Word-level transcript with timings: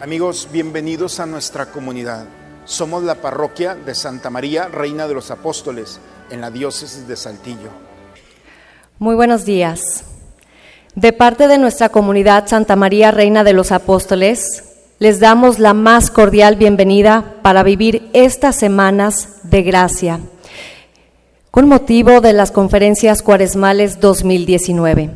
Amigos, 0.00 0.48
bienvenidos 0.52 1.18
a 1.18 1.26
nuestra 1.26 1.66
comunidad. 1.66 2.24
Somos 2.64 3.02
la 3.02 3.16
parroquia 3.16 3.74
de 3.74 3.96
Santa 3.96 4.30
María, 4.30 4.68
Reina 4.68 5.08
de 5.08 5.14
los 5.14 5.32
Apóstoles, 5.32 5.98
en 6.30 6.40
la 6.40 6.52
diócesis 6.52 7.08
de 7.08 7.16
Saltillo. 7.16 7.70
Muy 9.00 9.16
buenos 9.16 9.44
días. 9.44 10.04
De 10.94 11.12
parte 11.12 11.48
de 11.48 11.58
nuestra 11.58 11.88
comunidad 11.88 12.46
Santa 12.46 12.76
María, 12.76 13.10
Reina 13.10 13.42
de 13.42 13.54
los 13.54 13.72
Apóstoles, 13.72 14.62
les 15.00 15.18
damos 15.18 15.58
la 15.58 15.74
más 15.74 16.12
cordial 16.12 16.54
bienvenida 16.54 17.34
para 17.42 17.64
vivir 17.64 18.08
estas 18.12 18.54
semanas 18.54 19.40
de 19.42 19.64
gracia, 19.64 20.20
con 21.50 21.66
motivo 21.66 22.20
de 22.20 22.34
las 22.34 22.52
conferencias 22.52 23.20
cuaresmales 23.20 23.98
2019. 23.98 25.10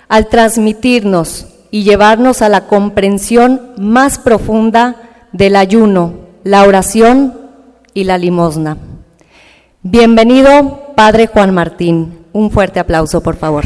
al 0.09 0.27
transmitirnos 0.27 1.46
y 1.71 1.83
llevarnos 1.83 2.41
a 2.41 2.49
la 2.49 2.67
comprensión 2.67 3.73
más 3.77 4.19
profunda 4.19 4.95
del 5.31 5.55
ayuno, 5.55 6.13
la 6.43 6.63
oración 6.63 7.37
y 7.93 8.03
la 8.03 8.17
limosna. 8.17 8.77
Bienvenido, 9.81 10.93
Padre 10.95 11.27
Juan 11.27 11.53
Martín. 11.53 12.25
Un 12.33 12.51
fuerte 12.51 12.79
aplauso, 12.79 13.21
por 13.21 13.35
favor. 13.35 13.65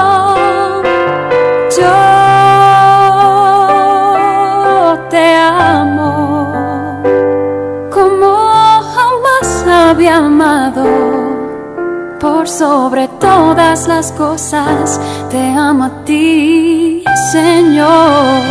Amado 10.11 10.83
por 12.19 12.47
sobre 12.47 13.07
todas 13.07 13.87
las 13.87 14.11
cosas. 14.11 14.99
Te 15.29 15.41
amo 15.53 15.85
a 15.85 16.03
ti, 16.03 17.03
Señor. 17.31 18.41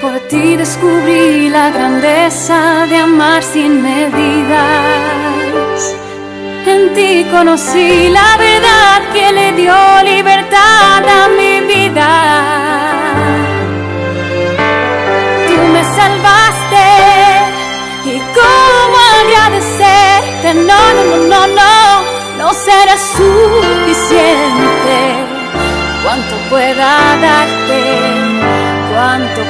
Por 0.00 0.18
ti 0.28 0.56
descubrí 0.56 1.48
la 1.50 1.70
grandeza 1.70 2.86
de 2.88 2.96
amar 2.96 3.42
sin 3.42 3.82
medidas 3.82 5.15
en 6.66 6.94
ti 6.94 7.24
conocí 7.30 8.08
la 8.08 8.36
verdad 8.36 9.02
que 9.12 9.32
le 9.32 9.52
dio 9.52 9.74
libertad 10.04 11.02
a 11.18 11.28
mi 11.28 11.60
vida. 11.60 12.10
Tú 15.46 15.56
me 15.74 15.82
salvaste 15.98 16.86
y 18.12 18.18
cómo 18.38 18.96
agradecerte. 19.20 20.48
No, 20.54 20.80
no, 20.96 21.02
no, 21.04 21.16
no, 21.32 21.40
no, 21.60 21.76
no 22.38 22.48
será 22.54 22.96
suficiente. 23.16 24.96
Cuanto 26.02 26.34
pueda 26.50 26.90
darte 27.20 28.16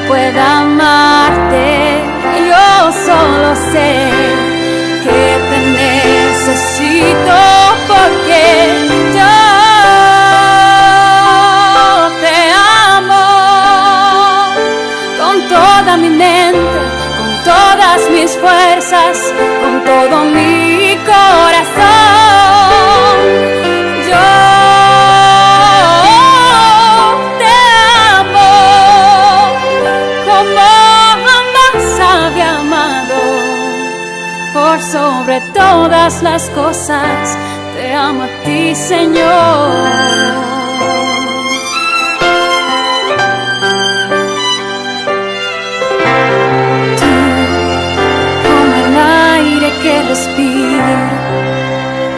pueda 0.08 0.60
amarte. 0.60 2.02
Yo 2.48 2.92
solo 2.92 3.54
sé 3.72 4.15
mis 18.16 18.34
fuerzas, 18.38 19.18
con 19.60 19.84
todo 19.84 20.24
mi 20.36 20.96
corazón. 21.04 21.76
Yo 24.10 24.28
te 27.40 27.56
amo 28.18 28.52
como 30.28 30.66
jamás 31.26 31.84
había 32.14 32.50
amado. 32.60 33.20
Por 34.54 34.80
sobre 34.80 35.40
todas 35.52 36.22
las 36.22 36.48
cosas, 36.50 37.36
te 37.76 37.92
amo 37.92 38.22
a 38.22 38.28
ti, 38.44 38.74
Señor. 38.74 40.55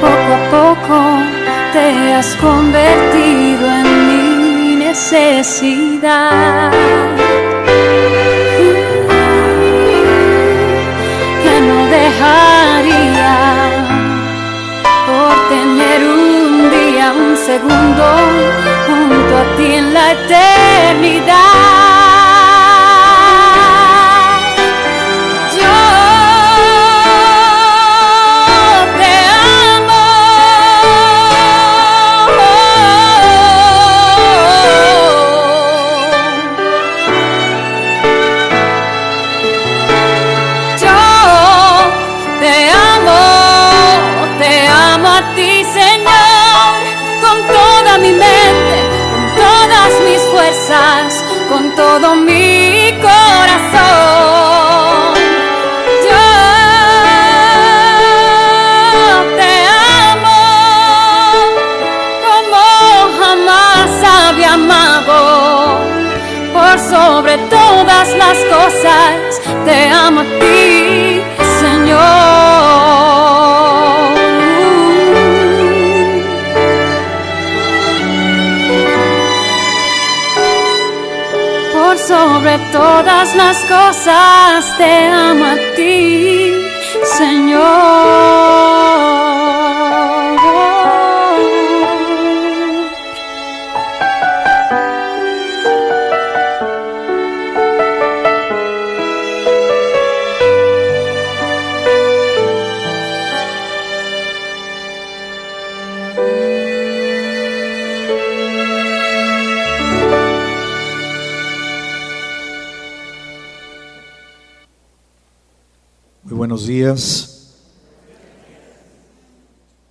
Poco 0.00 0.30
a 0.34 0.40
poco 0.50 0.98
te 1.72 2.14
has 2.14 2.34
convertido 2.36 3.64
en 3.68 3.86
mi 4.08 4.76
necesidad. 4.76 6.70
Que 11.42 11.54
no 11.68 11.78
dejaría 11.98 13.34
por 15.06 15.34
tener 15.48 16.00
un 16.02 16.70
día, 16.70 17.12
un 17.12 17.36
segundo 17.36 18.04
junto 18.86 19.32
a 19.36 19.44
ti 19.56 19.74
en 19.74 19.94
la 19.94 20.12
eternidad. 20.12 21.87
Ti, 45.34 45.64
Señor, 45.64 46.74
con 47.20 47.36
toda 47.46 47.98
mi 47.98 48.12
mente, 48.12 48.78
con 49.12 49.24
todas 49.36 49.92
mis 50.06 50.20
fuerzas, 50.32 51.24
con 51.48 51.74
todo 51.74 52.14
mi 52.16 52.92
corazón. 53.00 54.28
Yo 56.08 56.26
te 59.36 59.52
amo 60.10 60.40
como 62.26 62.62
jamás 63.20 63.90
había 64.26 64.52
amado 64.54 65.18
por 66.52 66.78
sobre 66.78 67.38
todas 67.48 68.08
las 68.14 68.38
cosas, 68.54 69.40
te 69.64 69.88
amo 69.88 70.22
sobre 82.18 82.58
todas 82.72 83.34
las 83.36 83.58
cosas, 83.66 84.76
te 84.76 85.06
amo 85.06 85.44
a 85.44 85.56
ti, 85.76 86.52
Señor. 87.16 88.57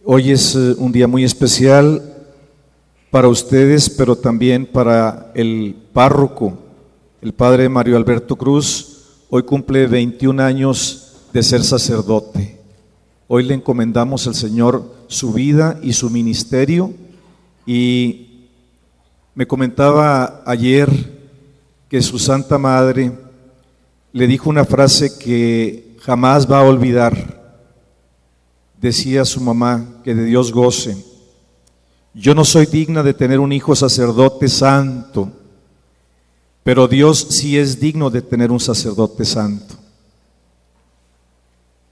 Hoy 0.04 0.32
es 0.32 0.56
eh, 0.56 0.74
un 0.78 0.92
día 0.92 1.08
muy 1.08 1.24
especial 1.24 2.02
para 3.12 3.28
ustedes, 3.28 3.90
pero 3.90 4.16
también 4.16 4.66
para 4.66 5.32
el 5.36 5.76
párroco, 5.94 6.58
el 7.22 7.34
padre 7.34 7.70
Mario 7.70 7.98
Alberto 7.98 8.36
Cruz. 8.36 9.04
Hoy 9.30 9.44
cumple 9.44 9.86
21 9.86 10.42
años 10.42 11.18
de 11.34 11.44
ser 11.44 11.64
sacerdote. 11.64 12.60
Hoy 13.28 13.44
le 13.44 13.54
encomendamos 13.54 14.26
al 14.26 14.36
Señor 14.36 14.84
su 15.08 15.34
vida 15.34 15.80
y 15.84 15.94
su 15.94 16.10
ministerio. 16.10 16.94
Y 17.66 18.48
me 19.36 19.46
comentaba 19.46 20.42
ayer 20.46 20.90
que 21.90 22.02
su 22.02 22.18
Santa 22.18 22.58
Madre 22.58 23.12
le 24.14 24.26
dijo 24.26 24.50
una 24.50 24.66
frase 24.66 25.18
que 25.20 25.87
jamás 26.08 26.50
va 26.50 26.60
a 26.60 26.64
olvidar. 26.64 27.14
Decía 28.80 29.26
su 29.26 29.42
mamá, 29.42 29.86
que 30.06 30.16
de 30.16 30.24
Dios 30.24 30.54
goce. 30.54 30.96
Yo 32.14 32.34
no 32.34 32.46
soy 32.46 32.66
digna 32.66 33.04
de 33.04 33.14
tener 33.14 33.42
un 33.42 33.52
hijo 33.52 33.76
sacerdote 33.76 34.48
santo, 34.48 35.30
pero 36.64 36.88
Dios 36.88 37.28
sí 37.32 37.58
es 37.58 37.82
digno 37.82 38.10
de 38.10 38.22
tener 38.22 38.52
un 38.52 38.60
sacerdote 38.62 39.26
santo. 39.26 39.76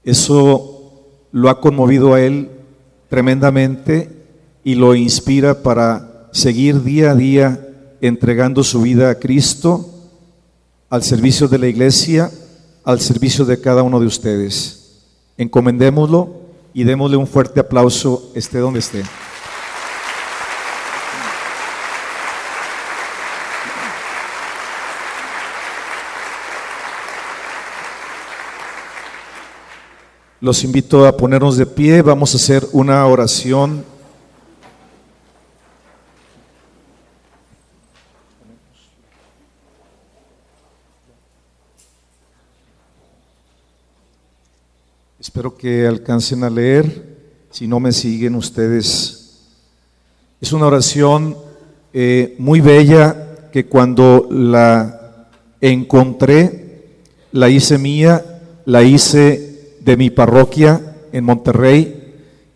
Eso 0.02 0.94
lo 1.30 1.50
ha 1.50 1.60
conmovido 1.60 2.14
a 2.14 2.20
él 2.22 2.50
tremendamente 3.10 4.10
y 4.64 4.76
lo 4.76 4.94
inspira 4.94 5.62
para 5.62 6.30
seguir 6.32 6.82
día 6.82 7.10
a 7.10 7.14
día 7.14 7.68
entregando 8.00 8.64
su 8.64 8.80
vida 8.80 9.10
a 9.10 9.16
Cristo 9.16 9.90
al 10.88 11.02
servicio 11.02 11.48
de 11.48 11.58
la 11.58 11.66
iglesia, 11.66 12.30
al 12.86 13.00
servicio 13.00 13.44
de 13.44 13.60
cada 13.60 13.82
uno 13.82 13.98
de 13.98 14.06
ustedes. 14.06 15.02
Encomendémoslo 15.36 16.30
y 16.72 16.84
démosle 16.84 17.16
un 17.16 17.26
fuerte 17.26 17.58
aplauso, 17.58 18.30
esté 18.32 18.58
donde 18.58 18.78
esté. 18.78 19.02
Los 30.40 30.62
invito 30.62 31.06
a 31.06 31.16
ponernos 31.16 31.56
de 31.56 31.66
pie, 31.66 32.02
vamos 32.02 32.34
a 32.34 32.36
hacer 32.36 32.64
una 32.70 33.04
oración. 33.04 33.84
Espero 45.36 45.54
que 45.54 45.86
alcancen 45.86 46.44
a 46.44 46.48
leer, 46.48 47.18
si 47.50 47.68
no 47.68 47.78
me 47.78 47.92
siguen 47.92 48.36
ustedes. 48.36 49.50
Es 50.40 50.50
una 50.54 50.64
oración 50.64 51.36
eh, 51.92 52.34
muy 52.38 52.62
bella 52.62 53.50
que 53.52 53.66
cuando 53.66 54.28
la 54.30 55.28
encontré, 55.60 57.02
la 57.32 57.50
hice 57.50 57.76
mía, 57.76 58.24
la 58.64 58.82
hice 58.82 59.74
de 59.80 59.98
mi 59.98 60.08
parroquia 60.08 60.96
en 61.12 61.24
Monterrey. 61.24 62.14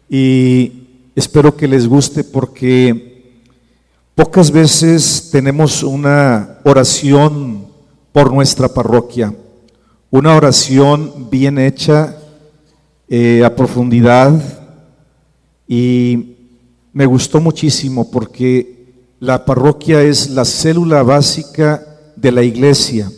Y 0.09 1.11
espero 1.15 1.55
que 1.59 1.69
les 1.69 1.87
guste 1.87 2.25
porque 2.25 3.43
pocas 4.15 4.51
veces 4.51 5.29
tenemos 5.31 5.83
una 5.83 6.61
oración 6.65 7.67
por 8.11 8.33
nuestra 8.33 8.73
parroquia, 8.73 9.35
una 10.11 10.35
oración 10.35 11.29
bien 11.31 11.59
hecha 11.59 12.17
eh, 13.11 13.43
a 13.45 13.55
profundidad 13.55 14.33
y 15.69 16.37
me 16.95 17.05
gustó 17.05 17.43
muchísimo 17.43 18.11
porque 18.11 18.87
la 19.19 19.45
parroquia 19.45 20.03
es 20.03 20.31
la 20.31 20.47
célula 20.47 21.03
básica 21.03 21.85
de 22.17 22.33
la 22.33 22.43
iglesia 22.43 23.11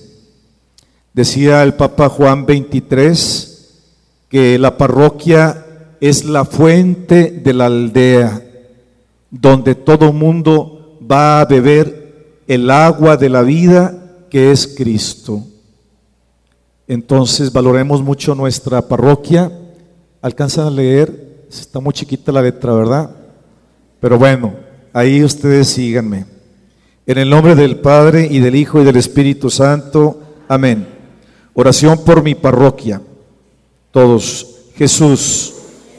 Decía 1.15 1.63
el 1.63 1.75
Papa 1.75 2.09
Juan 2.09 2.47
23 2.47 3.49
que 4.31 4.59
la 4.59 4.79
parroquia 4.79 5.67
es 6.01 6.25
la 6.25 6.47
fuente 6.47 7.31
de 7.31 7.53
la 7.53 7.67
aldea, 7.67 8.43
donde 9.31 9.75
todo 9.75 10.15
mundo 10.15 10.97
va 11.09 11.43
a 11.43 11.45
beber 11.45 12.41
el 12.49 12.71
agua 12.71 13.19
de 13.19 13.29
la 13.29 13.43
vida 13.43 14.25
que 14.31 14.53
es 14.53 14.67
Cristo. 14.67 15.45
Entonces 16.89 17.53
valoremos 17.53 18.03
mucho 18.03 18.35
nuestra 18.35 18.89
parroquia. 18.89 19.53
¿Alcanzan 20.23 20.69
a 20.69 20.71
leer? 20.71 21.47
Está 21.51 21.81
muy 21.81 21.93
chiquita 21.93 22.31
la 22.31 22.41
letra, 22.41 22.73
¿verdad? 22.73 23.11
Pero 24.01 24.19
bueno, 24.19 24.55
ahí 24.93 25.23
ustedes 25.23 25.69
síganme. 25.69 26.27
En 27.05 27.19
el 27.19 27.29
nombre 27.29 27.57
del 27.57 27.81
Padre 27.81 28.29
y 28.31 28.39
del 28.39 28.55
Hijo 28.55 28.81
y 28.81 28.85
del 28.85 28.97
Espíritu 28.97 29.51
Santo. 29.51 30.23
Amén. 30.47 30.87
Oración 31.55 32.05
por 32.05 32.23
mi 32.23 32.37
parroquia. 32.37 33.03
Todos. 33.91 34.47
Jesús, 34.77 35.55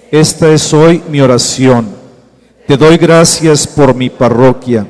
esta 0.10 0.52
es 0.52 0.74
hoy 0.74 1.04
mi 1.10 1.20
oración. 1.20 1.88
Te 2.66 2.78
doy 2.78 2.98
gracias 2.98 3.68
por 3.68 3.94
mi 3.94 4.10
parroquia. 4.10 4.88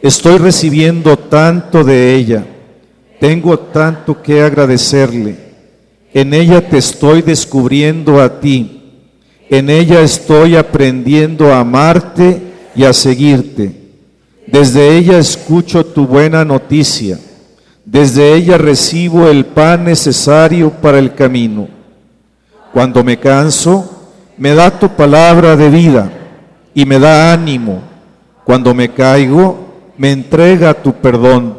Estoy 0.00 0.38
recibiendo 0.38 1.18
tanto 1.18 1.84
de 1.84 2.14
ella. 2.14 2.46
Tengo 3.20 3.58
tanto 3.58 4.20
que 4.22 4.42
agradecerle. 4.42 5.51
En 6.14 6.34
ella 6.34 6.68
te 6.68 6.78
estoy 6.78 7.22
descubriendo 7.22 8.20
a 8.20 8.40
ti. 8.40 8.80
En 9.48 9.70
ella 9.70 10.00
estoy 10.00 10.56
aprendiendo 10.56 11.52
a 11.52 11.60
amarte 11.60 12.42
y 12.74 12.84
a 12.84 12.92
seguirte. 12.92 13.72
Desde 14.46 14.96
ella 14.96 15.18
escucho 15.18 15.84
tu 15.86 16.06
buena 16.06 16.44
noticia. 16.44 17.18
Desde 17.84 18.34
ella 18.34 18.58
recibo 18.58 19.28
el 19.28 19.46
pan 19.46 19.84
necesario 19.84 20.70
para 20.70 20.98
el 20.98 21.14
camino. 21.14 21.68
Cuando 22.72 23.02
me 23.02 23.18
canso, 23.18 24.10
me 24.36 24.54
da 24.54 24.78
tu 24.78 24.88
palabra 24.90 25.56
de 25.56 25.70
vida 25.70 26.12
y 26.74 26.84
me 26.84 26.98
da 26.98 27.32
ánimo. 27.32 27.82
Cuando 28.44 28.74
me 28.74 28.90
caigo, 28.90 29.92
me 29.96 30.12
entrega 30.12 30.74
tu 30.74 30.92
perdón. 30.94 31.58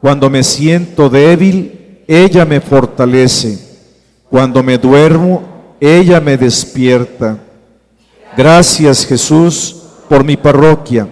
Cuando 0.00 0.28
me 0.30 0.42
siento 0.42 1.08
débil, 1.08 2.02
ella 2.06 2.44
me 2.44 2.60
fortalece. 2.60 3.71
Cuando 4.32 4.62
me 4.62 4.78
duermo, 4.78 5.42
ella 5.78 6.18
me 6.18 6.38
despierta. 6.38 7.36
Gracias 8.34 9.04
Jesús 9.04 9.76
por 10.08 10.24
mi 10.24 10.38
parroquia. 10.38 11.06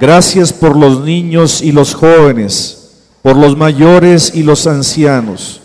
Gracias 0.00 0.52
por 0.52 0.76
los 0.76 1.04
niños 1.04 1.62
y 1.62 1.70
los 1.70 1.94
jóvenes, 1.94 3.06
por 3.22 3.36
los 3.36 3.56
mayores 3.56 4.34
y 4.34 4.42
los 4.42 4.66
ancianos. 4.66 5.60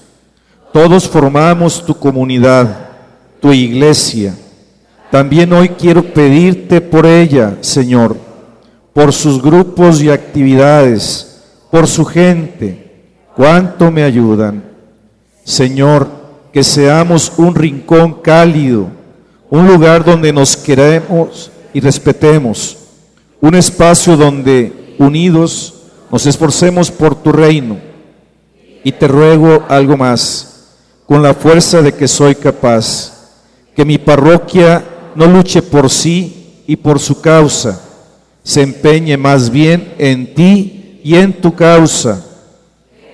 Todos 0.72 1.10
formamos 1.10 1.84
tu 1.84 1.96
comunidad, 1.96 2.92
tu 3.40 3.52
iglesia. 3.52 4.36
También 5.10 5.52
hoy 5.52 5.70
quiero 5.70 6.04
pedirte 6.14 6.82
por 6.82 7.08
ella, 7.08 7.58
Señor, 7.62 8.16
por 8.94 9.12
sus 9.12 9.42
grupos 9.42 10.04
y 10.04 10.12
actividades 10.12 11.42
por 11.72 11.88
su 11.88 12.06
gente, 12.06 13.08
cuánto 13.36 13.90
me 13.90 14.04
ayudan. 14.04 14.64
Señor, 15.44 16.19
que 16.52 16.64
seamos 16.64 17.32
un 17.38 17.56
rincón 17.56 18.14
cálido, 18.22 18.88
un 19.50 19.68
lugar 19.68 20.04
donde 20.04 20.34
nos 20.34 20.58
queremos 20.58 21.52
y 21.74 21.80
respetemos, 21.80 22.78
un 23.42 23.56
espacio 23.56 24.18
donde 24.18 24.96
unidos 24.98 25.76
nos 26.12 26.26
esforcemos 26.26 26.92
por 26.92 27.16
tu 27.16 27.32
reino. 27.32 27.78
Y 28.84 28.92
te 28.92 29.08
ruego 29.08 29.66
algo 29.68 29.98
más, 29.98 30.76
con 31.06 31.22
la 31.22 31.34
fuerza 31.34 31.82
de 31.82 31.94
que 31.94 32.08
soy 32.08 32.36
capaz, 32.36 33.14
que 33.76 33.86
mi 33.86 33.98
parroquia 33.98 34.84
no 35.16 35.28
luche 35.28 35.62
por 35.62 35.90
sí 35.90 36.64
y 36.66 36.76
por 36.76 37.00
su 37.00 37.20
causa, 37.20 37.82
se 38.44 38.62
empeñe 38.62 39.18
más 39.18 39.50
bien 39.50 39.94
en 39.98 40.34
ti 40.34 41.00
y 41.04 41.16
en 41.16 41.34
tu 41.34 41.54
causa, 41.56 42.26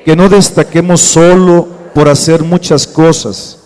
que 0.03 0.15
no 0.15 0.29
destaquemos 0.29 1.01
solo 1.01 1.67
por 1.95 2.07
hacer 2.09 2.43
muchas 2.43 2.85
cosas, 2.85 3.57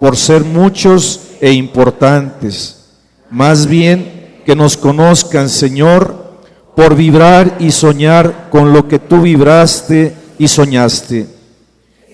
por 0.00 0.16
ser 0.16 0.42
muchos 0.42 1.20
e 1.40 1.52
importantes, 1.52 2.86
más 3.30 3.66
bien 3.66 4.40
que 4.44 4.56
nos 4.56 4.76
conozcan, 4.76 5.48
Señor, 5.48 6.32
por 6.74 6.96
vibrar 6.96 7.58
y 7.60 7.70
soñar 7.70 8.48
con 8.50 8.72
lo 8.72 8.88
que 8.88 8.98
tú 8.98 9.20
vibraste 9.20 10.12
y 10.38 10.48
soñaste. 10.48 11.28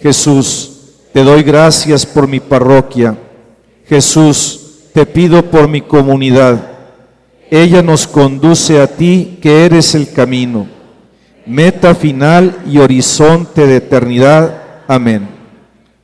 Jesús, 0.01 0.73
te 1.15 1.25
doy 1.25 1.43
gracias 1.43 2.05
por 2.05 2.29
mi 2.29 2.41
parroquia. 2.41 3.17
Jesús, 3.87 4.61
te 4.93 5.07
pido 5.07 5.51
por 5.51 5.67
mi 5.69 5.81
comunidad. 5.81 6.61
Ella 7.51 7.83
nos 7.83 8.07
conduce 8.07 8.81
a 8.81 8.87
ti, 8.87 9.39
que 9.41 9.65
eres 9.65 9.95
el 9.95 10.13
camino 10.13 10.83
meta 11.47 11.95
final 11.95 12.63
y 12.67 12.79
horizonte 12.79 13.67
de 13.67 13.77
eternidad. 13.77 14.85
Amén. 14.87 15.32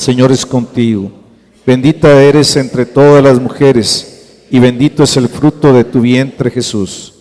Señor 0.00 0.32
es 0.32 0.46
contigo. 0.46 1.10
Bendita 1.66 2.22
eres 2.22 2.56
entre 2.56 2.86
todas 2.86 3.22
las 3.22 3.40
mujeres 3.40 4.46
y 4.50 4.58
bendito 4.58 5.02
es 5.02 5.16
el 5.16 5.28
fruto 5.28 5.72
de 5.72 5.84
tu 5.84 6.00
vientre 6.00 6.50
Jesús. 6.50 7.14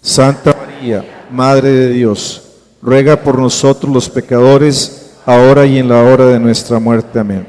Santa 0.00 0.54
María, 0.54 1.26
Madre 1.30 1.70
de 1.70 1.90
Dios, 1.90 2.42
ruega 2.82 3.20
por 3.22 3.38
nosotros 3.38 3.92
los 3.92 4.08
pecadores, 4.08 5.14
ahora 5.24 5.66
y 5.66 5.78
en 5.78 5.88
la 5.88 6.02
hora 6.02 6.26
de 6.26 6.38
nuestra 6.38 6.78
muerte. 6.78 7.18
Amén. 7.18 7.46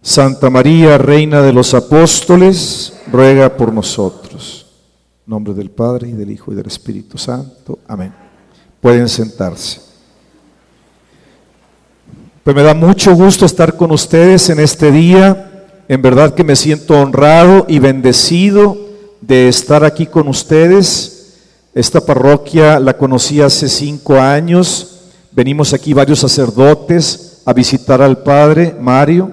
Santa 0.00 0.48
María, 0.48 0.96
Reina 0.96 1.42
de 1.42 1.52
los 1.52 1.74
Apóstoles, 1.74 2.94
ruega 3.10 3.56
por 3.56 3.72
nosotros 3.72 4.62
nombre 5.26 5.54
del 5.54 5.70
Padre 5.70 6.08
y 6.08 6.12
del 6.12 6.30
Hijo 6.30 6.52
y 6.52 6.54
del 6.54 6.66
Espíritu 6.66 7.16
Santo. 7.18 7.78
Amén. 7.86 8.12
Pueden 8.80 9.08
sentarse. 9.08 9.91
Pues 12.44 12.56
me 12.56 12.62
da 12.62 12.74
mucho 12.74 13.14
gusto 13.14 13.46
estar 13.46 13.76
con 13.76 13.92
ustedes 13.92 14.50
en 14.50 14.58
este 14.60 14.90
día. 14.90 15.68
En 15.88 16.02
verdad 16.02 16.34
que 16.34 16.44
me 16.44 16.56
siento 16.56 16.98
honrado 17.00 17.66
y 17.68 17.78
bendecido 17.78 18.76
de 19.20 19.48
estar 19.48 19.84
aquí 19.84 20.06
con 20.06 20.28
ustedes. 20.28 21.34
Esta 21.74 22.04
parroquia 22.04 22.80
la 22.80 22.96
conocí 22.96 23.40
hace 23.40 23.68
cinco 23.68 24.18
años. 24.18 25.02
Venimos 25.30 25.72
aquí 25.72 25.92
varios 25.92 26.18
sacerdotes 26.18 27.42
a 27.44 27.52
visitar 27.52 28.02
al 28.02 28.22
Padre 28.22 28.74
Mario 28.80 29.32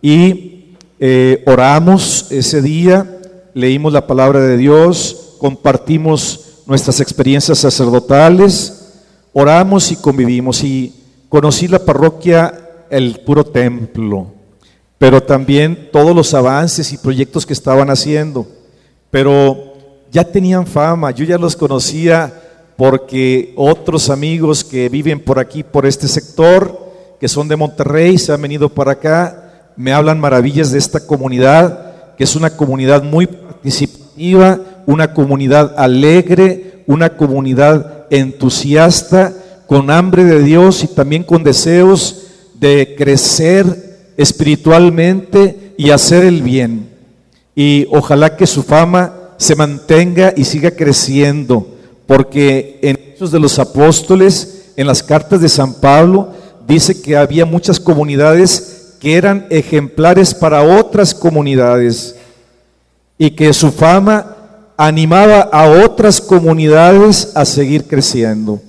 y 0.00 0.76
eh, 0.98 1.42
oramos 1.46 2.26
ese 2.30 2.62
día 2.62 3.18
leímos 3.58 3.92
la 3.92 4.06
palabra 4.06 4.40
de 4.40 4.56
Dios, 4.56 5.34
compartimos 5.38 6.62
nuestras 6.66 7.00
experiencias 7.00 7.58
sacerdotales, 7.58 8.92
oramos 9.32 9.90
y 9.90 9.96
convivimos 9.96 10.62
y 10.62 10.94
conocí 11.28 11.68
la 11.68 11.78
parroquia, 11.78 12.86
el 12.90 13.20
puro 13.20 13.44
templo, 13.44 14.28
pero 14.98 15.22
también 15.22 15.90
todos 15.92 16.14
los 16.14 16.34
avances 16.34 16.92
y 16.92 16.98
proyectos 16.98 17.46
que 17.46 17.52
estaban 17.52 17.90
haciendo. 17.90 18.46
Pero 19.10 19.74
ya 20.10 20.24
tenían 20.24 20.66
fama, 20.66 21.10
yo 21.10 21.24
ya 21.24 21.38
los 21.38 21.56
conocía 21.56 22.32
porque 22.76 23.52
otros 23.56 24.08
amigos 24.10 24.64
que 24.64 24.88
viven 24.88 25.20
por 25.20 25.38
aquí, 25.38 25.62
por 25.62 25.84
este 25.84 26.06
sector, 26.08 26.88
que 27.20 27.28
son 27.28 27.48
de 27.48 27.56
Monterrey, 27.56 28.18
se 28.18 28.32
han 28.32 28.40
venido 28.40 28.68
para 28.68 28.92
acá, 28.92 29.72
me 29.76 29.92
hablan 29.92 30.20
maravillas 30.20 30.70
de 30.70 30.78
esta 30.78 31.00
comunidad, 31.00 32.14
que 32.16 32.24
es 32.24 32.36
una 32.36 32.50
comunidad 32.50 33.02
muy 33.02 33.26
participativa, 33.26 34.60
una 34.86 35.12
comunidad 35.12 35.74
alegre, 35.76 36.84
una 36.86 37.16
comunidad 37.16 38.06
entusiasta, 38.10 39.32
con 39.68 39.90
hambre 39.90 40.24
de 40.24 40.42
Dios 40.42 40.82
y 40.82 40.86
también 40.86 41.22
con 41.22 41.44
deseos 41.44 42.22
de 42.54 42.94
crecer 42.96 44.14
espiritualmente 44.16 45.74
y 45.76 45.90
hacer 45.90 46.24
el 46.24 46.42
bien. 46.42 46.88
Y 47.54 47.86
ojalá 47.90 48.34
que 48.34 48.46
su 48.46 48.62
fama 48.62 49.12
se 49.36 49.54
mantenga 49.54 50.32
y 50.34 50.44
siga 50.44 50.70
creciendo, 50.70 51.68
porque 52.06 52.78
en 52.80 52.96
Hechos 52.96 53.30
de 53.30 53.40
los 53.40 53.58
Apóstoles, 53.58 54.72
en 54.76 54.86
las 54.86 55.02
cartas 55.02 55.42
de 55.42 55.50
San 55.50 55.74
Pablo, 55.74 56.30
dice 56.66 57.02
que 57.02 57.18
había 57.18 57.44
muchas 57.44 57.78
comunidades 57.78 58.94
que 58.98 59.16
eran 59.16 59.46
ejemplares 59.50 60.32
para 60.32 60.62
otras 60.62 61.14
comunidades 61.14 62.16
y 63.18 63.32
que 63.32 63.52
su 63.52 63.70
fama 63.70 64.34
animaba 64.78 65.40
a 65.40 65.68
otras 65.84 66.22
comunidades 66.22 67.32
a 67.34 67.44
seguir 67.44 67.84
creciendo. 67.84 68.62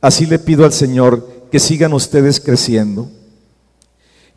Así 0.00 0.26
le 0.26 0.38
pido 0.38 0.64
al 0.64 0.72
Señor 0.72 1.28
que 1.50 1.58
sigan 1.58 1.92
ustedes 1.92 2.40
creciendo. 2.40 3.08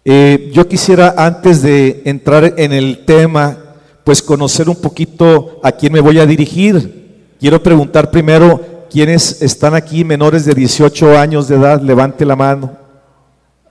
Eh, 0.05 0.51
yo 0.53 0.67
quisiera, 0.67 1.13
antes 1.17 1.61
de 1.61 2.01
entrar 2.05 2.55
en 2.57 2.73
el 2.73 3.05
tema, 3.05 3.57
pues 4.03 4.21
conocer 4.21 4.67
un 4.67 4.75
poquito 4.75 5.59
a 5.63 5.71
quién 5.71 5.93
me 5.93 6.01
voy 6.01 6.19
a 6.19 6.25
dirigir. 6.25 7.35
Quiero 7.39 7.63
preguntar 7.63 8.11
primero, 8.11 8.85
¿quiénes 8.89 9.41
están 9.41 9.75
aquí 9.75 10.03
menores 10.03 10.45
de 10.45 10.53
18 10.53 11.17
años 11.17 11.47
de 11.47 11.55
edad? 11.55 11.81
Levante 11.81 12.25
la 12.25 12.35
mano. 12.35 12.77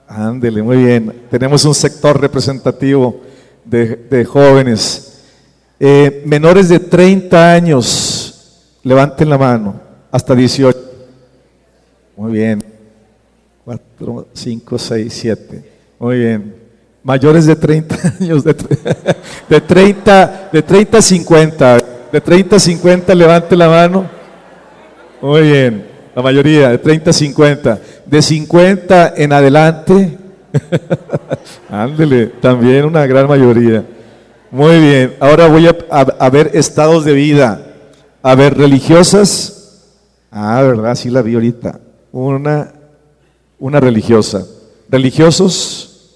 Ándele, 0.07 0.63
muy 0.63 0.77
bien. 0.77 1.23
Tenemos 1.29 1.63
un 1.65 1.75
sector 1.75 2.19
representativo 2.19 3.21
de, 3.63 4.25
jóvenes. 4.25 5.21
Eh, 5.79 6.23
menores 6.25 6.69
de 6.69 6.79
30 6.79 7.53
años, 7.53 8.79
levanten 8.83 9.29
la 9.29 9.37
mano. 9.37 9.81
Hasta 10.11 10.35
18. 10.35 10.82
Muy 12.23 12.31
bien. 12.31 12.63
4, 13.65 14.27
5, 14.31 14.79
6, 14.79 15.13
7. 15.13 15.63
Muy 15.99 16.19
bien. 16.19 16.55
Mayores 17.03 17.45
de 17.45 17.53
30 17.53 17.95
años, 18.21 18.45
de, 18.45 18.53
30, 19.59 20.49
de 20.53 20.61
30 20.61 20.97
a 20.99 21.01
50. 21.01 21.77
De 22.13 22.21
30 22.21 22.55
a 22.55 22.59
50, 22.59 23.13
levante 23.13 23.57
la 23.57 23.67
mano. 23.67 24.09
Muy 25.21 25.41
bien. 25.41 25.85
La 26.15 26.21
mayoría, 26.21 26.69
de 26.69 26.77
30 26.77 27.09
a 27.09 27.13
50. 27.13 27.79
De 28.05 28.21
50 28.21 29.15
en 29.17 29.33
adelante. 29.33 30.17
Ándele, 31.69 32.27
también 32.27 32.85
una 32.85 33.05
gran 33.05 33.27
mayoría. 33.27 33.83
Muy 34.49 34.79
bien. 34.79 35.15
Ahora 35.19 35.47
voy 35.47 35.67
a, 35.67 35.75
a 35.89 36.29
ver 36.29 36.51
estados 36.53 37.03
de 37.03 37.11
vida. 37.11 37.59
A 38.21 38.33
ver, 38.33 38.57
religiosas. 38.57 39.81
Ah, 40.31 40.61
¿verdad? 40.61 40.95
Sí 40.95 41.09
la 41.09 41.21
vi 41.21 41.33
ahorita. 41.33 41.82
Una, 42.13 42.71
una 43.59 43.79
religiosa. 43.79 44.45
Religiosos. 44.87 46.15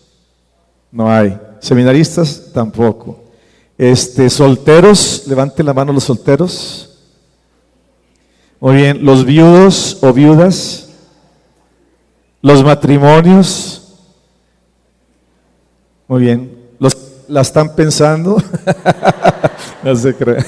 No 0.91 1.11
hay. 1.11 1.37
Seminaristas 1.59 2.51
tampoco. 2.53 3.19
Este, 3.77 4.29
solteros, 4.29 5.23
levante 5.27 5.63
la 5.63 5.73
mano 5.73 5.91
los 5.91 6.05
solteros. 6.05 6.97
Muy 8.59 8.75
bien, 8.75 9.05
los 9.05 9.25
viudos 9.25 9.97
o 10.01 10.13
viudas, 10.13 10.89
los 12.41 12.63
matrimonios. 12.63 13.93
Muy 16.07 16.21
bien, 16.21 16.57
los 16.79 16.95
la 17.27 17.41
están 17.41 17.75
pensando. 17.75 18.41
no 19.83 19.95
se 19.95 20.15
cree. 20.15 20.43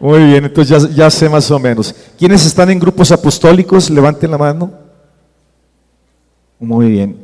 Muy 0.00 0.24
bien, 0.24 0.44
entonces 0.44 0.94
ya, 0.94 1.10
sé 1.10 1.28
más 1.28 1.50
o 1.50 1.58
menos. 1.58 1.94
¿Quiénes 2.18 2.44
están 2.44 2.70
en 2.70 2.78
grupos 2.78 3.12
apostólicos? 3.12 3.90
Levanten 3.90 4.30
la 4.30 4.38
mano. 4.38 4.72
Muy 6.58 6.90
bien. 6.90 7.16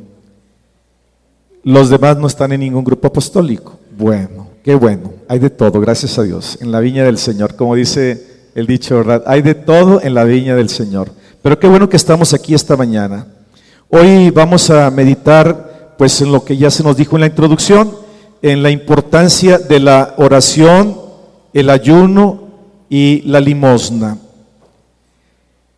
Los 1.63 1.89
demás 1.89 2.17
no 2.17 2.27
están 2.27 2.51
en 2.53 2.61
ningún 2.61 2.83
grupo 2.83 3.07
apostólico. 3.07 3.77
Bueno, 3.97 4.47
qué 4.63 4.75
bueno. 4.75 5.13
Hay 5.27 5.39
de 5.39 5.49
todo, 5.49 5.79
gracias 5.79 6.17
a 6.17 6.23
Dios, 6.23 6.57
en 6.61 6.71
la 6.71 6.79
viña 6.79 7.03
del 7.03 7.17
Señor. 7.17 7.55
Como 7.55 7.75
dice 7.75 8.49
el 8.55 8.65
dicho, 8.67 8.97
¿verdad? 8.97 9.23
Hay 9.27 9.41
de 9.41 9.53
todo 9.53 10.01
en 10.01 10.13
la 10.13 10.23
viña 10.23 10.55
del 10.55 10.69
Señor. 10.69 11.11
Pero 11.41 11.59
qué 11.59 11.67
bueno 11.67 11.89
que 11.89 11.97
estamos 11.97 12.33
aquí 12.33 12.53
esta 12.53 12.75
mañana. 12.75 13.27
Hoy 13.89 14.29
vamos 14.29 14.69
a 14.69 14.89
meditar, 14.89 15.95
pues, 15.97 16.21
en 16.21 16.31
lo 16.31 16.43
que 16.43 16.57
ya 16.57 16.71
se 16.71 16.83
nos 16.83 16.95
dijo 16.97 17.15
en 17.15 17.21
la 17.21 17.27
introducción, 17.27 17.91
en 18.41 18.63
la 18.63 18.71
importancia 18.71 19.59
de 19.59 19.79
la 19.79 20.15
oración, 20.17 20.97
el 21.53 21.69
ayuno 21.69 22.50
y 22.93 23.21
la 23.21 23.39
limosna. 23.39 24.17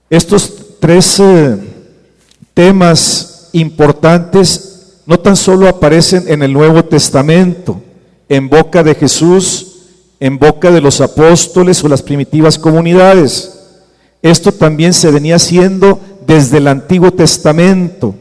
Estos 0.09 0.51
tres 0.79 1.19
eh, 1.19 1.57
temas 2.55 3.49
importantes 3.51 4.95
no 5.05 5.19
tan 5.19 5.35
solo 5.35 5.69
aparecen 5.69 6.23
en 6.27 6.41
el 6.41 6.51
Nuevo 6.51 6.83
Testamento, 6.85 7.79
en 8.27 8.49
boca 8.49 8.81
de 8.81 8.95
Jesús, 8.95 9.73
en 10.19 10.39
boca 10.39 10.71
de 10.71 10.81
los 10.81 11.01
apóstoles 11.01 11.83
o 11.83 11.87
las 11.87 12.01
primitivas 12.01 12.57
comunidades. 12.57 13.59
Esto 14.23 14.51
también 14.51 14.91
se 14.91 15.11
venía 15.11 15.35
haciendo 15.35 15.99
desde 16.25 16.57
el 16.57 16.67
Antiguo 16.67 17.11
Testamento. 17.11 18.15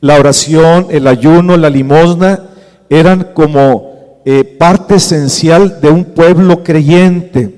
La 0.00 0.20
oración, 0.20 0.86
el 0.90 1.08
ayuno, 1.08 1.56
la 1.56 1.68
limosna 1.68 2.44
eran 2.88 3.32
como 3.34 4.20
eh, 4.24 4.44
parte 4.44 4.96
esencial 4.96 5.80
de 5.80 5.88
un 5.88 6.04
pueblo 6.04 6.62
creyente, 6.62 7.55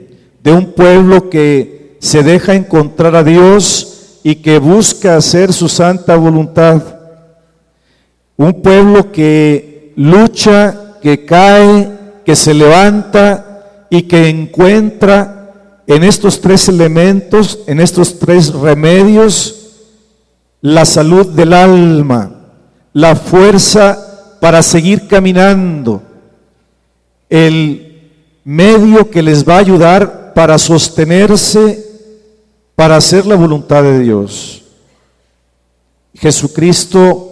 de 0.48 0.54
un 0.54 0.72
pueblo 0.72 1.28
que 1.28 1.98
se 2.00 2.22
deja 2.22 2.54
encontrar 2.54 3.14
a 3.14 3.22
Dios 3.22 4.20
y 4.22 4.36
que 4.36 4.58
busca 4.58 5.14
hacer 5.14 5.52
su 5.52 5.68
santa 5.68 6.16
voluntad. 6.16 6.82
Un 8.34 8.62
pueblo 8.62 9.12
que 9.12 9.92
lucha, 9.96 10.94
que 11.02 11.26
cae, 11.26 11.90
que 12.24 12.34
se 12.34 12.54
levanta 12.54 13.84
y 13.90 14.04
que 14.04 14.30
encuentra 14.30 15.52
en 15.86 16.02
estos 16.02 16.40
tres 16.40 16.66
elementos, 16.70 17.58
en 17.66 17.78
estos 17.78 18.18
tres 18.18 18.54
remedios, 18.54 19.72
la 20.62 20.86
salud 20.86 21.26
del 21.26 21.52
alma, 21.52 22.30
la 22.94 23.16
fuerza 23.16 24.38
para 24.40 24.62
seguir 24.62 25.08
caminando, 25.08 26.00
el 27.28 27.84
medio 28.44 29.10
que 29.10 29.22
les 29.22 29.46
va 29.46 29.56
a 29.56 29.58
ayudar 29.58 30.17
para 30.38 30.56
sostenerse, 30.56 31.84
para 32.76 32.94
hacer 32.94 33.26
la 33.26 33.34
voluntad 33.34 33.82
de 33.82 33.98
Dios. 33.98 34.62
Jesucristo 36.14 37.24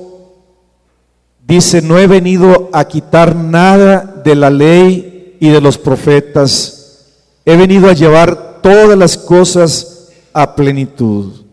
Dice, 1.47 1.81
no 1.83 1.97
he 1.97 2.09
venido 2.09 2.69
a 2.73 2.85
quitar 2.89 3.37
nada 3.37 4.21
de 4.25 4.35
la 4.35 4.51
ley 4.51 5.37
y 5.39 5.49
de 5.51 5.61
los 5.61 5.79
profetas. 5.79 7.05
He 7.45 7.57
venido 7.57 7.89
a 7.89 7.93
llevar 7.93 8.61
todas 8.61 8.99
las 8.99 9.17
cosas 9.17 10.09
a 10.33 10.57
plenitud. 10.57 11.45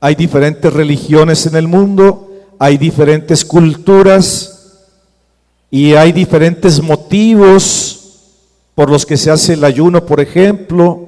Hay 0.00 0.14
diferentes 0.14 0.72
religiones 0.72 1.46
en 1.46 1.56
el 1.56 1.66
mundo, 1.66 2.30
hay 2.60 2.78
diferentes 2.78 3.44
culturas 3.44 4.86
y 5.68 5.94
hay 5.94 6.12
diferentes 6.12 6.80
motivos 6.80 7.99
por 8.80 8.88
los 8.88 9.04
que 9.04 9.18
se 9.18 9.30
hace 9.30 9.52
el 9.52 9.64
ayuno, 9.64 10.06
por 10.06 10.20
ejemplo. 10.20 11.06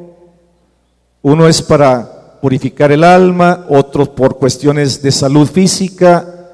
Uno 1.22 1.48
es 1.48 1.62
para 1.62 2.38
purificar 2.42 2.92
el 2.92 3.02
alma, 3.02 3.64
otro 3.70 4.14
por 4.14 4.36
cuestiones 4.36 5.00
de 5.00 5.10
salud 5.10 5.48
física, 5.48 6.50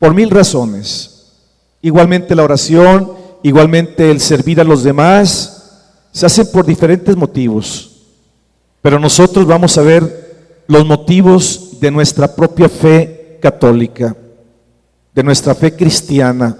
por 0.00 0.12
mil 0.12 0.28
razones. 0.28 1.34
Igualmente 1.82 2.34
la 2.34 2.42
oración, 2.42 3.12
igualmente 3.44 4.10
el 4.10 4.18
servir 4.18 4.60
a 4.60 4.64
los 4.64 4.82
demás, 4.82 5.92
se 6.10 6.26
hacen 6.26 6.48
por 6.50 6.66
diferentes 6.66 7.16
motivos. 7.16 8.08
Pero 8.82 8.98
nosotros 8.98 9.46
vamos 9.46 9.78
a 9.78 9.82
ver 9.82 10.64
los 10.66 10.84
motivos 10.84 11.78
de 11.78 11.92
nuestra 11.92 12.34
propia 12.34 12.68
fe 12.68 13.38
católica, 13.40 14.16
de 15.14 15.22
nuestra 15.22 15.54
fe 15.54 15.76
cristiana. 15.76 16.58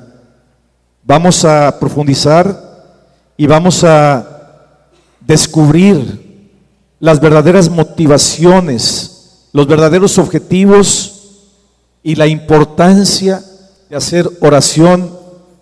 Vamos 1.03 1.45
a 1.45 1.77
profundizar 1.81 2.66
y 3.37 3.47
vamos 3.47 3.85
a 3.85 4.27
descubrir 5.21 6.27
las 6.99 7.21
verdaderas 7.21 7.69
motivaciones, 7.69 9.49
los 9.53 9.67
verdaderos 9.67 10.19
objetivos 10.19 11.13
y 12.03 12.15
la 12.15 12.27
importancia 12.27 13.43
de 13.89 13.97
hacer 13.97 14.29
oración, 14.41 15.11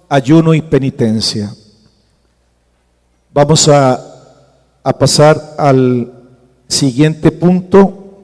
ayuno 0.09 0.55
y 0.55 0.63
penitencia. 0.63 1.53
Vamos 3.33 3.69
a, 3.69 4.11
pasar 4.99 5.55
al 5.59 6.13
siguiente 6.69 7.33
punto. 7.33 8.21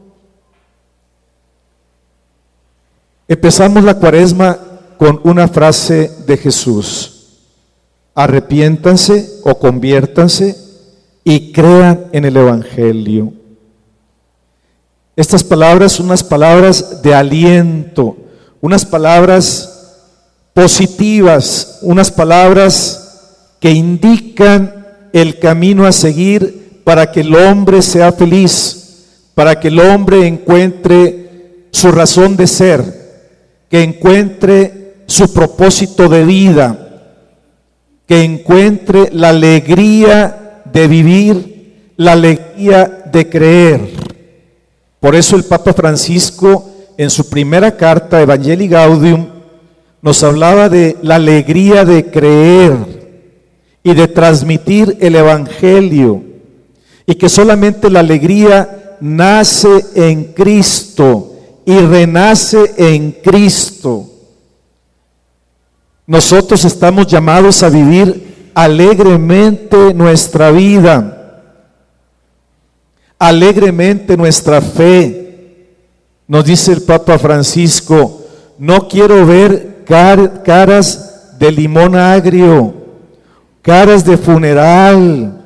Empezamos 3.26 3.82
la 3.82 3.94
cuaresma 3.94 4.58
con 4.98 5.20
una 5.24 5.48
frase 5.48 6.10
de 6.26 6.36
Jesús. 6.36 7.19
Arrepiéntanse 8.14 9.40
o 9.44 9.58
conviértanse 9.58 10.56
y 11.24 11.52
crean 11.52 12.06
en 12.12 12.24
el 12.24 12.36
Evangelio. 12.36 13.32
Estas 15.16 15.44
palabras 15.44 15.92
son 15.92 16.06
unas 16.06 16.24
palabras 16.24 17.02
de 17.02 17.14
aliento, 17.14 18.16
unas 18.60 18.84
palabras 18.84 19.98
positivas, 20.54 21.78
unas 21.82 22.10
palabras 22.10 23.56
que 23.60 23.70
indican 23.70 24.86
el 25.12 25.38
camino 25.38 25.86
a 25.86 25.92
seguir 25.92 26.80
para 26.84 27.12
que 27.12 27.20
el 27.20 27.34
hombre 27.34 27.82
sea 27.82 28.12
feliz, 28.12 29.04
para 29.34 29.60
que 29.60 29.68
el 29.68 29.78
hombre 29.78 30.26
encuentre 30.26 31.66
su 31.70 31.92
razón 31.92 32.36
de 32.36 32.46
ser, 32.46 33.00
que 33.68 33.82
encuentre 33.82 35.02
su 35.06 35.32
propósito 35.32 36.08
de 36.08 36.24
vida, 36.24 36.89
que 38.10 38.24
encuentre 38.24 39.08
la 39.12 39.28
alegría 39.28 40.62
de 40.64 40.88
vivir, 40.88 41.92
la 41.96 42.14
alegría 42.14 43.04
de 43.12 43.28
creer. 43.28 43.88
Por 44.98 45.14
eso 45.14 45.36
el 45.36 45.44
Papa 45.44 45.72
Francisco 45.72 46.68
en 46.98 47.08
su 47.08 47.30
primera 47.30 47.76
carta, 47.76 48.20
Evangelii 48.20 48.66
Gaudium, 48.66 49.28
nos 50.02 50.24
hablaba 50.24 50.68
de 50.68 50.96
la 51.02 51.14
alegría 51.14 51.84
de 51.84 52.10
creer 52.10 52.74
y 53.84 53.94
de 53.94 54.08
transmitir 54.08 54.96
el 54.98 55.14
Evangelio, 55.14 56.20
y 57.06 57.14
que 57.14 57.28
solamente 57.28 57.90
la 57.90 58.00
alegría 58.00 58.96
nace 59.00 59.84
en 59.94 60.32
Cristo 60.32 61.36
y 61.64 61.78
renace 61.78 62.74
en 62.76 63.12
Cristo. 63.22 64.09
Nosotros 66.10 66.64
estamos 66.64 67.06
llamados 67.06 67.62
a 67.62 67.68
vivir 67.68 68.50
alegremente 68.52 69.94
nuestra 69.94 70.50
vida, 70.50 71.44
alegremente 73.16 74.16
nuestra 74.16 74.60
fe, 74.60 75.68
nos 76.26 76.44
dice 76.44 76.72
el 76.72 76.82
Papa 76.82 77.16
Francisco, 77.16 78.24
no 78.58 78.88
quiero 78.88 79.24
ver 79.24 79.84
caras 79.84 81.38
de 81.38 81.52
limón 81.52 81.94
agrio, 81.94 82.74
caras 83.62 84.04
de 84.04 84.18
funeral. 84.18 85.40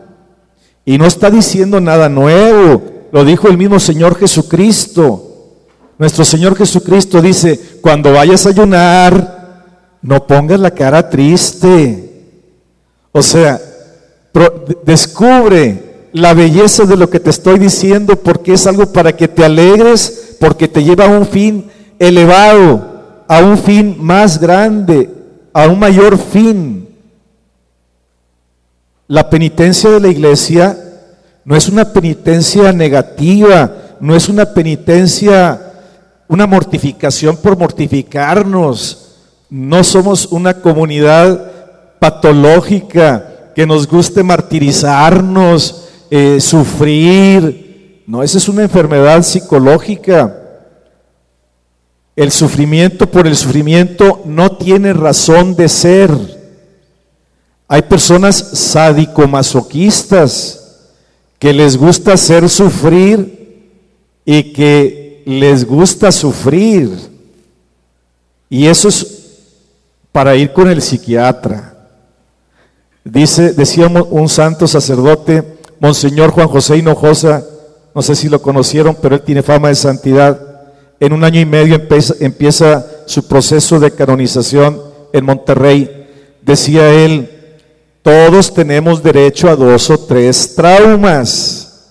Y 0.87 0.97
no 0.97 1.05
está 1.05 1.31
diciendo 1.31 1.79
nada 1.79 2.09
nuevo, 2.09 2.83
lo 3.13 3.23
dijo 3.23 3.49
el 3.49 3.59
mismo 3.59 3.79
Señor 3.79 4.19
Jesucristo. 4.19 5.51
Nuestro 5.99 6.25
Señor 6.25 6.57
Jesucristo 6.57 7.21
dice, 7.21 7.61
cuando 7.83 8.15
vayas 8.15 8.47
a 8.47 8.49
ayunar, 8.49 9.34
no 10.05 10.27
pongas 10.27 10.61
la 10.61 10.71
cara 10.71 11.09
triste. 11.09 12.11
O 13.11 13.23
sea, 13.23 13.59
descubre 14.85 16.09
la 16.13 16.35
belleza 16.35 16.85
de 16.85 16.97
lo 16.97 17.09
que 17.09 17.19
te 17.19 17.31
estoy 17.31 17.59
diciendo 17.59 18.15
porque 18.17 18.53
es 18.53 18.67
algo 18.67 18.93
para 18.93 19.17
que 19.17 19.29
te 19.29 19.45
alegres 19.45 20.37
porque 20.39 20.69
te 20.69 20.85
lleva 20.85 21.07
a 21.07 21.09
un 21.09 21.27
fin 21.27 21.71
elevado, 21.99 23.25
a 23.27 23.41
un 23.41 23.57
fin 23.57 23.97
más 23.99 24.39
grande, 24.39 25.11
a 25.55 25.69
un 25.69 25.79
mayor 25.79 26.19
fin. 26.19 26.87
La 29.09 29.31
penitencia 29.31 29.89
de 29.89 30.01
la 30.01 30.09
iglesia 30.09 30.79
no 31.47 31.57
es 31.57 31.67
una 31.71 31.95
penitencia 31.95 32.75
negativa, 32.75 33.75
no 34.01 34.15
es 34.15 34.29
una 34.29 34.45
penitencia, 34.53 35.73
una 36.29 36.47
mortificación 36.47 37.39
por 37.39 37.57
mortificarnos. 37.57 39.04
No 39.51 39.85
somos 39.85 40.27
una 40.27 40.61
comunidad 40.61 41.53
patológica 41.99 43.53
que 43.55 43.67
nos 43.67 43.87
guste 43.87 44.23
martirizarnos, 44.23 45.85
eh, 46.11 46.41
sufrir, 46.41 48.03
no, 48.07 48.23
esa 48.23 48.39
es 48.39 48.49
una 48.49 48.63
enfermedad 48.63 49.23
psicológica. 49.23 50.41
El 52.17 52.31
sufrimiento 52.31 53.11
por 53.11 53.27
el 53.27 53.35
sufrimiento 53.35 54.23
no 54.25 54.57
tiene 54.57 54.93
razón 54.93 55.57
de 55.57 55.69
ser. 55.69 56.17
Hay 57.67 57.83
personas 57.83 58.37
sádico-masoquistas 58.37 60.61
que 61.39 61.53
les 61.53 61.77
gusta 61.77 62.13
hacer 62.13 62.49
sufrir 62.49 63.73
y 64.25 64.53
que 64.53 65.25
les 65.27 65.67
gusta 65.67 66.13
sufrir. 66.13 66.93
Y 68.49 68.67
eso 68.67 68.87
es 68.89 69.24
para 70.15 70.37
ir 70.37 70.53
con 70.53 70.71
el 70.71 70.81
psiquiatra. 70.81 71.75
Dice, 73.03 73.53
decía 73.53 73.89
un 73.89 74.29
santo 74.29 74.69
sacerdote, 74.69 75.43
Monseñor 75.81 76.31
Juan 76.31 76.47
José 76.47 76.77
Hinojosa, 76.77 77.45
no 77.93 78.01
sé 78.01 78.15
si 78.15 78.29
lo 78.29 78.41
conocieron, 78.41 78.97
pero 79.03 79.17
él 79.17 79.23
tiene 79.23 79.43
fama 79.43 79.71
de 79.71 79.75
santidad. 79.75 80.41
En 81.01 81.15
un 81.15 81.25
año 81.25 81.41
y 81.41 81.45
medio 81.45 81.75
empieza, 82.21 82.87
su 83.07 83.27
proceso 83.27 83.81
de 83.81 83.91
canonización 83.91 84.81
en 85.13 85.25
Monterrey. 85.25 86.07
Decía 86.43 86.91
él, 86.93 87.29
todos 88.01 88.55
tenemos 88.55 89.03
derecho 89.03 89.49
a 89.49 89.57
dos 89.57 89.91
o 89.91 89.99
tres 89.99 90.55
traumas, 90.55 91.91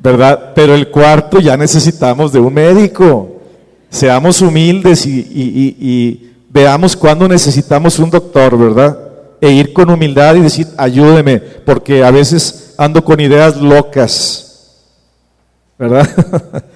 ¿verdad? 0.00 0.50
Pero 0.52 0.74
el 0.74 0.90
cuarto 0.90 1.38
ya 1.38 1.56
necesitamos 1.56 2.32
de 2.32 2.40
un 2.40 2.52
médico. 2.52 3.40
Seamos 3.88 4.42
humildes 4.42 5.06
y, 5.06 5.20
y 5.20 6.33
veamos 6.54 6.96
cuándo 6.96 7.26
necesitamos 7.26 7.98
un 7.98 8.10
doctor, 8.10 8.56
¿verdad? 8.56 8.96
E 9.40 9.50
ir 9.50 9.72
con 9.72 9.90
humildad 9.90 10.36
y 10.36 10.42
decir, 10.42 10.68
ayúdeme, 10.76 11.40
porque 11.40 12.04
a 12.04 12.12
veces 12.12 12.74
ando 12.78 13.04
con 13.04 13.18
ideas 13.18 13.56
locas. 13.56 14.76
¿verdad? 15.76 16.08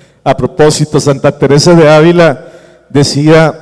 a 0.25 0.37
propósito, 0.37 0.99
Santa 0.99 1.39
Teresa 1.39 1.75
de 1.75 1.89
Ávila 1.89 2.45
decía 2.91 3.55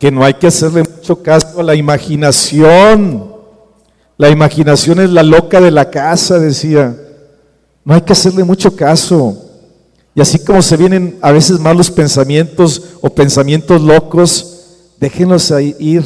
que 0.00 0.10
no 0.10 0.24
hay 0.24 0.34
que 0.34 0.48
hacerle 0.48 0.82
mucho 0.82 1.22
caso 1.22 1.60
a 1.60 1.62
la 1.62 1.76
imaginación. 1.76 3.32
La 4.18 4.28
imaginación 4.28 4.98
es 4.98 5.10
la 5.10 5.22
loca 5.22 5.60
de 5.60 5.70
la 5.70 5.88
casa, 5.88 6.40
decía. 6.40 6.96
No 7.84 7.94
hay 7.94 8.00
que 8.00 8.12
hacerle 8.12 8.42
mucho 8.42 8.74
caso. 8.74 9.36
Y 10.16 10.20
así 10.20 10.40
como 10.40 10.62
se 10.62 10.76
vienen 10.76 11.16
a 11.22 11.30
veces 11.30 11.60
malos 11.60 11.92
pensamientos 11.92 12.82
o 13.00 13.08
pensamientos 13.08 13.80
locos, 13.80 14.49
déjenlos 15.00 15.50
ahí 15.50 15.74
ir, 15.78 16.04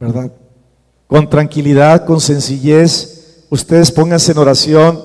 ¿verdad? 0.00 0.32
Con 1.06 1.30
tranquilidad, 1.30 2.04
con 2.04 2.20
sencillez, 2.20 3.46
ustedes 3.48 3.92
pónganse 3.92 4.32
en 4.32 4.38
oración 4.38 5.00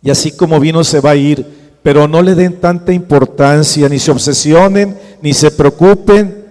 y 0.00 0.10
así 0.10 0.30
como 0.30 0.60
vino 0.60 0.84
se 0.84 1.00
va 1.00 1.10
a 1.10 1.16
ir, 1.16 1.44
pero 1.82 2.06
no 2.06 2.22
le 2.22 2.34
den 2.34 2.60
tanta 2.60 2.92
importancia, 2.92 3.88
ni 3.88 3.98
se 3.98 4.12
obsesionen, 4.12 4.96
ni 5.20 5.34
se 5.34 5.50
preocupen, 5.50 6.46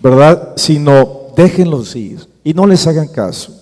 ¿verdad? 0.00 0.52
Sino 0.56 1.28
déjenlos 1.36 1.94
ir 1.94 2.28
y 2.42 2.52
no 2.52 2.66
les 2.66 2.86
hagan 2.86 3.08
caso. 3.08 3.54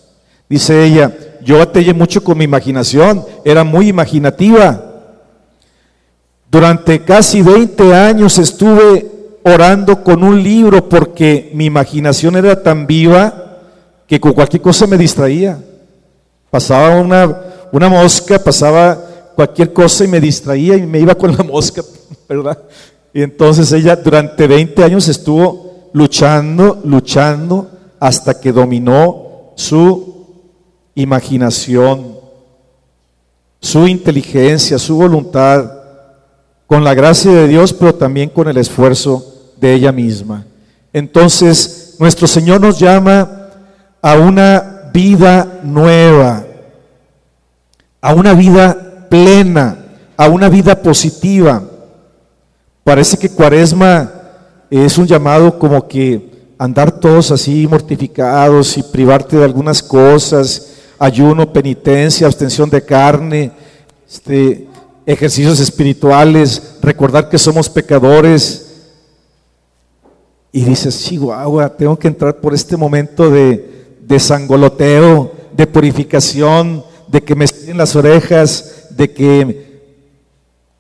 Dice 0.49 0.85
ella, 0.85 1.15
yo 1.45 1.59
batallé 1.59 1.93
mucho 1.93 2.25
con 2.25 2.39
mi 2.39 2.45
imaginación, 2.45 3.25
era 3.45 3.63
muy 3.63 3.89
imaginativa. 3.89 4.83
Durante 6.51 7.05
casi 7.05 7.43
20 7.43 7.95
años 7.95 8.39
estuve 8.39 9.16
orando 9.47 10.03
con 10.03 10.25
un 10.25 10.43
libro 10.43 10.89
porque 10.89 11.53
mi 11.55 11.67
imaginación 11.67 12.35
era 12.35 12.61
tan 12.61 12.85
viva 12.85 13.61
que 14.09 14.19
con 14.19 14.33
cualquier 14.33 14.61
cosa 14.61 14.89
me 14.89 14.99
distraía. 14.99 15.57
Pasaba 16.51 17.01
una, 17.01 17.43
una 17.71 17.89
mosca, 17.89 18.41
pasaba 18.41 18.99
cualquier 19.37 19.73
cosa 19.73 20.05
y 20.05 20.09
me 20.09 20.21
distraía 20.21 20.77
y 20.77 20.85
me 20.85 20.99
iba 20.99 21.15
con 21.15 21.37
la 21.37 21.45
mosca, 21.45 21.83
¿verdad? 22.29 22.59
Y 23.15 23.23
entonces 23.23 23.71
ella 23.71 23.95
durante 23.95 24.49
20 24.49 24.83
años 24.83 25.07
estuvo 25.07 25.91
luchando, 25.93 26.81
luchando, 26.83 27.71
hasta 28.01 28.41
que 28.41 28.51
dominó 28.53 29.53
su 29.55 30.27
imaginación, 30.97 32.17
su 33.61 33.87
inteligencia, 33.87 34.77
su 34.77 34.97
voluntad, 34.97 35.73
con 36.67 36.83
la 36.83 36.95
gracia 36.95 37.31
de 37.31 37.47
Dios, 37.47 37.73
pero 37.73 37.95
también 37.95 38.29
con 38.29 38.49
el 38.49 38.57
esfuerzo 38.57 39.35
de 39.61 39.75
ella 39.75 39.93
misma. 39.93 40.45
Entonces, 40.93 41.97
nuestro 41.99 42.27
Señor 42.27 42.61
nos 42.61 42.79
llama 42.79 43.49
a 44.01 44.15
una 44.15 44.91
vida 44.93 45.61
nueva, 45.63 46.45
a 48.01 48.15
una 48.15 48.35
vida 48.35 49.07
plena, 49.09 49.79
a 50.17 50.29
una 50.29 50.49
vida 50.49 50.81
positiva. 50.81 51.63
Parece 52.85 53.17
que 53.17 53.29
cuaresma 53.29 54.13
es 54.71 54.97
un 54.99 55.07
llamado 55.07 55.59
como 55.59 55.87
que 55.87 56.55
andar 56.59 57.01
todos 57.01 57.31
así 57.31 57.67
mortificados 57.67 58.77
y 58.79 58.83
privarte 58.83 59.37
de 59.37 59.45
algunas 59.45 59.83
cosas, 59.83 60.69
ayuno, 60.99 61.53
penitencia, 61.53 62.27
abstención 62.27 62.71
de 62.71 62.83
carne, 62.83 63.53
este, 64.09 64.67
ejercicios 65.05 65.61
espirituales, 65.61 66.77
recordar 66.83 67.29
que 67.29 67.39
somos 67.39 67.69
pecadores. 67.69 68.66
Y 70.53 70.63
dices, 70.65 71.05
Chihuahua, 71.05 71.77
tengo 71.77 71.99
que 71.99 72.09
entrar 72.09 72.37
por 72.41 72.55
este 72.55 72.77
momento 72.77 73.31
de, 73.31 73.97
de 74.01 74.19
sangoloteo, 74.19 75.33
de 75.53 75.67
purificación, 75.67 76.85
de 77.09 77.23
que 77.23 77.35
me 77.35 77.45
estén 77.45 77.77
las 77.77 77.97
orejas, 77.97 78.89
de 78.91 79.13
que 79.13 79.67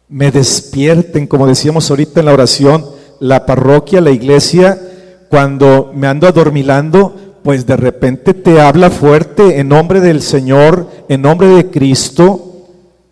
me 0.09 0.31
despierten, 0.31 1.26
como 1.26 1.46
decíamos 1.46 1.90
ahorita 1.90 2.20
en 2.20 2.26
la 2.26 2.33
oración, 2.33 2.85
la 3.20 3.46
parroquia, 3.46 4.00
la 4.00 4.11
iglesia, 4.11 4.81
cuando 5.29 5.90
me 5.94 6.07
ando 6.07 6.26
adormilando, 6.26 7.14
pues 7.42 7.66
de 7.66 7.76
repente 7.76 8.35
te 8.35 8.61
habla 8.61 8.90
fuerte 8.90 9.59
en 9.59 9.68
nombre 9.68 10.00
del 10.00 10.22
Señor, 10.22 10.88
en 11.09 11.22
nombre 11.22 11.48
de 11.48 11.70
Cristo, 11.70 12.46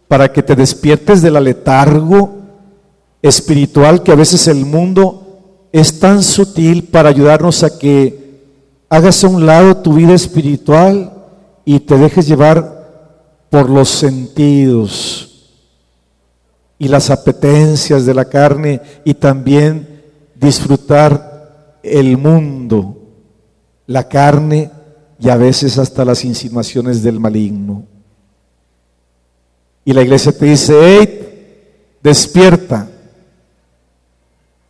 para 0.09 0.33
que 0.33 0.43
te 0.43 0.55
despiertes 0.55 1.23
del 1.23 1.37
aletargo 1.37 2.39
espiritual 3.23 4.03
que 4.03 4.13
a 4.13 4.17
veces 4.17 4.47
el 4.49 4.67
mundo 4.67 5.24
es 5.75 5.99
tan 5.99 6.23
sutil 6.23 6.85
para 6.85 7.09
ayudarnos 7.09 7.65
a 7.65 7.79
que 7.81 8.39
hagas 8.89 9.25
a 9.25 9.29
un 9.29 9.45
lado 9.45 9.79
tu 9.79 9.95
vida 9.95 10.15
espiritual 10.15 11.13
y 11.65 11.81
te 11.81 11.99
dejes 11.99 12.29
llevar 12.29 13.43
por 13.51 13.69
los 13.69 13.89
sentidos 13.89 15.51
y 16.79 16.87
las 16.87 17.11
apetencias 17.11 18.07
de 18.07 18.15
la 18.15 18.25
carne 18.27 18.81
y 19.05 19.15
también 19.15 20.01
disfrutar 20.37 21.81
el 21.83 22.19
mundo, 22.19 22.97
la 23.89 24.09
carne 24.09 24.71
y 25.19 25.29
a 25.29 25.37
veces 25.37 25.77
hasta 25.77 26.05
las 26.05 26.25
insinuaciones 26.25 27.03
del 27.03 27.19
maligno. 27.19 27.83
Y 29.85 29.93
la 29.93 30.03
iglesia 30.03 30.31
te 30.31 30.47
dice, 30.47 30.73
hey, 30.81 31.97
despierta, 32.01 32.89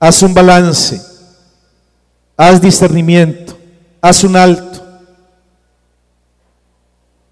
haz 0.07 0.23
un 0.23 0.35
balance, 0.35 1.01
haz 2.37 2.61
discernimiento, 2.61 3.57
haz 4.03 4.23
un 4.23 4.37
alto. 4.37 4.83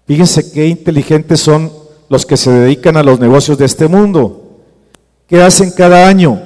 Fíjense 0.07 0.51
qué 0.51 0.67
inteligentes 0.67 1.39
son 1.39 1.71
los 2.09 2.25
que 2.25 2.35
se 2.35 2.49
dedican 2.49 2.97
a 2.97 3.03
los 3.03 3.19
negocios 3.19 3.59
de 3.59 3.65
este 3.65 3.87
mundo. 3.87 4.59
¿Qué 5.27 5.41
hacen 5.41 5.69
cada 5.69 6.07
año? 6.07 6.41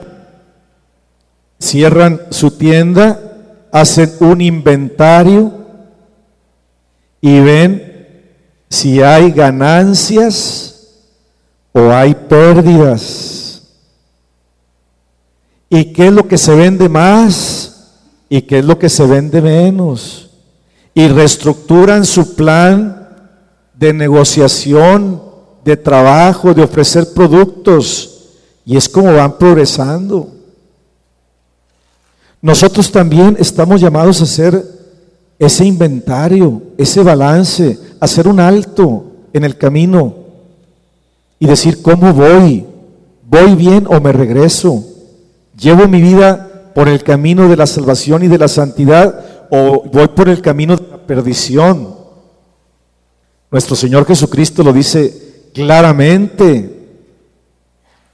Cierran 1.59 2.19
su 2.29 2.51
tienda, 2.51 3.19
hacen 3.71 4.11
un 4.19 4.41
inventario 4.41 5.53
y 7.21 7.39
ven 7.39 8.25
si 8.69 9.01
hay 9.01 9.31
ganancias 9.31 10.89
o 11.71 11.89
hay 11.89 12.13
pérdidas. 12.13 13.36
¿Y 15.69 15.85
qué 15.93 16.07
es 16.07 16.13
lo 16.13 16.27
que 16.27 16.37
se 16.37 16.55
vende 16.55 16.87
más? 16.87 17.91
¿Y 18.29 18.41
qué 18.43 18.59
es 18.59 18.65
lo 18.65 18.79
que 18.79 18.89
se 18.89 19.05
vende 19.05 19.41
menos? 19.41 20.29
Y 20.93 21.07
reestructuran 21.07 22.05
su 22.05 22.35
plan 22.35 23.09
de 23.73 23.93
negociación, 23.93 25.21
de 25.63 25.77
trabajo, 25.77 26.53
de 26.53 26.63
ofrecer 26.63 27.13
productos. 27.13 28.29
Y 28.65 28.77
es 28.77 28.87
como 28.87 29.13
van 29.13 29.37
progresando. 29.37 30.29
Nosotros 32.41 32.91
también 32.91 33.35
estamos 33.39 33.81
llamados 33.81 34.21
a 34.21 34.23
hacer 34.23 34.63
ese 35.39 35.65
inventario, 35.65 36.61
ese 36.77 37.03
balance, 37.03 37.77
hacer 37.99 38.27
un 38.27 38.39
alto 38.39 39.11
en 39.33 39.43
el 39.43 39.57
camino 39.57 40.15
y 41.39 41.45
decir, 41.45 41.81
¿cómo 41.81 42.13
voy? 42.13 42.65
¿Voy 43.23 43.55
bien 43.55 43.85
o 43.87 43.99
me 43.99 44.11
regreso? 44.11 44.83
¿Llevo 45.57 45.87
mi 45.87 46.01
vida 46.01 46.71
por 46.75 46.87
el 46.87 47.03
camino 47.03 47.49
de 47.49 47.57
la 47.57 47.65
salvación 47.65 48.23
y 48.23 48.27
de 48.27 48.37
la 48.37 48.47
santidad 48.47 49.47
o 49.49 49.83
voy 49.91 50.07
por 50.09 50.29
el 50.29 50.41
camino 50.41 50.75
de 50.75 50.87
la 50.87 50.97
perdición? 50.97 51.95
Nuestro 53.49 53.75
Señor 53.75 54.05
Jesucristo 54.05 54.61
lo 54.61 54.71
dice 54.71 55.49
claramente. 55.53 56.75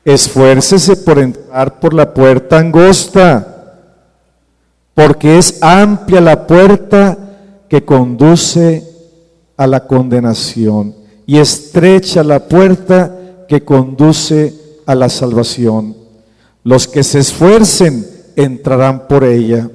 Esfuércese 0.06 0.97
por 0.97 1.19
entrar 1.19 1.79
por 1.79 1.93
la 1.93 2.13
puerta 2.13 2.60
angosta, 2.60 3.79
porque 4.93 5.38
es 5.38 5.62
amplia 5.62 6.21
la 6.21 6.45
puerta 6.45 7.17
que 7.69 7.84
conduce 7.84 8.88
a 9.56 9.65
la 9.65 9.86
condenación 9.86 10.95
y 11.25 11.38
estrecha 11.38 12.23
la 12.23 12.39
puerta 12.39 13.45
que 13.47 13.63
conduce 13.63 14.53
a 14.86 14.93
la 14.93 15.08
salvación. 15.08 16.03
Los 16.63 16.88
que 16.88 17.04
se 17.04 17.19
esfuercen 17.19 18.08
entrarán 18.36 19.08
por 19.08 19.23
ella. 19.23 19.69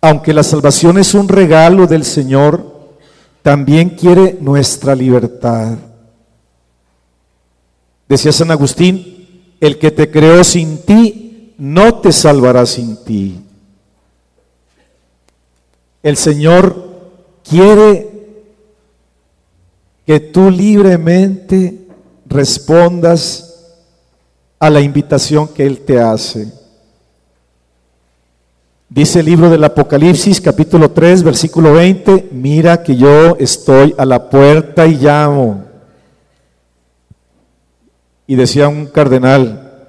Aunque 0.00 0.32
la 0.32 0.42
salvación 0.42 0.98
es 0.98 1.14
un 1.14 1.28
regalo 1.28 1.86
del 1.86 2.04
Señor, 2.04 2.78
también 3.42 3.90
quiere 3.90 4.38
nuestra 4.40 4.94
libertad. 4.94 5.76
Decía 8.08 8.32
San 8.32 8.50
Agustín, 8.50 9.56
el 9.60 9.78
que 9.78 9.90
te 9.90 10.10
creó 10.10 10.44
sin 10.44 10.78
ti, 10.78 11.54
no 11.58 11.96
te 11.96 12.12
salvará 12.12 12.64
sin 12.64 12.96
ti. 13.04 13.40
El 16.02 16.16
Señor 16.16 16.88
quiere 17.48 18.08
que 20.06 20.20
tú 20.20 20.50
libremente 20.50 21.86
respondas 22.26 23.47
a 24.58 24.70
la 24.70 24.80
invitación 24.80 25.48
que 25.48 25.66
Él 25.66 25.80
te 25.80 26.00
hace. 26.00 26.52
Dice 28.88 29.20
el 29.20 29.26
libro 29.26 29.50
del 29.50 29.62
Apocalipsis 29.64 30.40
capítulo 30.40 30.90
3 30.90 31.22
versículo 31.22 31.74
20, 31.74 32.30
mira 32.32 32.82
que 32.82 32.96
yo 32.96 33.36
estoy 33.36 33.94
a 33.98 34.04
la 34.04 34.30
puerta 34.30 34.86
y 34.86 34.96
llamo. 34.96 35.64
Y 38.26 38.34
decía 38.34 38.68
un 38.68 38.86
cardenal, 38.86 39.86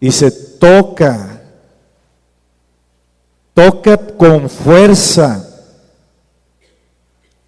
dice, 0.00 0.30
toca, 0.30 1.40
toca 3.54 3.96
con 3.96 4.48
fuerza, 4.48 5.46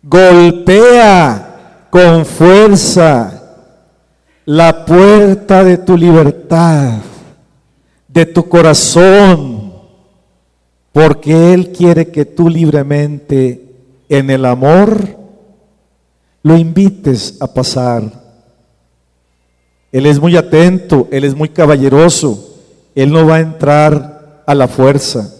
golpea 0.02 1.86
con 1.90 2.24
fuerza 2.24 3.39
la 4.44 4.84
puerta 4.84 5.62
de 5.64 5.78
tu 5.78 5.96
libertad, 5.96 6.98
de 8.08 8.26
tu 8.26 8.48
corazón, 8.48 9.72
porque 10.92 11.54
Él 11.54 11.72
quiere 11.72 12.08
que 12.08 12.24
tú 12.24 12.48
libremente 12.48 13.64
en 14.08 14.30
el 14.30 14.44
amor 14.44 15.16
lo 16.42 16.56
invites 16.56 17.36
a 17.40 17.52
pasar. 17.52 18.02
Él 19.92 20.06
es 20.06 20.20
muy 20.20 20.36
atento, 20.36 21.08
Él 21.10 21.24
es 21.24 21.34
muy 21.34 21.48
caballeroso, 21.48 22.56
Él 22.94 23.12
no 23.12 23.26
va 23.26 23.36
a 23.36 23.40
entrar 23.40 24.42
a 24.46 24.54
la 24.54 24.68
fuerza. 24.68 25.32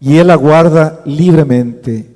Y 0.00 0.18
Él 0.18 0.30
aguarda 0.30 1.00
libremente 1.04 2.15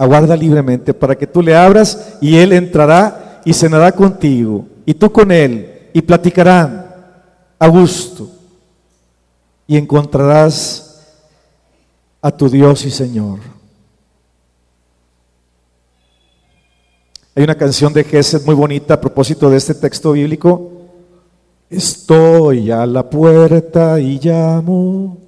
aguarda 0.00 0.34
libremente 0.34 0.94
para 0.94 1.14
que 1.14 1.26
tú 1.26 1.42
le 1.42 1.54
abras 1.54 2.16
y 2.22 2.34
Él 2.38 2.54
entrará 2.54 3.42
y 3.44 3.52
cenará 3.52 3.92
contigo 3.92 4.64
y 4.86 4.94
tú 4.94 5.12
con 5.12 5.30
Él 5.30 5.90
y 5.92 6.00
platicarán 6.00 6.86
a 7.58 7.68
gusto 7.68 8.30
y 9.66 9.76
encontrarás 9.76 11.02
a 12.22 12.30
tu 12.30 12.48
Dios 12.48 12.86
y 12.86 12.90
Señor. 12.90 13.40
Hay 17.34 17.44
una 17.44 17.54
canción 17.54 17.92
de 17.92 18.02
Gesed 18.02 18.46
muy 18.46 18.54
bonita 18.54 18.94
a 18.94 19.00
propósito 19.02 19.50
de 19.50 19.58
este 19.58 19.74
texto 19.74 20.12
bíblico. 20.12 20.72
Estoy 21.68 22.70
a 22.70 22.86
la 22.86 23.08
puerta 23.08 24.00
y 24.00 24.18
llamo. 24.18 25.18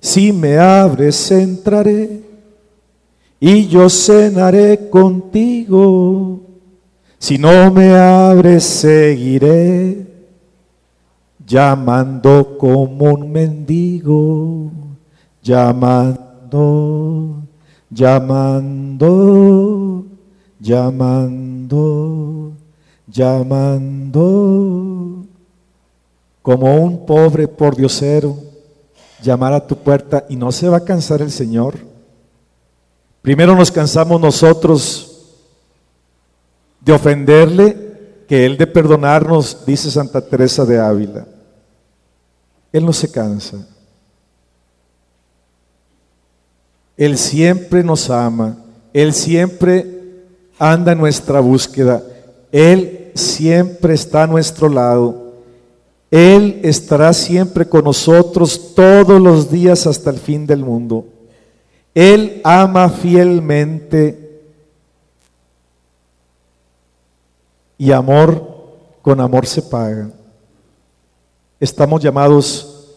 Si 0.00 0.32
me 0.32 0.58
abres, 0.58 1.28
entraré 1.32 2.29
y 3.40 3.66
yo 3.68 3.88
cenaré 3.88 4.90
contigo. 4.90 6.40
Si 7.18 7.38
no 7.38 7.70
me 7.70 7.94
abres, 7.94 8.64
seguiré 8.64 10.06
llamando 11.46 12.58
como 12.58 13.14
un 13.14 13.32
mendigo, 13.32 14.70
llamando, 15.42 17.42
llamando, 17.88 20.04
llamando, 20.60 22.52
llamando, 23.06 24.24
como 26.42 26.76
un 26.76 27.06
pobre 27.06 27.48
por 27.48 27.74
diosero, 27.74 28.36
llamar 29.22 29.54
a 29.54 29.66
tu 29.66 29.76
puerta 29.76 30.26
y 30.28 30.36
no 30.36 30.52
se 30.52 30.68
va 30.68 30.76
a 30.78 30.84
cansar 30.84 31.22
el 31.22 31.30
Señor 31.30 31.89
Primero 33.22 33.54
nos 33.54 33.70
cansamos 33.70 34.20
nosotros 34.20 35.10
de 36.80 36.92
ofenderle 36.92 37.76
que 38.26 38.46
Él 38.46 38.56
de 38.56 38.66
perdonarnos, 38.66 39.64
dice 39.66 39.90
Santa 39.90 40.20
Teresa 40.20 40.64
de 40.64 40.78
Ávila. 40.78 41.26
Él 42.72 42.86
no 42.86 42.92
se 42.92 43.10
cansa. 43.10 43.66
Él 46.96 47.18
siempre 47.18 47.82
nos 47.82 48.08
ama. 48.08 48.56
Él 48.92 49.12
siempre 49.12 50.24
anda 50.58 50.92
en 50.92 50.98
nuestra 50.98 51.40
búsqueda. 51.40 52.02
Él 52.52 53.10
siempre 53.14 53.94
está 53.94 54.24
a 54.24 54.26
nuestro 54.26 54.68
lado. 54.68 55.34
Él 56.10 56.60
estará 56.62 57.12
siempre 57.12 57.68
con 57.68 57.84
nosotros 57.84 58.74
todos 58.74 59.20
los 59.20 59.50
días 59.50 59.86
hasta 59.86 60.10
el 60.10 60.18
fin 60.18 60.46
del 60.46 60.64
mundo. 60.64 61.06
Él 61.94 62.40
ama 62.44 62.88
fielmente 62.88 64.42
y 67.76 67.92
amor 67.92 68.50
con 69.02 69.20
amor 69.20 69.46
se 69.46 69.62
paga. 69.62 70.10
Estamos 71.58 72.02
llamados 72.02 72.94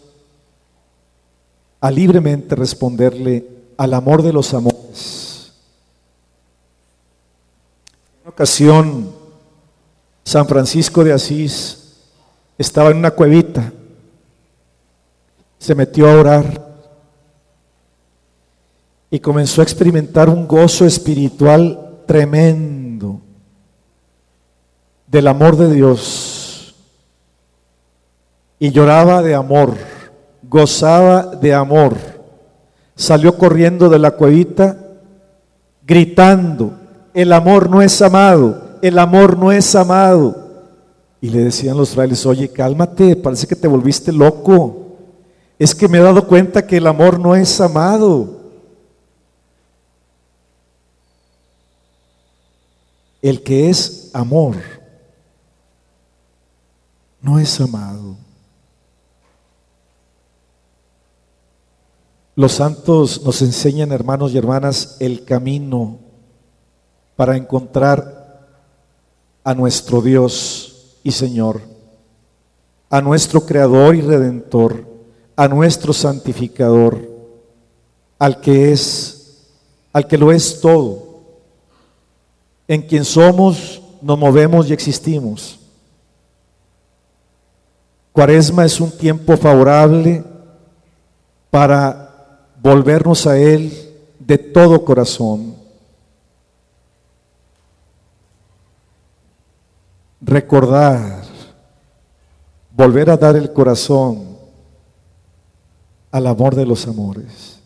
a 1.79 1.89
libremente 1.89 2.55
responderle 2.55 3.45
al 3.77 3.93
amor 3.93 4.21
de 4.21 4.31
los 4.31 4.53
amores. 4.53 5.51
En 8.15 8.21
una 8.21 8.29
ocasión, 8.29 9.11
San 10.23 10.47
Francisco 10.47 11.03
de 11.03 11.13
Asís 11.13 11.93
estaba 12.57 12.91
en 12.91 12.97
una 12.97 13.11
cuevita, 13.11 13.71
se 15.57 15.75
metió 15.75 16.09
a 16.09 16.19
orar 16.19 16.72
y 19.13 19.19
comenzó 19.19 19.61
a 19.61 19.63
experimentar 19.63 20.27
un 20.27 20.47
gozo 20.47 20.87
espiritual 20.87 21.99
tremendo 22.07 23.21
del 25.05 25.27
amor 25.27 25.55
de 25.55 25.71
Dios. 25.71 26.73
Y 28.57 28.71
lloraba 28.71 29.21
de 29.21 29.35
amor, 29.35 29.75
gozaba 30.41 31.27
de 31.27 31.53
amor. 31.53 31.95
Salió 32.95 33.37
corriendo 33.37 33.87
de 33.87 33.99
la 33.99 34.09
cuevita 34.09 34.79
gritando, 35.85 36.73
el 37.13 37.33
amor 37.33 37.69
no 37.69 37.83
es 37.83 38.01
amado, 38.01 38.79
el 38.81 38.97
amor 38.97 39.37
no 39.37 39.51
es 39.51 39.75
amado. 39.75 40.35
Y 41.21 41.29
le 41.29 41.43
decían 41.43 41.77
los 41.77 41.91
frailes, 41.91 42.25
oye, 42.25 42.49
cálmate, 42.49 43.15
parece 43.15 43.45
que 43.45 43.55
te 43.55 43.67
volviste 43.67 44.11
loco. 44.11 44.97
Es 45.59 45.75
que 45.75 45.87
me 45.87 45.99
he 45.99 46.01
dado 46.01 46.27
cuenta 46.27 46.65
que 46.65 46.77
el 46.77 46.87
amor 46.87 47.19
no 47.19 47.35
es 47.35 47.61
amado. 47.61 48.41
El 53.23 53.41
que 53.41 53.69
es 53.69 54.11
amor 54.11 54.57
no 57.21 57.39
es 57.39 57.61
amado. 57.61 58.17
Los 62.35 62.51
santos 62.51 63.23
nos 63.23 63.41
enseñan, 63.41 63.93
hermanos 63.93 64.33
y 64.33 64.37
hermanas, 64.37 64.97
el 64.99 65.23
camino 65.23 65.99
para 67.15 67.37
encontrar 67.37 68.49
a 69.45 69.53
nuestro 69.53 70.01
Dios 70.01 70.97
y 71.01 71.11
Señor, 71.11 71.61
a 72.89 72.99
nuestro 72.99 73.45
Creador 73.45 73.95
y 73.95 74.01
Redentor, 74.01 74.85
a 75.37 75.47
nuestro 75.47 75.93
Santificador, 75.93 77.07
al 78.19 78.41
que 78.41 78.73
es, 78.73 79.47
al 79.93 80.07
que 80.07 80.17
lo 80.17 80.33
es 80.33 80.59
todo 80.59 81.02
en 82.73 82.81
quien 82.81 83.05
somos, 83.05 83.81
nos 84.01 84.17
movemos 84.17 84.67
y 84.67 84.73
existimos. 84.73 85.59
Cuaresma 88.11 88.65
es 88.65 88.79
un 88.81 88.91
tiempo 88.91 89.37
favorable 89.37 90.23
para 91.51 92.47
volvernos 92.61 93.27
a 93.27 93.37
Él 93.37 93.71
de 94.17 94.37
todo 94.39 94.83
corazón. 94.83 95.55
Recordar, 100.19 101.23
volver 102.71 103.09
a 103.11 103.17
dar 103.17 103.35
el 103.35 103.53
corazón 103.53 104.37
al 106.11 106.25
amor 106.25 106.55
de 106.55 106.65
los 106.65 106.87
amores. 106.87 107.59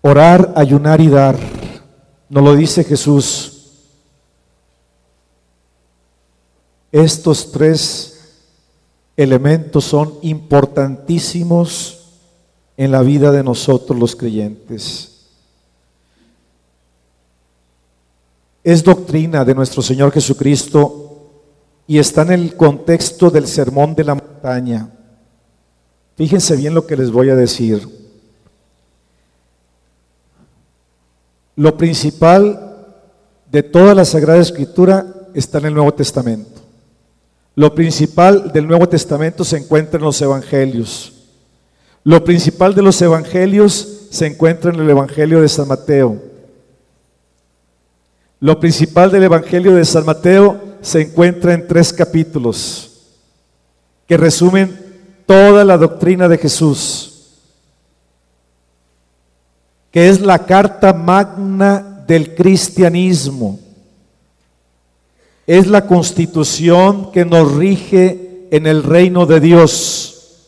Orar, 0.00 0.52
ayunar 0.56 1.00
y 1.00 1.08
dar 1.08 1.57
nos 2.28 2.44
lo 2.44 2.54
dice 2.54 2.84
Jesús. 2.84 3.54
Estos 6.92 7.52
tres 7.52 8.18
elementos 9.16 9.84
son 9.84 10.14
importantísimos 10.22 11.98
en 12.76 12.92
la 12.92 13.02
vida 13.02 13.32
de 13.32 13.42
nosotros 13.42 13.98
los 13.98 14.14
creyentes. 14.14 15.16
Es 18.62 18.84
doctrina 18.84 19.44
de 19.44 19.54
nuestro 19.54 19.82
Señor 19.82 20.12
Jesucristo 20.12 21.08
y 21.86 21.98
está 21.98 22.22
en 22.22 22.32
el 22.32 22.56
contexto 22.56 23.30
del 23.30 23.46
sermón 23.46 23.94
de 23.94 24.04
la 24.04 24.14
montaña. 24.14 24.90
Fíjense 26.16 26.56
bien 26.56 26.74
lo 26.74 26.86
que 26.86 26.96
les 26.96 27.10
voy 27.10 27.30
a 27.30 27.36
decir. 27.36 27.97
Lo 31.58 31.76
principal 31.76 32.76
de 33.50 33.64
toda 33.64 33.92
la 33.92 34.04
Sagrada 34.04 34.38
Escritura 34.38 35.04
está 35.34 35.58
en 35.58 35.66
el 35.66 35.74
Nuevo 35.74 35.92
Testamento. 35.92 36.60
Lo 37.56 37.74
principal 37.74 38.52
del 38.52 38.68
Nuevo 38.68 38.88
Testamento 38.88 39.42
se 39.42 39.56
encuentra 39.56 39.98
en 39.98 40.04
los 40.04 40.22
Evangelios. 40.22 41.14
Lo 42.04 42.22
principal 42.22 42.76
de 42.76 42.82
los 42.82 43.02
Evangelios 43.02 44.06
se 44.08 44.26
encuentra 44.26 44.72
en 44.72 44.78
el 44.78 44.88
Evangelio 44.88 45.42
de 45.42 45.48
San 45.48 45.66
Mateo. 45.66 46.22
Lo 48.38 48.60
principal 48.60 49.10
del 49.10 49.24
Evangelio 49.24 49.74
de 49.74 49.84
San 49.84 50.06
Mateo 50.06 50.60
se 50.80 51.00
encuentra 51.00 51.54
en 51.54 51.66
tres 51.66 51.92
capítulos 51.92 53.00
que 54.06 54.16
resumen 54.16 54.78
toda 55.26 55.64
la 55.64 55.76
doctrina 55.76 56.28
de 56.28 56.38
Jesús 56.38 57.17
es 60.06 60.20
la 60.20 60.46
carta 60.46 60.92
magna 60.92 62.04
del 62.06 62.34
cristianismo. 62.34 63.58
Es 65.46 65.66
la 65.66 65.86
constitución 65.86 67.10
que 67.10 67.24
nos 67.24 67.54
rige 67.54 68.46
en 68.50 68.66
el 68.66 68.82
reino 68.82 69.26
de 69.26 69.40
Dios. 69.40 70.46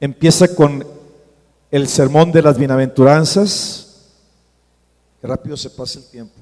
Empieza 0.00 0.54
con 0.54 0.86
el 1.70 1.88
sermón 1.88 2.32
de 2.32 2.42
las 2.42 2.58
bienaventuranzas. 2.58 3.86
rápido 5.22 5.56
se 5.56 5.70
pasa 5.70 5.98
el 5.98 6.06
tiempo. 6.06 6.34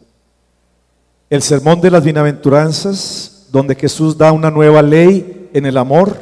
El 1.30 1.42
sermón 1.42 1.80
de 1.80 1.90
las 1.90 2.04
bienaventuranzas, 2.04 3.46
donde 3.50 3.74
Jesús 3.74 4.16
da 4.16 4.32
una 4.32 4.50
nueva 4.50 4.82
ley 4.82 5.50
en 5.52 5.66
el 5.66 5.76
amor. 5.76 6.16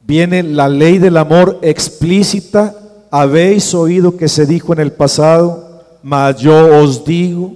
Viene 0.00 0.42
la 0.42 0.68
ley 0.68 0.98
del 0.98 1.16
amor 1.16 1.58
explícita 1.62 2.81
habéis 3.14 3.74
oído 3.74 4.16
que 4.16 4.26
se 4.26 4.46
dijo 4.46 4.72
en 4.72 4.80
el 4.80 4.90
pasado, 4.90 5.82
mas 6.02 6.38
yo 6.38 6.82
os 6.82 7.04
digo. 7.04 7.52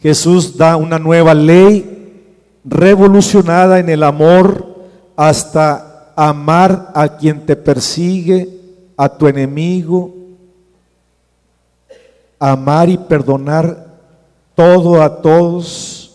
Jesús 0.00 0.56
da 0.56 0.78
una 0.78 0.98
nueva 0.98 1.34
ley 1.34 2.24
revolucionada 2.64 3.78
en 3.78 3.90
el 3.90 4.02
amor 4.02 4.66
hasta 5.14 6.10
amar 6.16 6.90
a 6.94 7.18
quien 7.18 7.44
te 7.44 7.54
persigue, 7.54 8.48
a 8.96 9.10
tu 9.10 9.28
enemigo, 9.28 10.14
amar 12.38 12.88
y 12.88 12.96
perdonar 12.96 13.88
todo 14.54 15.02
a 15.02 15.20
todos, 15.20 16.12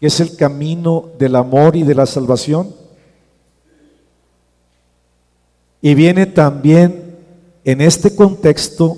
que 0.00 0.06
es 0.06 0.18
el 0.20 0.34
camino 0.34 1.10
del 1.18 1.36
amor 1.36 1.76
y 1.76 1.82
de 1.82 1.94
la 1.94 2.06
salvación. 2.06 2.87
Y 5.80 5.94
viene 5.94 6.26
también 6.26 7.16
en 7.64 7.80
este 7.80 8.14
contexto 8.14 8.96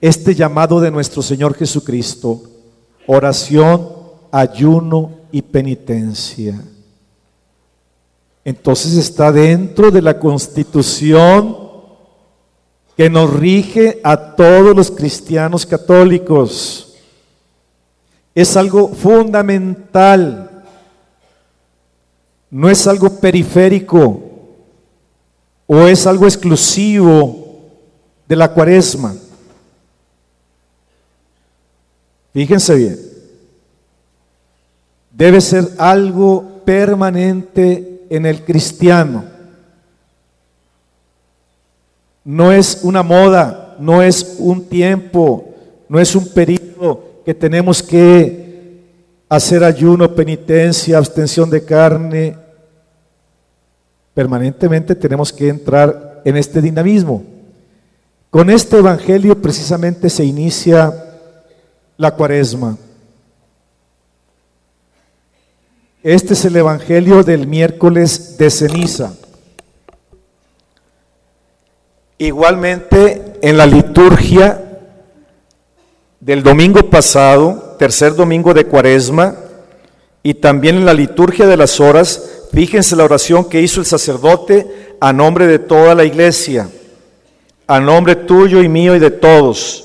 este 0.00 0.34
llamado 0.34 0.80
de 0.80 0.90
nuestro 0.90 1.22
Señor 1.22 1.54
Jesucristo, 1.54 2.42
oración, 3.06 3.88
ayuno 4.30 5.12
y 5.32 5.40
penitencia. 5.40 6.62
Entonces 8.44 8.96
está 8.98 9.32
dentro 9.32 9.90
de 9.90 10.02
la 10.02 10.18
constitución 10.18 11.56
que 12.96 13.08
nos 13.08 13.32
rige 13.32 14.00
a 14.04 14.34
todos 14.36 14.76
los 14.76 14.90
cristianos 14.90 15.64
católicos. 15.64 16.94
Es 18.34 18.56
algo 18.56 18.88
fundamental, 18.88 20.64
no 22.50 22.68
es 22.68 22.86
algo 22.86 23.18
periférico, 23.18 24.23
¿O 25.66 25.86
es 25.86 26.06
algo 26.06 26.26
exclusivo 26.26 27.60
de 28.28 28.36
la 28.36 28.52
cuaresma? 28.52 29.14
Fíjense 32.32 32.74
bien. 32.74 32.98
Debe 35.12 35.40
ser 35.40 35.68
algo 35.78 36.62
permanente 36.64 38.06
en 38.10 38.26
el 38.26 38.44
cristiano. 38.44 39.24
No 42.24 42.52
es 42.52 42.80
una 42.82 43.02
moda, 43.02 43.76
no 43.78 44.02
es 44.02 44.36
un 44.38 44.64
tiempo, 44.64 45.54
no 45.88 46.00
es 46.00 46.16
un 46.16 46.26
periodo 46.28 47.22
que 47.24 47.34
tenemos 47.34 47.82
que 47.82 48.82
hacer 49.28 49.62
ayuno, 49.62 50.14
penitencia, 50.14 50.98
abstención 50.98 51.48
de 51.50 51.64
carne, 51.64 52.36
Permanentemente 54.14 54.94
tenemos 54.94 55.32
que 55.32 55.48
entrar 55.48 56.22
en 56.24 56.36
este 56.36 56.62
dinamismo. 56.62 57.24
Con 58.30 58.48
este 58.48 58.78
Evangelio 58.78 59.40
precisamente 59.40 60.08
se 60.08 60.24
inicia 60.24 60.92
la 61.96 62.12
cuaresma. 62.12 62.78
Este 66.02 66.34
es 66.34 66.44
el 66.44 66.56
Evangelio 66.56 67.22
del 67.22 67.46
miércoles 67.46 68.36
de 68.38 68.50
ceniza. 68.50 69.14
Igualmente 72.18 73.38
en 73.42 73.56
la 73.56 73.66
liturgia 73.66 74.80
del 76.20 76.42
domingo 76.42 76.88
pasado, 76.88 77.76
tercer 77.78 78.14
domingo 78.14 78.54
de 78.54 78.64
cuaresma, 78.64 79.34
y 80.26 80.32
también 80.32 80.76
en 80.76 80.86
la 80.86 80.94
liturgia 80.94 81.46
de 81.46 81.58
las 81.58 81.80
horas, 81.80 82.46
fíjense 82.50 82.96
la 82.96 83.04
oración 83.04 83.44
que 83.44 83.60
hizo 83.60 83.78
el 83.80 83.86
sacerdote 83.86 84.96
a 84.98 85.12
nombre 85.12 85.46
de 85.46 85.58
toda 85.58 85.94
la 85.94 86.04
iglesia, 86.04 86.70
a 87.66 87.78
nombre 87.78 88.16
tuyo 88.16 88.62
y 88.62 88.68
mío 88.68 88.96
y 88.96 88.98
de 88.98 89.10
todos. 89.10 89.84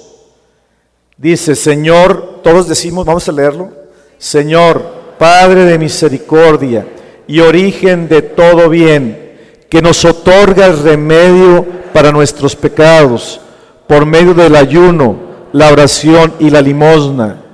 Dice, 1.18 1.56
Señor, 1.56 2.40
todos 2.42 2.70
decimos, 2.70 3.06
vamos 3.06 3.28
a 3.28 3.34
leerlo, 3.34 3.70
Señor, 4.18 4.98
Padre 5.20 5.66
de 5.66 5.78
misericordia 5.78 6.88
y 7.28 7.42
origen 7.42 8.08
de 8.08 8.22
todo 8.22 8.70
bien, 8.70 9.36
que 9.70 9.82
nos 9.82 10.06
otorga 10.06 10.68
el 10.68 10.82
remedio 10.82 11.66
para 11.92 12.14
nuestros 12.14 12.56
pecados 12.56 13.42
por 13.88 14.06
medio 14.06 14.34
del 14.34 14.56
ayuno, 14.56 15.18
la 15.52 15.70
oración 15.74 16.34
y 16.40 16.50
la 16.50 16.62
limosna. 16.62 17.49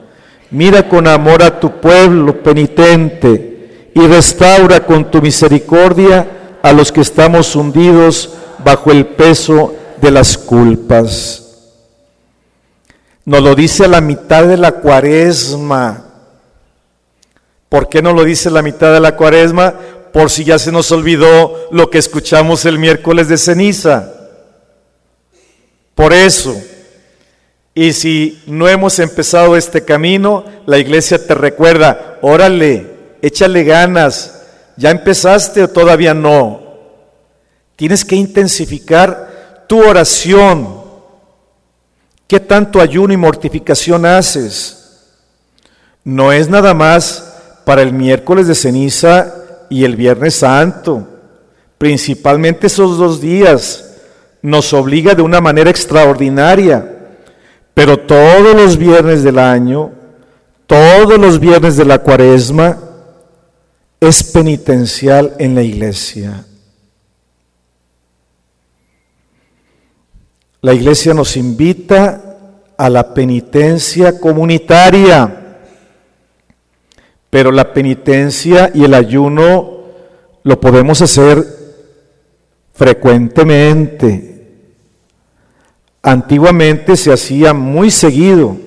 Mira 0.56 0.88
con 0.88 1.06
amor 1.06 1.44
a 1.44 1.60
tu 1.60 1.82
pueblo 1.82 2.42
penitente 2.42 3.90
y 3.94 4.08
restaura 4.08 4.86
con 4.86 5.12
tu 5.12 5.22
misericordia 5.22 6.60
a 6.64 6.72
los 6.72 6.94
que 6.94 7.02
estamos 7.02 7.58
hundidos 7.58 8.36
bajo 8.64 8.90
el 8.90 9.06
peso 9.06 9.76
de 10.00 10.12
las 10.12 10.38
culpas. 10.38 11.44
Nos 13.26 13.44
lo 13.44 13.54
dice 13.54 13.84
a 13.84 13.90
la 13.90 14.00
mitad 14.00 14.48
de 14.48 14.56
la 14.56 14.72
cuaresma. 14.72 16.06
¿Por 17.68 17.90
qué 17.90 18.02
no 18.02 18.14
lo 18.14 18.24
dice 18.24 18.50
la 18.50 18.62
mitad 18.62 18.94
de 18.94 19.02
la 19.02 19.18
cuaresma? 19.18 19.74
Por 20.14 20.30
si 20.30 20.46
ya 20.46 20.58
se 20.58 20.72
nos 20.72 20.90
olvidó 20.90 21.68
lo 21.72 21.90
que 21.90 21.98
escuchamos 21.98 22.64
el 22.64 22.80
miércoles 22.80 23.28
de 23.28 23.38
ceniza. 23.38 24.10
Por 25.96 26.14
eso, 26.14 26.56
y 27.78 27.92
si 27.92 28.42
no 28.48 28.70
hemos 28.70 29.00
empezado 29.00 29.58
este 29.58 29.84
camino, 29.84 30.46
la 30.66 30.78
iglesia 30.78 31.28
te 31.28 31.36
recuerda, 31.36 32.18
órale, 32.22 33.18
échale 33.22 33.66
ganas, 33.66 34.44
¿ya 34.78 34.92
empezaste 34.92 35.62
o 35.64 35.68
todavía 35.68 36.14
no? 36.14 36.62
Tienes 37.76 38.06
que 38.06 38.16
intensificar 38.16 39.66
tu 39.68 39.84
oración. 39.84 40.86
¿Qué 42.28 42.40
tanto 42.40 42.80
ayuno 42.80 43.14
y 43.14 43.18
mortificación 43.18 44.06
haces? 44.06 45.02
No 46.06 46.32
es 46.32 46.50
nada 46.50 46.74
más 46.74 47.34
para 47.66 47.82
el 47.82 47.92
miércoles 47.92 48.48
de 48.48 48.56
ceniza 48.56 49.36
y 49.70 49.84
el 49.84 49.98
viernes 49.98 50.36
santo. 50.36 51.06
Principalmente 51.78 52.68
esos 52.68 52.98
dos 52.98 53.20
días 53.20 53.98
nos 54.42 54.72
obliga 54.72 55.14
de 55.14 55.24
una 55.24 55.42
manera 55.42 55.70
extraordinaria. 55.70 56.95
Pero 57.76 58.00
todos 58.00 58.56
los 58.56 58.78
viernes 58.78 59.22
del 59.22 59.38
año, 59.38 59.92
todos 60.66 61.20
los 61.20 61.40
viernes 61.40 61.78
de 61.78 61.86
la 61.86 62.00
cuaresma, 62.00 62.80
es 64.00 64.24
penitencial 64.24 65.36
en 65.38 65.54
la 65.54 65.62
iglesia. 65.62 66.46
La 70.62 70.74
iglesia 70.74 71.14
nos 71.14 71.38
invita 71.38 72.36
a 72.78 72.90
la 72.90 73.14
penitencia 73.14 74.20
comunitaria. 74.20 75.60
Pero 77.30 77.52
la 77.52 77.74
penitencia 77.74 78.72
y 78.74 78.86
el 78.86 78.94
ayuno 78.94 79.84
lo 80.44 80.60
podemos 80.62 81.02
hacer 81.02 81.46
frecuentemente. 82.74 84.35
Antiguamente 86.06 86.96
se 86.98 87.12
hacía 87.12 87.56
muy 87.56 87.90
seguido. 87.90 88.58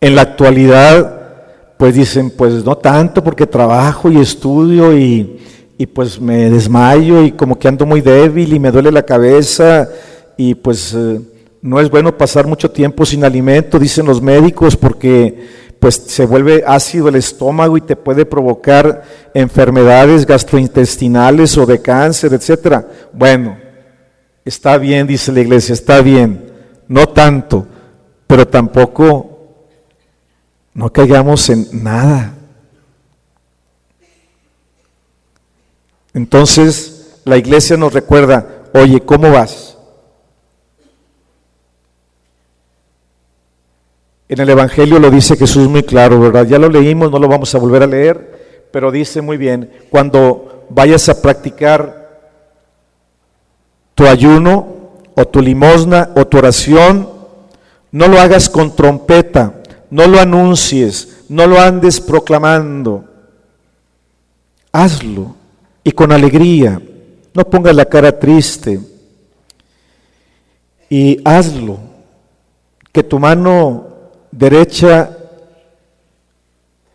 En 0.00 0.16
la 0.16 0.22
actualidad, 0.22 1.22
pues 1.76 1.94
dicen, 1.94 2.32
pues 2.36 2.64
no 2.64 2.76
tanto 2.76 3.22
porque 3.22 3.46
trabajo 3.46 4.10
y 4.10 4.18
estudio 4.18 4.98
y, 4.98 5.38
y 5.78 5.86
pues 5.86 6.20
me 6.20 6.50
desmayo 6.50 7.22
y 7.22 7.30
como 7.30 7.56
que 7.56 7.68
ando 7.68 7.86
muy 7.86 8.00
débil 8.00 8.52
y 8.52 8.58
me 8.58 8.72
duele 8.72 8.90
la 8.90 9.04
cabeza 9.04 9.88
y 10.36 10.56
pues 10.56 10.92
eh, 10.92 11.20
no 11.62 11.78
es 11.78 11.88
bueno 11.88 12.18
pasar 12.18 12.48
mucho 12.48 12.68
tiempo 12.68 13.06
sin 13.06 13.24
alimento, 13.24 13.78
dicen 13.78 14.04
los 14.04 14.20
médicos, 14.20 14.76
porque 14.76 15.46
pues 15.78 15.94
se 15.94 16.26
vuelve 16.26 16.64
ácido 16.66 17.08
el 17.08 17.14
estómago 17.14 17.76
y 17.76 17.80
te 17.80 17.94
puede 17.94 18.26
provocar 18.26 19.04
enfermedades 19.34 20.26
gastrointestinales 20.26 21.56
o 21.58 21.64
de 21.64 21.80
cáncer, 21.80 22.34
etcétera. 22.34 22.88
Bueno, 23.12 23.63
está 24.44 24.78
bien, 24.78 25.06
dice 25.06 25.32
la 25.32 25.40
iglesia, 25.40 25.72
está 25.72 26.00
bien, 26.00 26.52
no 26.88 27.08
tanto, 27.08 27.66
pero 28.26 28.46
tampoco 28.46 29.56
no 30.74 30.92
caigamos 30.92 31.48
en 31.50 31.82
nada. 31.82 32.34
Entonces, 36.12 37.20
la 37.24 37.36
iglesia 37.36 37.76
nos 37.76 37.92
recuerda, 37.92 38.64
oye, 38.72 39.00
¿cómo 39.00 39.30
vas? 39.30 39.76
En 44.28 44.40
el 44.40 44.48
Evangelio 44.48 44.98
lo 44.98 45.10
dice 45.10 45.36
Jesús 45.36 45.68
muy 45.68 45.82
claro, 45.82 46.18
¿verdad? 46.18 46.46
Ya 46.46 46.58
lo 46.58 46.68
leímos, 46.68 47.10
no 47.10 47.18
lo 47.18 47.28
vamos 47.28 47.54
a 47.54 47.58
volver 47.58 47.82
a 47.82 47.86
leer, 47.86 48.68
pero 48.72 48.90
dice 48.90 49.20
muy 49.20 49.36
bien, 49.36 49.70
cuando 49.90 50.66
vayas 50.70 51.08
a 51.08 51.20
practicar 51.20 52.03
tu 53.94 54.06
ayuno 54.06 54.66
o 55.14 55.24
tu 55.26 55.40
limosna 55.40 56.10
o 56.16 56.26
tu 56.26 56.38
oración, 56.38 57.08
no 57.92 58.08
lo 58.08 58.20
hagas 58.20 58.48
con 58.48 58.74
trompeta, 58.74 59.62
no 59.90 60.06
lo 60.06 60.20
anuncies, 60.20 61.24
no 61.28 61.46
lo 61.46 61.60
andes 61.60 62.00
proclamando. 62.00 63.04
Hazlo 64.72 65.36
y 65.84 65.92
con 65.92 66.10
alegría, 66.10 66.80
no 67.32 67.44
pongas 67.44 67.76
la 67.76 67.84
cara 67.84 68.18
triste 68.18 68.80
y 70.90 71.20
hazlo, 71.24 71.78
que 72.92 73.02
tu 73.02 73.18
mano 73.18 73.86
derecha, 74.30 75.16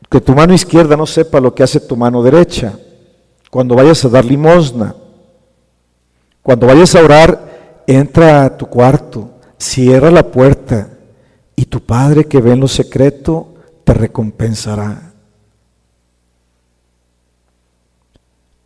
que 0.09 0.21
tu 0.21 0.33
mano 0.33 0.53
izquierda 0.53 0.95
no 0.97 1.05
sepa 1.05 1.39
lo 1.39 1.53
que 1.53 1.63
hace 1.63 1.79
tu 1.79 1.95
mano 1.95 2.23
derecha. 2.23 2.77
Cuando 3.49 3.75
vayas 3.75 4.03
a 4.05 4.09
dar 4.09 4.25
limosna, 4.25 4.95
cuando 6.41 6.67
vayas 6.67 6.95
a 6.95 7.03
orar, 7.03 7.83
entra 7.87 8.45
a 8.45 8.57
tu 8.57 8.65
cuarto, 8.67 9.29
cierra 9.57 10.11
la 10.11 10.23
puerta 10.23 10.89
y 11.55 11.65
tu 11.65 11.81
Padre 11.81 12.25
que 12.25 12.41
ve 12.41 12.53
en 12.53 12.59
lo 12.59 12.67
secreto 12.67 13.53
te 13.83 13.93
recompensará. 13.93 15.13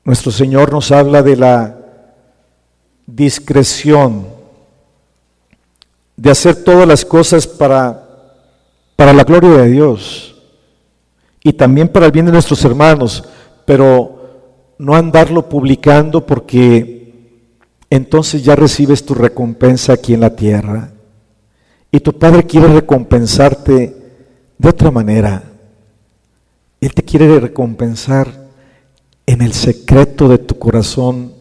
Nuestro 0.04 0.32
Señor 0.32 0.72
nos 0.72 0.92
habla 0.92 1.24
de 1.24 1.38
la 1.38 1.78
discreción, 3.06 4.28
de 6.16 6.32
hacer 6.32 6.64
todas 6.64 6.88
las 6.88 7.06
cosas 7.06 7.48
para 7.48 8.04
para 8.96 9.14
la 9.14 9.24
gloria 9.24 9.64
de 9.64 9.70
Dios 9.70 10.36
y 11.44 11.54
también 11.54 11.90
para 11.90 12.06
el 12.06 12.12
bien 12.12 12.26
de 12.26 12.32
nuestros 12.32 12.64
hermanos, 12.64 13.24
pero 13.66 14.76
no 14.78 14.96
andarlo 14.96 15.50
publicando 15.50 16.26
porque 16.26 17.03
entonces 17.90 18.44
ya 18.44 18.56
recibes 18.56 19.06
tu 19.06 19.14
recompensa 19.14 19.94
aquí 19.94 20.14
en 20.14 20.22
la 20.22 20.36
tierra. 20.36 20.92
Y 21.92 22.00
tu 22.00 22.18
Padre 22.18 22.46
quiere 22.46 22.68
recompensarte 22.68 23.96
de 24.58 24.70
otra 24.70 24.90
manera. 24.92 25.44
Él 26.82 26.94
te 26.94 27.04
quiere 27.04 27.40
recompensar 27.40 28.50
en 29.26 29.42
el 29.42 29.54
secreto 29.54 30.28
de 30.28 30.40
tu 30.40 30.58
corazón, 30.58 31.34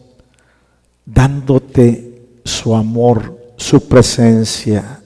dándote 1.05 2.39
su 2.45 2.75
amor, 2.75 3.37
su 3.57 3.87
presencia 3.87 5.03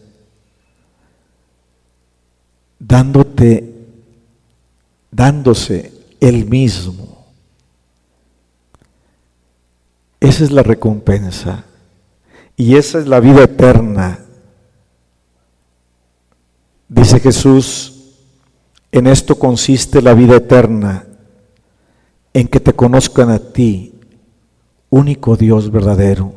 dándote, 2.80 3.74
dándose 5.12 5.92
el 6.20 6.46
mismo. 6.46 7.17
Esa 10.20 10.44
es 10.44 10.52
la 10.52 10.64
recompensa. 10.64 11.66
Y 12.56 12.76
esa 12.76 13.00
es 13.00 13.08
la 13.08 13.20
vida 13.20 13.44
eterna. 13.44 14.20
Dice 16.90 17.20
Jesús, 17.20 18.16
en 18.92 19.08
esto 19.08 19.38
consiste 19.38 20.02
la 20.02 20.14
vida 20.14 20.38
eterna, 20.38 21.06
en 22.34 22.48
que 22.48 22.60
te 22.60 22.74
conozcan 22.74 23.30
a 23.30 23.40
ti, 23.40 23.94
único 24.90 25.36
Dios 25.36 25.70
verdadero, 25.70 26.34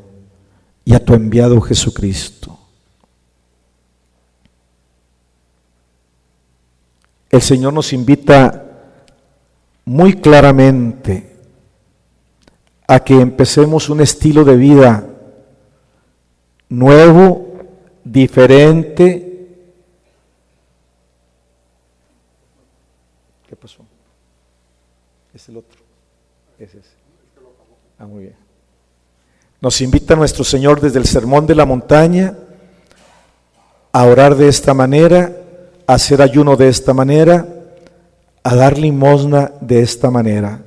y 0.84 0.94
a 0.94 1.04
tu 1.04 1.14
enviado 1.14 1.60
Jesucristo. 1.60 2.58
El 7.30 7.40
Señor 7.40 7.72
nos 7.72 7.92
invita 7.92 8.66
muy 9.84 10.14
claramente 10.14 11.29
a 12.90 12.98
que 12.98 13.20
empecemos 13.20 13.88
un 13.88 14.00
estilo 14.00 14.44
de 14.44 14.56
vida 14.56 15.06
nuevo, 16.68 17.46
diferente. 18.02 19.46
¿Qué 23.48 23.54
pasó? 23.54 23.84
Es 25.32 25.48
el 25.48 25.58
otro. 25.58 25.78
Es. 26.58 26.70
Ah, 27.96 28.06
muy 28.06 28.22
bien. 28.24 28.36
Nos 29.60 29.80
invita 29.82 30.16
nuestro 30.16 30.42
Señor 30.42 30.80
desde 30.80 30.98
el 30.98 31.06
Sermón 31.06 31.46
de 31.46 31.54
la 31.54 31.66
Montaña 31.66 32.34
a 33.92 34.04
orar 34.04 34.34
de 34.34 34.48
esta 34.48 34.74
manera, 34.74 35.32
a 35.86 35.94
hacer 35.94 36.20
ayuno 36.20 36.56
de 36.56 36.68
esta 36.68 36.92
manera, 36.92 37.46
a 38.42 38.56
dar 38.56 38.78
limosna 38.78 39.52
de 39.60 39.80
esta 39.80 40.10
manera. 40.10 40.64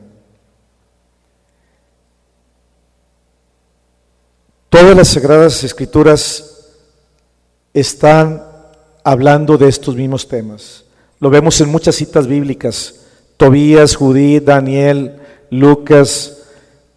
Todas 4.73 4.97
las 4.97 5.09
sagradas 5.09 5.63
escrituras 5.63 6.65
están 7.75 8.41
hablando 9.03 9.55
de 9.55 9.67
estos 9.67 9.95
mismos 9.95 10.27
temas. 10.27 10.85
Lo 11.19 11.29
vemos 11.29 11.61
en 11.61 11.69
muchas 11.69 11.93
citas 11.93 12.25
bíblicas. 12.25 13.01
Tobías, 13.37 13.95
Judí, 13.95 14.39
Daniel, 14.39 15.17
Lucas, 15.51 16.45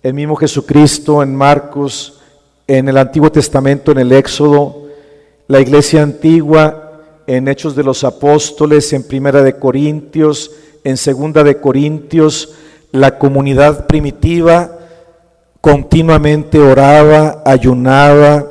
el 0.02 0.14
mismo 0.14 0.36
Jesucristo 0.36 1.22
en 1.22 1.36
Marcos, 1.36 2.18
en 2.66 2.88
el 2.88 2.96
Antiguo 2.96 3.30
Testamento, 3.30 3.92
en 3.92 3.98
el 3.98 4.12
Éxodo, 4.12 4.86
la 5.46 5.60
iglesia 5.60 6.02
antigua 6.02 7.02
en 7.26 7.46
Hechos 7.46 7.76
de 7.76 7.84
los 7.84 8.04
Apóstoles, 8.04 8.90
en 8.94 9.02
Primera 9.02 9.42
de 9.42 9.58
Corintios, 9.58 10.50
en 10.82 10.96
Segunda 10.96 11.44
de 11.44 11.60
Corintios, 11.60 12.54
la 12.90 13.18
comunidad 13.18 13.86
primitiva 13.86 14.76
continuamente 15.66 16.60
oraba, 16.60 17.42
ayunaba 17.44 18.46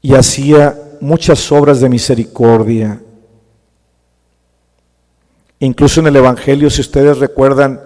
y 0.00 0.14
hacía 0.14 0.78
muchas 1.00 1.50
obras 1.50 1.80
de 1.80 1.88
misericordia. 1.88 3.00
Incluso 5.58 5.98
en 5.98 6.06
el 6.06 6.14
Evangelio, 6.14 6.70
si 6.70 6.82
ustedes 6.82 7.18
recuerdan, 7.18 7.80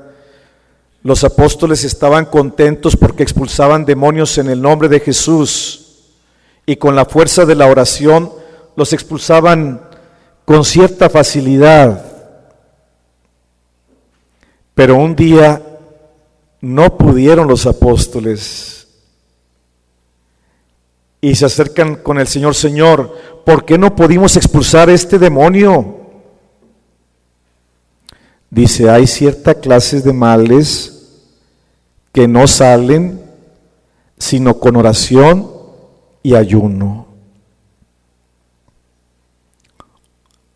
los 1.03 1.25
apóstoles 1.25 1.83
estaban 1.85 2.27
contentos 2.27 2.95
porque 2.97 3.23
expulsaban 3.23 3.87
demonios 3.87 4.37
en 4.37 4.51
el 4.51 4.61
nombre 4.61 4.91
de 4.91 5.01
Jesús 5.01 6.03
y 6.67 6.77
con 6.77 6.95
la 6.95 7.07
fuerza 7.07 7.47
de 7.47 7.55
la 7.55 7.67
oración 7.67 8.31
los 8.77 8.93
expulsaban 8.93 9.81
con 10.45 10.67
cierta 10.67 11.09
facilidad. 11.09 12.05
Pero 14.75 14.97
un 14.97 15.17
día 15.17 15.63
no 16.61 16.97
pudieron 16.97 17.49
los 17.49 17.67
apóstoles 17.67 18.89
y 21.21 21.35
se 21.35 21.47
acercan 21.47 21.97
con 21.97 22.19
el 22.19 22.27
Señor, 22.27 22.55
Señor, 22.55 23.17
¿por 23.45 23.65
qué 23.65 23.79
no 23.79 23.95
pudimos 23.95 24.37
expulsar 24.37 24.89
este 24.89 25.19
demonio? 25.19 25.99
Dice, 28.49 28.91
hay 28.91 29.07
ciertas 29.07 29.57
clases 29.57 30.03
de 30.03 30.13
males 30.13 31.21
que 32.13 32.27
no 32.27 32.47
salen 32.47 33.21
sino 34.19 34.59
con 34.59 34.77
oración 34.77 35.51
y 36.23 36.35
ayuno. 36.35 37.07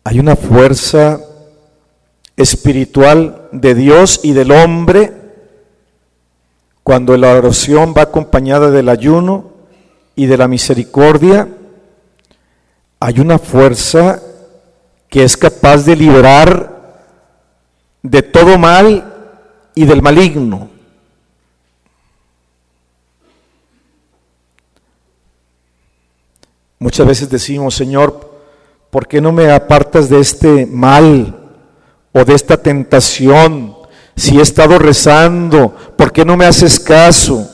Hay 0.03 0.19
una 0.19 0.35
fuerza 0.35 1.19
espiritual 2.37 3.49
de 3.51 3.73
Dios 3.73 4.19
y 4.21 4.33
del 4.33 4.51
hombre 4.51 5.24
cuando 6.85 7.17
la 7.17 7.33
oración 7.33 7.95
va 7.97 8.03
acompañada 8.03 8.69
del 8.69 8.89
ayuno 8.89 9.49
y 10.15 10.27
de 10.27 10.37
la 10.37 10.47
misericordia. 10.47 11.47
Hay 12.99 13.19
una 13.19 13.39
fuerza 13.39 14.21
que 15.09 15.23
es 15.23 15.35
capaz 15.35 15.83
de 15.83 15.95
liberar 15.95 17.01
de 18.03 18.21
todo 18.21 18.59
mal 18.59 19.03
y 19.73 19.83
del 19.85 20.03
maligno. 20.03 20.69
Muchas 26.77 27.07
veces 27.07 27.31
decimos, 27.31 27.73
Señor, 27.73 28.29
¿por 28.91 29.07
qué 29.07 29.21
no 29.21 29.31
me 29.31 29.49
apartas 29.49 30.07
de 30.07 30.19
este 30.19 30.67
mal 30.67 31.35
o 32.13 32.23
de 32.23 32.35
esta 32.35 32.57
tentación? 32.57 33.74
Si 34.15 34.37
he 34.37 34.41
estado 34.41 34.79
rezando, 34.79 35.75
¿por 35.97 36.11
qué 36.11 36.23
no 36.23 36.37
me 36.37 36.45
haces 36.45 36.79
caso? 36.79 37.49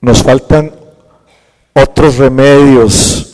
Nos 0.00 0.22
faltan 0.22 0.72
otros 1.72 2.16
remedios, 2.16 3.26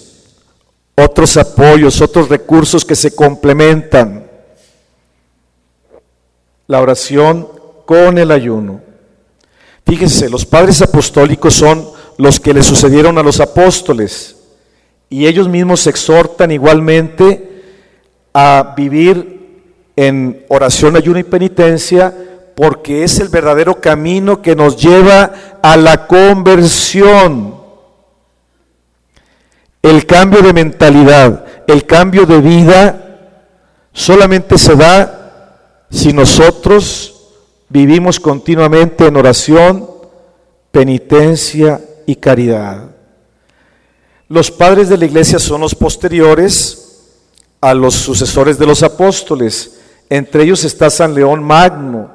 otros 0.94 1.36
apoyos, 1.36 2.00
otros 2.00 2.28
recursos 2.28 2.84
que 2.84 2.94
se 2.94 3.14
complementan 3.14 4.26
la 6.66 6.80
oración 6.80 7.48
con 7.84 8.16
el 8.16 8.30
ayuno. 8.30 8.80
Fíjense, 9.84 10.30
los 10.30 10.46
padres 10.46 10.80
apostólicos 10.80 11.55
son 11.55 11.86
los 12.16 12.40
que 12.40 12.55
le 12.55 12.62
sucedieron 12.62 13.18
a 13.18 13.22
los 13.22 13.40
apóstoles 13.40 14.36
y 15.11 15.26
ellos 15.26 15.48
mismos 15.48 15.80
se 15.80 15.90
exhortan 15.90 16.50
igualmente 16.50 17.62
a 18.32 18.74
vivir 18.76 19.41
en 19.97 20.45
oración, 20.49 20.97
ayuno 20.97 21.18
y 21.18 21.24
penitencia 21.24 22.14
porque 22.55 23.05
es 23.05 23.18
el 23.20 23.28
verdadero 23.28 23.80
camino 23.80 24.43
que 24.43 24.55
nos 24.55 24.76
lleva 24.76 25.32
a 25.62 25.76
la 25.76 26.07
conversión. 26.07 27.57
El 29.82 30.07
cambio 30.07 30.43
de 30.43 30.53
mentalidad, 30.53 31.45
el 31.66 31.86
cambio 31.86 32.26
de 32.26 32.40
vida 32.40 33.03
solamente 33.93 34.59
se 34.59 34.76
da 34.76 35.88
si 35.90 36.12
nosotros 36.12 37.30
vivimos 37.68 38.20
continuamente 38.20 39.07
en 39.07 39.16
oración, 39.16 39.88
penitencia 40.70 41.80
y 42.07 42.16
caridad. 42.16 42.90
Los 44.28 44.51
padres 44.51 44.88
de 44.88 44.97
la 44.97 45.05
iglesia 45.05 45.38
son 45.38 45.61
los 45.62 45.74
posteriores 45.74 46.82
a 47.61 47.74
los 47.74 47.95
sucesores 47.95 48.59
de 48.59 48.66
los 48.66 48.82
apóstoles. 48.82 49.78
Entre 50.12 50.42
ellos 50.42 50.64
está 50.64 50.90
San 50.90 51.14
León 51.14 51.42
Magno. 51.42 52.10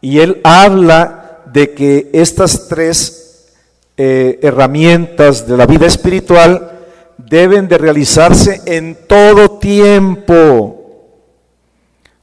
Y 0.00 0.20
él 0.20 0.40
habla 0.44 1.42
de 1.46 1.74
que 1.74 2.10
estas 2.12 2.68
tres 2.68 3.52
eh, 3.96 4.38
herramientas 4.42 5.46
de 5.46 5.56
la 5.56 5.66
vida 5.66 5.86
espiritual 5.86 6.72
deben 7.16 7.68
de 7.68 7.78
realizarse 7.78 8.62
en 8.64 8.96
todo 9.06 9.58
tiempo 9.58 10.80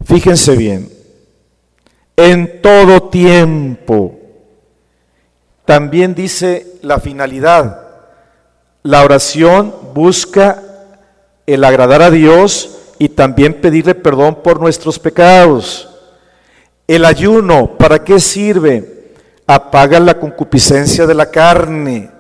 Fíjense 0.08 0.56
bien, 0.56 0.90
en 2.16 2.62
todo 2.62 3.10
tiempo. 3.10 4.18
También 5.66 6.16
dice 6.16 6.66
la 6.82 7.00
finalidad. 7.00 7.82
La 8.84 9.04
oración 9.04 9.76
busca 9.94 10.64
el 11.46 11.66
agradar 11.66 12.02
a 12.02 12.10
Dios 12.10 12.77
y 13.00 13.10
también 13.10 13.54
pedirle 13.54 13.96
perdón 13.96 14.40
por 14.44 14.60
nuestros 14.60 14.98
pecados. 15.00 15.90
El 16.88 17.06
ayuno, 17.06 17.78
¿para 17.78 18.04
qué 18.04 18.20
sirve? 18.20 19.14
Apaga 19.46 20.00
la 20.00 20.20
concupiscencia 20.20 21.06
de 21.06 21.14
la 21.14 21.30
carne, 21.30 22.12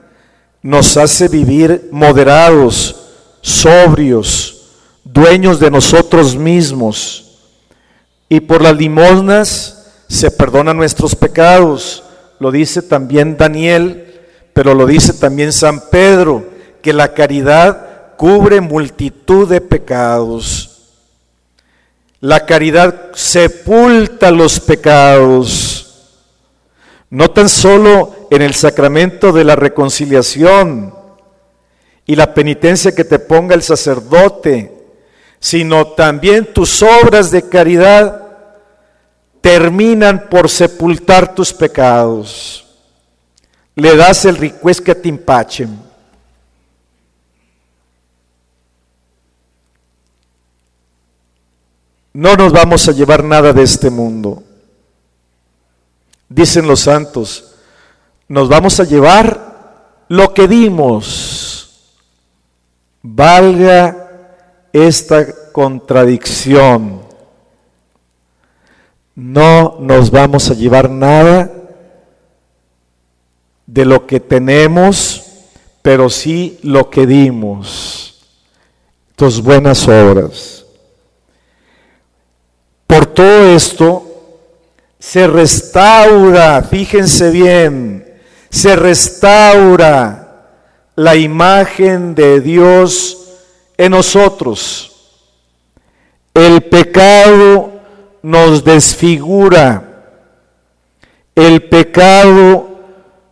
nos 0.61 0.97
hace 0.97 1.27
vivir 1.27 1.89
moderados, 1.91 3.07
sobrios, 3.41 4.69
dueños 5.03 5.59
de 5.59 5.71
nosotros 5.71 6.35
mismos 6.35 7.27
y 8.29 8.39
por 8.41 8.61
las 8.61 8.75
limosnas 8.75 9.93
se 10.07 10.31
perdonan 10.31 10.77
nuestros 10.77 11.15
pecados. 11.15 12.03
Lo 12.39 12.51
dice 12.51 12.81
también 12.81 13.37
Daniel, 13.37 14.21
pero 14.53 14.73
lo 14.73 14.85
dice 14.85 15.13
también 15.13 15.53
San 15.53 15.81
Pedro, 15.89 16.45
que 16.81 16.93
la 16.93 17.13
caridad 17.13 18.15
cubre 18.17 18.61
multitud 18.61 19.47
de 19.47 19.61
pecados. 19.61 20.66
La 22.19 22.45
caridad 22.45 23.11
sepulta 23.13 24.31
los 24.31 24.59
pecados. 24.59 25.83
No 27.09 27.29
tan 27.31 27.47
solo 27.47 28.27
en 28.31 28.41
el 28.41 28.53
sacramento 28.53 29.31
de 29.31 29.43
la 29.43 29.55
reconciliación 29.55 30.93
y 32.05 32.15
la 32.15 32.33
penitencia 32.33 32.95
que 32.95 33.03
te 33.03 33.19
ponga 33.19 33.53
el 33.53 33.61
sacerdote, 33.61 34.73
sino 35.39 35.87
también 35.87 36.53
tus 36.53 36.81
obras 36.81 37.29
de 37.29 37.47
caridad 37.47 38.23
terminan 39.41 40.27
por 40.29 40.49
sepultar 40.49 41.35
tus 41.35 41.53
pecados. 41.53 42.65
Le 43.75 43.95
das 43.95 44.25
el 44.25 44.37
te 44.37 44.95
timpachem. 44.95 45.86
No 52.17 52.35
nos 52.35 52.51
vamos 52.51 52.87
a 52.89 52.93
llevar 52.93 53.23
nada 53.23 53.53
de 53.53 53.61
este 53.61 53.91
mundo. 53.91 54.41
Dicen 56.27 56.67
los 56.67 56.79
santos, 56.79 57.53
nos 58.27 58.49
vamos 58.49 58.79
a 58.79 58.85
llevar 58.85 60.05
lo 60.07 60.33
que 60.33 60.47
dimos. 60.47 61.93
Valga 63.03 64.09
esta 64.73 65.51
contradicción. 65.51 67.03
No 69.13 69.77
nos 69.79 70.09
vamos 70.09 70.49
a 70.49 70.55
llevar 70.55 70.89
nada 70.89 71.51
de 73.67 73.85
lo 73.85 74.07
que 74.07 74.19
tenemos, 74.19 75.23
pero 75.83 76.09
sí 76.09 76.57
lo 76.63 76.89
que 76.89 77.05
dimos. 77.05 78.25
Tus 79.15 79.39
buenas 79.39 79.87
obras. 79.87 80.66
Por 82.87 83.05
todo 83.05 83.55
esto 83.55 84.03
se 84.97 85.27
restaura, 85.27 86.63
fíjense 86.63 87.29
bien, 87.29 88.19
se 88.49 88.75
restaura 88.75 90.45
la 90.95 91.15
imagen 91.15 92.15
de 92.15 92.41
Dios 92.41 93.17
en 93.77 93.91
nosotros. 93.91 94.93
El 96.33 96.63
pecado 96.63 97.71
nos 98.21 98.63
desfigura. 98.63 99.83
El 101.35 101.63
pecado 101.63 102.67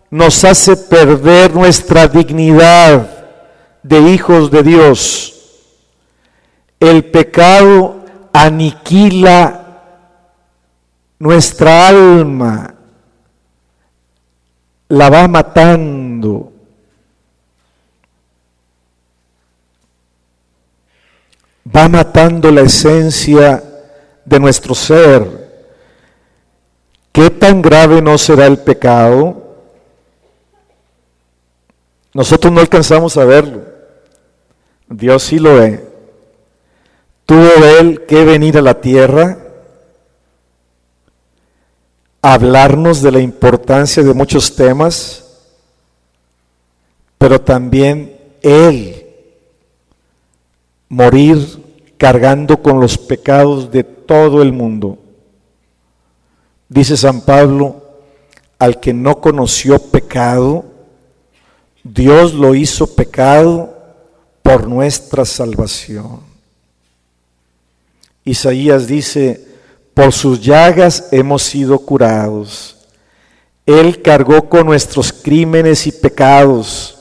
nos 0.10 0.44
hace 0.44 0.78
perder 0.78 1.54
nuestra 1.54 2.08
dignidad 2.08 3.10
de 3.84 4.00
hijos 4.00 4.52
de 4.52 4.64
Dios. 4.64 5.34
El 6.80 7.06
pecado 7.06 7.95
aniquila 8.36 9.62
nuestra 11.20 11.88
alma, 11.88 12.76
la 14.90 15.10
va 15.10 15.28
matando. 15.28 16.52
Va 21.76 21.88
matando 21.88 22.52
la 22.52 22.62
esencia 22.62 23.64
de 24.26 24.40
nuestro 24.40 24.76
ser. 24.76 25.46
¿Qué 27.12 27.30
tan 27.30 27.62
grave 27.62 28.02
no 28.02 28.18
será 28.18 28.46
el 28.46 28.58
pecado? 28.58 29.42
Nosotros 32.14 32.52
no 32.52 32.60
alcanzamos 32.60 33.18
a 33.18 33.24
verlo. 33.24 33.64
Dios 34.90 35.24
sí 35.24 35.40
lo 35.40 35.56
ve. 35.56 35.85
Tuvo 37.26 37.66
él 37.80 38.06
que 38.06 38.24
venir 38.24 38.58
a 38.58 38.62
la 38.62 38.80
tierra 38.80 39.40
a 42.22 42.34
hablarnos 42.34 43.02
de 43.02 43.12
la 43.12 43.20
importancia 43.20 44.04
de 44.04 44.14
muchos 44.14 44.56
temas, 44.56 45.26
pero 47.18 47.42
también 47.42 48.16
él 48.42 49.08
morir 50.90 51.64
cargando 51.98 52.62
con 52.62 52.80
los 52.80 52.98
pecados 52.98 53.72
de 53.72 53.84
todo 53.84 54.42
el 54.42 54.54
mundo. 54.54 55.00
Dice 56.70 56.96
San 56.98 57.22
Pablo, 57.22 57.82
al 58.60 58.80
que 58.80 58.94
no 58.94 59.20
conoció 59.20 59.80
pecado, 59.80 60.66
Dios 61.84 62.34
lo 62.34 62.56
hizo 62.56 62.96
pecado 62.96 63.74
por 64.42 64.68
nuestra 64.68 65.26
salvación. 65.26 66.35
Isaías 68.26 68.88
dice, 68.88 69.48
por 69.94 70.12
sus 70.12 70.42
llagas 70.42 71.08
hemos 71.12 71.44
sido 71.44 71.80
curados. 71.80 72.76
Él 73.66 74.02
cargó 74.02 74.50
con 74.50 74.66
nuestros 74.66 75.14
crímenes 75.14 75.88
y 75.88 75.92
pecados. 75.92 76.98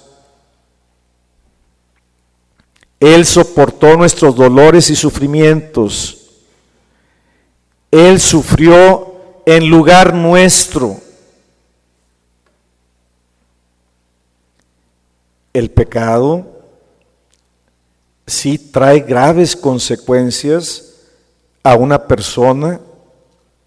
Él 3.01 3.27
soportó 3.27 3.97
nuestros 3.97 4.37
dolores 4.37 4.89
y 4.91 4.97
sufrimientos. 4.97 6.31
Él 7.91 8.21
sufrió 8.21 9.15
en 9.47 9.69
lugar 9.69 10.15
nuestro. 10.15 11.01
El 15.53 15.71
pecado 15.71 16.47
sí 18.27 18.59
trae 18.59 19.01
graves 19.01 19.55
consecuencias 19.55 20.94
a 21.65 21.77
una 21.77 22.07
persona, 22.07 22.79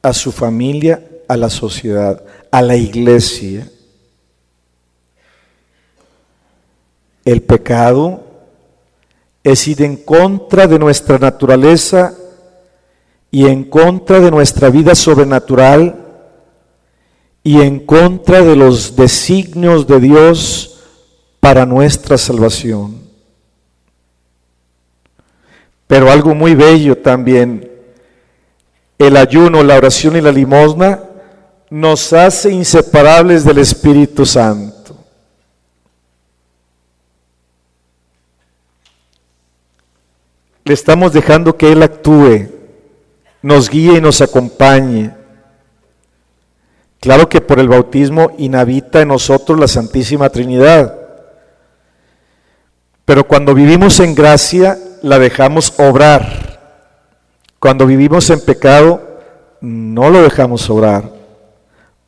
a 0.04 0.14
su 0.14 0.32
familia, 0.32 1.04
a 1.28 1.36
la 1.36 1.50
sociedad, 1.50 2.24
a 2.52 2.62
la 2.62 2.76
iglesia. 2.76 3.70
El 7.26 7.42
pecado 7.42 8.24
es 9.44 9.68
ir 9.68 9.82
en 9.82 9.98
contra 9.98 10.68
de 10.68 10.78
nuestra 10.78 11.18
naturaleza 11.18 12.14
y 13.32 13.48
en 13.48 13.64
contra 13.64 14.20
de 14.20 14.30
nuestra 14.30 14.70
vida 14.70 14.94
sobrenatural 14.94 16.06
y 17.44 17.62
en 17.62 17.80
contra 17.80 18.44
de 18.44 18.56
los 18.56 18.96
designios 18.96 19.88
de 19.88 20.00
Dios 20.00 20.84
para 21.40 21.66
nuestra 21.66 22.18
salvación. 22.18 23.02
Pero 25.88 26.12
algo 26.12 26.36
muy 26.36 26.54
bello 26.54 26.98
también 26.98 27.77
el 28.98 29.18
ayuno, 29.18 29.64
la 29.64 29.76
oración 29.76 30.16
y 30.16 30.22
la 30.22 30.32
limosna 30.32 31.02
nos 31.70 32.14
hace 32.14 32.52
inseparables 32.52 33.44
del 33.44 33.60
Espíritu 33.60 34.26
Santo. 34.26 34.96
Le 40.64 40.74
estamos 40.74 41.14
dejando 41.14 41.56
que 41.56 41.72
Él 41.72 41.84
actúe, 41.84 42.50
nos 43.42 43.70
guíe 43.70 43.98
y 43.98 44.02
nos 44.02 44.22
acompañe. 44.22 45.14
Claro 47.00 47.30
que 47.30 47.40
por 47.40 47.60
el 47.60 47.70
bautismo 47.70 48.32
inhabita 48.38 49.02
en 49.02 49.10
nosotros 49.10 49.60
la 49.60 49.68
Santísima 49.68 50.30
Trinidad. 50.30 50.94
Pero 53.06 53.26
cuando 53.26 53.54
vivimos 53.54 54.00
en 54.02 54.16
gracia, 54.16 54.78
la 55.02 55.20
dejamos 55.20 55.74
obrar. 55.78 56.57
Cuando 57.60 57.86
vivimos 57.86 58.30
en 58.30 58.40
pecado, 58.42 59.02
no 59.62 60.10
lo 60.10 60.22
dejamos 60.22 60.70
obrar. 60.70 61.12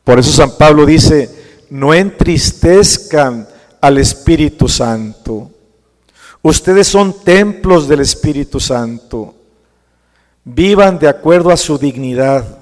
Por 0.04 0.18
eso 0.18 0.30
San 0.30 0.56
Pablo 0.56 0.86
dice, 0.86 1.28
no 1.70 1.92
entristezcan 1.92 3.48
al 3.80 3.98
Espíritu 3.98 4.68
Santo. 4.68 5.50
Ustedes 6.42 6.88
son 6.88 7.22
templos 7.24 7.88
del 7.88 8.00
Espíritu 8.00 8.60
Santo. 8.60 9.34
Vivan 10.44 10.98
de 10.98 11.08
acuerdo 11.08 11.50
a 11.50 11.56
su 11.56 11.78
dignidad. 11.78 12.58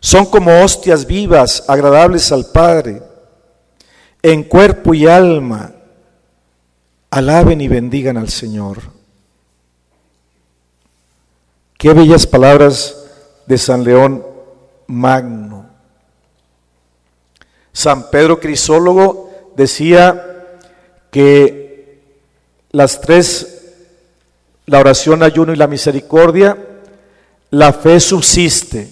Son 0.00 0.24
como 0.26 0.62
hostias 0.62 1.06
vivas, 1.06 1.64
agradables 1.66 2.30
al 2.32 2.46
Padre. 2.46 3.02
En 4.22 4.44
cuerpo 4.44 4.94
y 4.94 5.06
alma, 5.06 5.72
alaben 7.10 7.60
y 7.60 7.68
bendigan 7.68 8.16
al 8.16 8.28
Señor. 8.28 8.99
Qué 11.80 11.94
bellas 11.94 12.26
palabras 12.26 12.94
de 13.46 13.56
San 13.56 13.84
León 13.84 14.22
Magno. 14.86 15.64
San 17.72 18.10
Pedro 18.10 18.38
Crisólogo 18.38 19.30
decía 19.56 20.58
que 21.10 22.02
las 22.70 23.00
tres, 23.00 23.72
la 24.66 24.80
oración, 24.80 25.22
ayuno 25.22 25.54
y 25.54 25.56
la 25.56 25.68
misericordia, 25.68 26.58
la 27.48 27.72
fe 27.72 27.98
subsiste, 27.98 28.90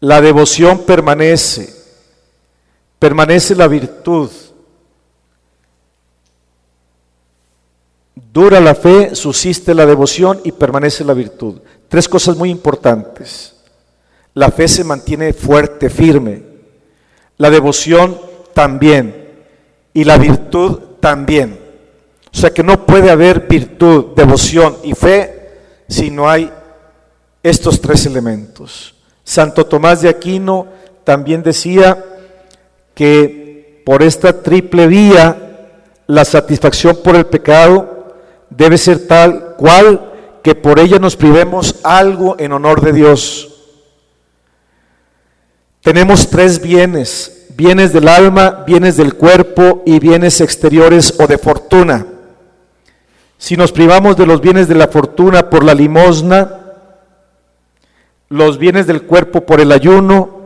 la 0.00 0.20
devoción 0.20 0.80
permanece, 0.80 1.72
permanece 2.98 3.54
la 3.54 3.68
virtud, 3.68 4.28
Dura 8.32 8.60
la 8.60 8.74
fe, 8.74 9.14
subsiste 9.14 9.74
la 9.74 9.86
devoción 9.86 10.40
y 10.44 10.52
permanece 10.52 11.04
la 11.04 11.14
virtud. 11.14 11.60
Tres 11.88 12.08
cosas 12.08 12.36
muy 12.36 12.50
importantes. 12.50 13.56
La 14.34 14.50
fe 14.50 14.68
se 14.68 14.84
mantiene 14.84 15.32
fuerte, 15.32 15.90
firme. 15.90 16.42
La 17.38 17.50
devoción 17.50 18.20
también. 18.54 19.28
Y 19.92 20.04
la 20.04 20.16
virtud 20.16 20.78
también. 21.00 21.58
O 22.32 22.36
sea 22.36 22.50
que 22.50 22.62
no 22.62 22.86
puede 22.86 23.10
haber 23.10 23.48
virtud, 23.48 24.14
devoción 24.14 24.76
y 24.84 24.94
fe 24.94 25.40
si 25.88 26.12
no 26.12 26.30
hay 26.30 26.52
estos 27.42 27.80
tres 27.80 28.06
elementos. 28.06 28.94
Santo 29.24 29.66
Tomás 29.66 30.02
de 30.02 30.08
Aquino 30.08 30.68
también 31.02 31.42
decía 31.42 32.04
que 32.94 33.82
por 33.84 34.04
esta 34.04 34.40
triple 34.40 34.86
vía, 34.86 35.70
la 36.06 36.24
satisfacción 36.24 36.98
por 37.02 37.16
el 37.16 37.26
pecado, 37.26 37.89
debe 38.50 38.76
ser 38.76 39.06
tal 39.06 39.54
cual 39.56 40.12
que 40.42 40.54
por 40.54 40.78
ella 40.78 40.98
nos 40.98 41.16
privemos 41.16 41.76
algo 41.82 42.36
en 42.38 42.52
honor 42.52 42.80
de 42.80 42.92
Dios. 42.92 43.46
Tenemos 45.82 46.28
tres 46.28 46.60
bienes, 46.60 47.46
bienes 47.56 47.92
del 47.92 48.08
alma, 48.08 48.64
bienes 48.66 48.96
del 48.96 49.14
cuerpo 49.14 49.82
y 49.86 49.98
bienes 49.98 50.40
exteriores 50.40 51.14
o 51.18 51.26
de 51.26 51.38
fortuna. 51.38 52.06
Si 53.38 53.56
nos 53.56 53.72
privamos 53.72 54.16
de 54.16 54.26
los 54.26 54.40
bienes 54.40 54.68
de 54.68 54.74
la 54.74 54.88
fortuna 54.88 55.48
por 55.48 55.64
la 55.64 55.74
limosna, 55.74 56.56
los 58.28 58.58
bienes 58.58 58.86
del 58.86 59.02
cuerpo 59.02 59.46
por 59.46 59.60
el 59.60 59.72
ayuno, 59.72 60.40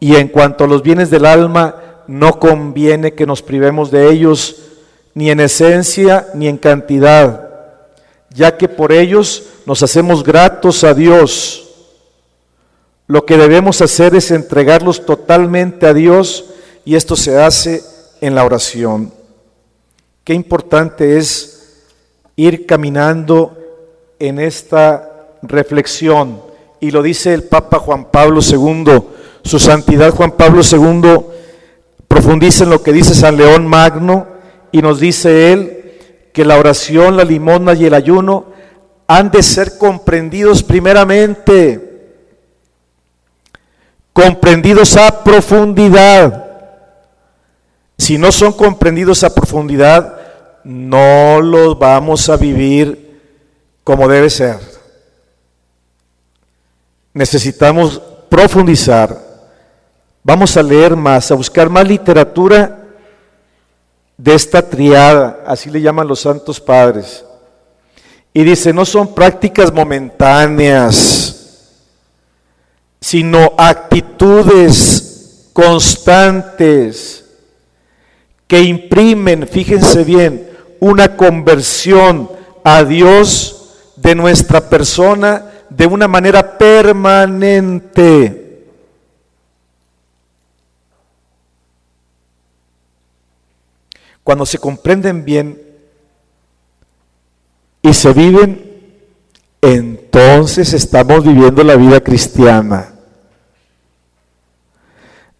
y 0.00 0.16
en 0.16 0.26
cuanto 0.26 0.64
a 0.64 0.66
los 0.66 0.82
bienes 0.82 1.10
del 1.10 1.24
alma, 1.24 1.76
no 2.08 2.40
conviene 2.40 3.14
que 3.14 3.24
nos 3.26 3.40
privemos 3.40 3.92
de 3.92 4.10
ellos, 4.10 4.56
ni 5.14 5.30
en 5.30 5.38
esencia 5.38 6.26
ni 6.34 6.48
en 6.48 6.58
cantidad, 6.58 7.41
ya 8.34 8.56
que 8.56 8.68
por 8.68 8.92
ellos 8.92 9.44
nos 9.66 9.82
hacemos 9.82 10.22
gratos 10.22 10.84
a 10.84 10.94
Dios. 10.94 11.68
Lo 13.06 13.26
que 13.26 13.36
debemos 13.36 13.80
hacer 13.82 14.14
es 14.14 14.30
entregarlos 14.30 15.04
totalmente 15.04 15.86
a 15.86 15.94
Dios 15.94 16.46
y 16.84 16.94
esto 16.94 17.16
se 17.16 17.38
hace 17.38 17.82
en 18.20 18.34
la 18.34 18.44
oración. 18.44 19.12
Qué 20.24 20.34
importante 20.34 21.18
es 21.18 21.82
ir 22.36 22.66
caminando 22.66 23.56
en 24.18 24.38
esta 24.38 25.28
reflexión. 25.42 26.40
Y 26.80 26.90
lo 26.90 27.02
dice 27.02 27.34
el 27.34 27.44
Papa 27.44 27.78
Juan 27.78 28.10
Pablo 28.10 28.40
II, 28.40 29.02
su 29.44 29.58
santidad 29.58 30.14
Juan 30.14 30.32
Pablo 30.32 30.62
II 30.62 31.18
profundiza 32.08 32.64
en 32.64 32.70
lo 32.70 32.82
que 32.82 32.92
dice 32.92 33.14
San 33.14 33.36
León 33.36 33.66
Magno 33.66 34.26
y 34.70 34.82
nos 34.82 35.00
dice 35.00 35.52
él 35.52 35.81
que 36.32 36.44
la 36.44 36.58
oración, 36.58 37.16
la 37.16 37.24
limosna 37.24 37.74
y 37.74 37.84
el 37.84 37.94
ayuno 37.94 38.46
han 39.06 39.30
de 39.30 39.42
ser 39.42 39.76
comprendidos 39.76 40.62
primeramente, 40.62 42.14
comprendidos 44.12 44.96
a 44.96 45.22
profundidad. 45.22 46.46
Si 47.98 48.16
no 48.16 48.32
son 48.32 48.52
comprendidos 48.52 49.22
a 49.22 49.34
profundidad, 49.34 50.16
no 50.64 51.40
los 51.40 51.78
vamos 51.78 52.28
a 52.28 52.36
vivir 52.36 53.20
como 53.84 54.08
debe 54.08 54.30
ser. 54.30 54.58
Necesitamos 57.12 58.00
profundizar. 58.30 59.32
Vamos 60.24 60.56
a 60.56 60.62
leer 60.62 60.96
más, 60.96 61.30
a 61.30 61.34
buscar 61.34 61.68
más 61.68 61.86
literatura 61.86 62.81
de 64.22 64.34
esta 64.36 64.62
triada, 64.62 65.42
así 65.44 65.68
le 65.68 65.80
llaman 65.80 66.06
los 66.06 66.20
santos 66.20 66.60
padres. 66.60 67.24
Y 68.32 68.44
dice, 68.44 68.72
no 68.72 68.84
son 68.84 69.12
prácticas 69.16 69.72
momentáneas, 69.72 71.66
sino 73.00 73.52
actitudes 73.58 75.48
constantes 75.52 77.24
que 78.46 78.62
imprimen, 78.62 79.48
fíjense 79.48 80.04
bien, 80.04 80.48
una 80.78 81.16
conversión 81.16 82.30
a 82.62 82.84
Dios 82.84 83.74
de 83.96 84.14
nuestra 84.14 84.68
persona 84.68 85.46
de 85.68 85.86
una 85.86 86.06
manera 86.06 86.56
permanente. 86.56 88.41
Cuando 94.24 94.46
se 94.46 94.58
comprenden 94.58 95.24
bien 95.24 95.60
y 97.82 97.92
se 97.92 98.12
viven, 98.12 98.72
entonces 99.60 100.72
estamos 100.72 101.24
viviendo 101.24 101.64
la 101.64 101.76
vida 101.76 102.00
cristiana. 102.00 102.94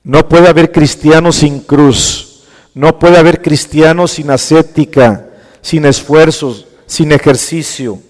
No 0.04 0.28
puede 0.28 0.48
haber 0.48 0.72
cristianos 0.72 1.36
sin 1.36 1.60
cruz, 1.60 2.44
no 2.74 2.98
puede 2.98 3.18
haber 3.18 3.40
cristianos 3.40 4.12
sin 4.12 4.30
ascética, 4.30 5.28
sin 5.60 5.84
esfuerzos, 5.84 6.66
sin 6.86 7.12
ejercicio. 7.12 8.00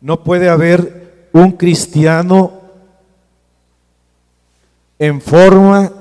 No 0.00 0.22
puede 0.22 0.48
haber 0.48 1.28
un 1.32 1.52
cristiano 1.52 2.60
en 4.98 5.20
forma 5.20 5.92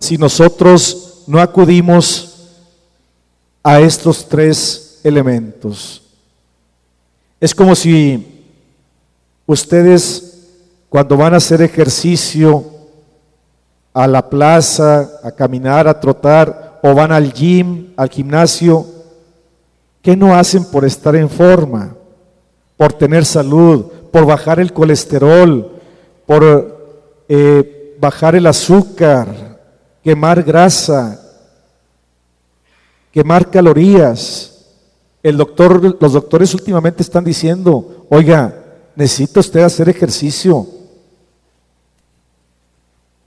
si 0.00 0.18
nosotros 0.18 1.05
no 1.26 1.40
acudimos 1.40 2.48
a 3.62 3.80
estos 3.80 4.28
tres 4.28 5.00
elementos. 5.02 6.02
Es 7.40 7.54
como 7.54 7.74
si 7.74 8.44
ustedes 9.46 10.26
cuando 10.88 11.16
van 11.16 11.34
a 11.34 11.38
hacer 11.38 11.60
ejercicio 11.62 12.64
a 13.92 14.06
la 14.06 14.28
plaza, 14.28 15.20
a 15.22 15.32
caminar, 15.32 15.88
a 15.88 15.98
trotar, 15.98 16.80
o 16.82 16.94
van 16.94 17.12
al 17.12 17.32
gym, 17.32 17.92
al 17.96 18.08
gimnasio, 18.08 18.86
¿qué 20.02 20.16
no 20.16 20.34
hacen 20.36 20.64
por 20.66 20.84
estar 20.84 21.16
en 21.16 21.28
forma? 21.28 21.96
Por 22.76 22.92
tener 22.92 23.24
salud, 23.24 23.86
por 24.12 24.26
bajar 24.26 24.60
el 24.60 24.72
colesterol, 24.72 25.72
por 26.26 27.24
eh, 27.28 27.96
bajar 27.98 28.36
el 28.36 28.46
azúcar, 28.46 29.55
quemar 30.06 30.40
grasa, 30.44 31.20
quemar 33.10 33.50
calorías. 33.50 34.52
El 35.20 35.36
doctor, 35.36 35.96
los 36.00 36.12
doctores 36.12 36.54
últimamente 36.54 37.02
están 37.02 37.24
diciendo, 37.24 38.06
oiga, 38.08 38.54
necesita 38.94 39.40
usted 39.40 39.62
hacer 39.62 39.88
ejercicio, 39.88 40.64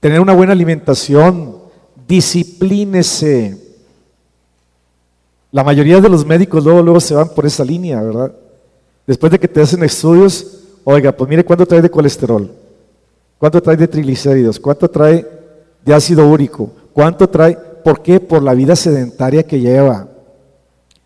tener 0.00 0.20
una 0.20 0.32
buena 0.32 0.54
alimentación, 0.54 1.58
disciplínese. 2.08 3.58
La 5.52 5.62
mayoría 5.62 6.00
de 6.00 6.08
los 6.08 6.24
médicos 6.24 6.64
luego, 6.64 6.80
luego 6.80 7.00
se 7.00 7.14
van 7.14 7.28
por 7.28 7.44
esa 7.44 7.62
línea, 7.62 8.00
¿verdad? 8.00 8.32
Después 9.06 9.30
de 9.32 9.38
que 9.38 9.48
te 9.48 9.60
hacen 9.60 9.82
estudios, 9.82 10.60
oiga, 10.84 11.12
pues 11.12 11.28
mire 11.28 11.44
cuánto 11.44 11.66
trae 11.66 11.82
de 11.82 11.90
colesterol, 11.90 12.50
cuánto 13.36 13.60
trae 13.60 13.76
de 13.76 13.86
triglicéridos, 13.86 14.58
cuánto 14.58 14.88
trae 14.88 15.39
de 15.84 15.94
ácido 15.94 16.28
úrico, 16.28 16.70
cuánto 16.92 17.28
trae, 17.28 17.56
¿por 17.84 18.02
qué? 18.02 18.20
Por 18.20 18.42
la 18.42 18.54
vida 18.54 18.76
sedentaria 18.76 19.42
que 19.42 19.60
lleva 19.60 20.08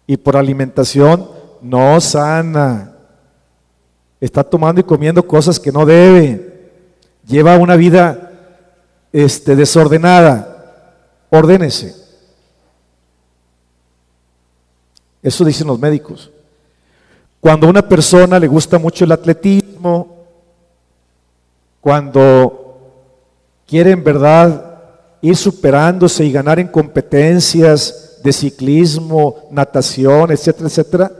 y 0.06 0.16
por 0.16 0.36
alimentación 0.36 1.28
no 1.62 2.00
sana. 2.00 2.92
Está 4.20 4.44
tomando 4.44 4.80
y 4.80 4.84
comiendo 4.84 5.26
cosas 5.26 5.58
que 5.58 5.72
no 5.72 5.84
debe. 5.84 6.70
Lleva 7.26 7.56
una 7.56 7.76
vida 7.76 8.32
este, 9.12 9.56
desordenada. 9.56 10.50
Ordénese. 11.30 11.94
Eso 15.22 15.44
dicen 15.44 15.66
los 15.66 15.78
médicos. 15.78 16.30
Cuando 17.40 17.66
a 17.66 17.70
una 17.70 17.86
persona 17.86 18.38
le 18.38 18.46
gusta 18.46 18.78
mucho 18.78 19.04
el 19.04 19.12
atletismo, 19.12 20.24
cuando 21.80 22.63
quiere 23.66 23.92
en 23.92 24.04
verdad 24.04 24.80
ir 25.20 25.36
superándose 25.36 26.24
y 26.24 26.32
ganar 26.32 26.58
en 26.58 26.68
competencias 26.68 28.18
de 28.22 28.32
ciclismo, 28.32 29.48
natación, 29.50 30.30
etcétera, 30.30 30.68
etcétera, 30.68 31.12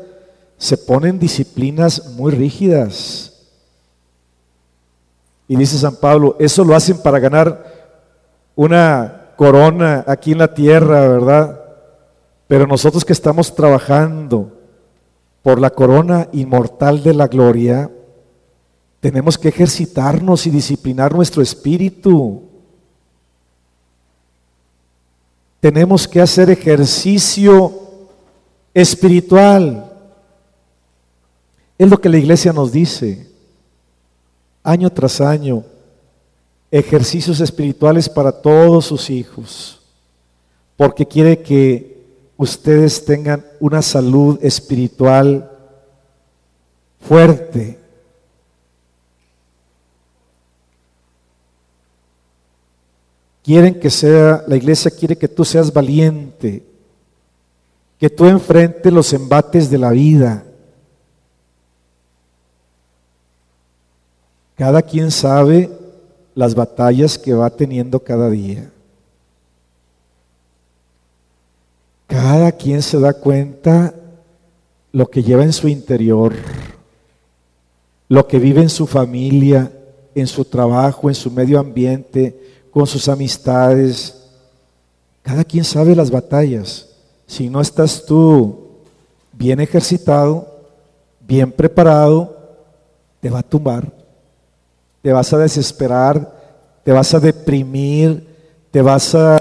se 0.56 0.76
ponen 0.78 1.18
disciplinas 1.18 2.10
muy 2.10 2.32
rígidas. 2.32 3.32
Y 5.46 5.56
dice 5.56 5.78
San 5.78 5.96
Pablo, 5.96 6.36
eso 6.38 6.64
lo 6.64 6.74
hacen 6.74 6.98
para 6.98 7.18
ganar 7.18 7.64
una 8.54 9.32
corona 9.36 10.04
aquí 10.06 10.32
en 10.32 10.38
la 10.38 10.54
tierra, 10.54 11.08
¿verdad? 11.08 11.60
Pero 12.46 12.66
nosotros 12.66 13.04
que 13.04 13.12
estamos 13.12 13.54
trabajando 13.54 14.52
por 15.42 15.60
la 15.60 15.70
corona 15.70 16.28
inmortal 16.32 17.02
de 17.02 17.14
la 17.14 17.26
gloria, 17.26 17.90
tenemos 19.04 19.36
que 19.36 19.48
ejercitarnos 19.48 20.46
y 20.46 20.50
disciplinar 20.50 21.14
nuestro 21.14 21.42
espíritu. 21.42 22.42
Tenemos 25.60 26.08
que 26.08 26.22
hacer 26.22 26.48
ejercicio 26.48 27.70
espiritual. 28.72 29.92
Es 31.76 31.90
lo 31.90 32.00
que 32.00 32.08
la 32.08 32.16
iglesia 32.16 32.54
nos 32.54 32.72
dice, 32.72 33.28
año 34.62 34.88
tras 34.88 35.20
año, 35.20 35.64
ejercicios 36.70 37.40
espirituales 37.40 38.08
para 38.08 38.32
todos 38.32 38.86
sus 38.86 39.10
hijos, 39.10 39.82
porque 40.78 41.04
quiere 41.04 41.42
que 41.42 42.06
ustedes 42.38 43.04
tengan 43.04 43.44
una 43.60 43.82
salud 43.82 44.38
espiritual 44.42 45.50
fuerte. 47.00 47.83
Quieren 53.44 53.78
que 53.78 53.90
sea, 53.90 54.42
la 54.48 54.56
iglesia 54.56 54.90
quiere 54.90 55.16
que 55.16 55.28
tú 55.28 55.44
seas 55.44 55.70
valiente, 55.70 56.64
que 57.98 58.08
tú 58.08 58.24
enfrentes 58.24 58.90
los 58.90 59.12
embates 59.12 59.68
de 59.68 59.76
la 59.76 59.90
vida. 59.90 60.44
Cada 64.56 64.80
quien 64.80 65.10
sabe 65.10 65.70
las 66.34 66.54
batallas 66.54 67.18
que 67.18 67.34
va 67.34 67.50
teniendo 67.50 68.00
cada 68.00 68.30
día. 68.30 68.70
Cada 72.06 72.50
quien 72.50 72.80
se 72.80 72.98
da 72.98 73.12
cuenta 73.12 73.94
lo 74.90 75.10
que 75.10 75.22
lleva 75.22 75.44
en 75.44 75.52
su 75.52 75.68
interior, 75.68 76.32
lo 78.08 78.26
que 78.26 78.38
vive 78.38 78.62
en 78.62 78.70
su 78.70 78.86
familia, 78.86 79.70
en 80.14 80.26
su 80.26 80.46
trabajo, 80.46 81.10
en 81.10 81.14
su 81.14 81.30
medio 81.30 81.60
ambiente, 81.60 82.43
con 82.74 82.88
sus 82.88 83.08
amistades. 83.08 84.20
Cada 85.22 85.44
quien 85.44 85.62
sabe 85.62 85.94
las 85.94 86.10
batallas. 86.10 86.88
Si 87.24 87.48
no 87.48 87.60
estás 87.60 88.04
tú 88.04 88.80
bien 89.32 89.60
ejercitado, 89.60 90.66
bien 91.20 91.52
preparado, 91.52 92.36
te 93.20 93.30
va 93.30 93.38
a 93.38 93.42
tumbar, 93.44 93.90
te 95.00 95.12
vas 95.12 95.32
a 95.32 95.38
desesperar, 95.38 96.30
te 96.82 96.90
vas 96.90 97.14
a 97.14 97.20
deprimir, 97.20 98.26
te 98.70 98.82
vas 98.82 99.14
a, 99.14 99.40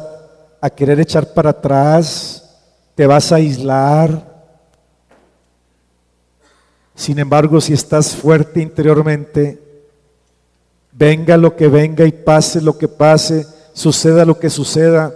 a 0.61 0.69
querer 0.69 0.99
echar 0.99 1.33
para 1.33 1.49
atrás, 1.49 2.55
te 2.93 3.07
vas 3.07 3.31
a 3.31 3.35
aislar. 3.35 4.31
Sin 6.95 7.17
embargo, 7.17 7.59
si 7.59 7.73
estás 7.73 8.15
fuerte 8.15 8.61
interiormente, 8.61 9.62
venga 10.93 11.37
lo 11.37 11.55
que 11.55 11.67
venga 11.67 12.05
y 12.05 12.11
pase 12.11 12.61
lo 12.61 12.77
que 12.77 12.87
pase, 12.87 13.45
suceda 13.73 14.25
lo 14.25 14.39
que 14.39 14.49
suceda, 14.49 15.13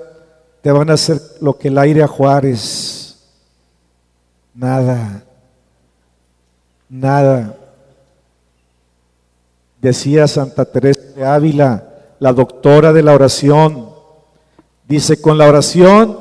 te 0.61 0.71
van 0.71 0.89
a 0.89 0.93
hacer 0.93 1.21
lo 1.39 1.57
que 1.57 1.67
el 1.69 1.77
aire 1.77 2.03
a 2.03 2.07
Juárez. 2.07 3.17
Nada, 4.53 5.23
nada. 6.89 7.55
Decía 9.79 10.27
Santa 10.27 10.65
Teresa 10.65 11.01
de 11.15 11.25
Ávila, 11.25 11.83
la 12.19 12.33
doctora 12.33 12.91
de 12.91 13.03
la 13.03 13.13
oración, 13.13 13.89
dice, 14.87 15.21
con 15.21 15.37
la 15.37 15.47
oración 15.47 16.17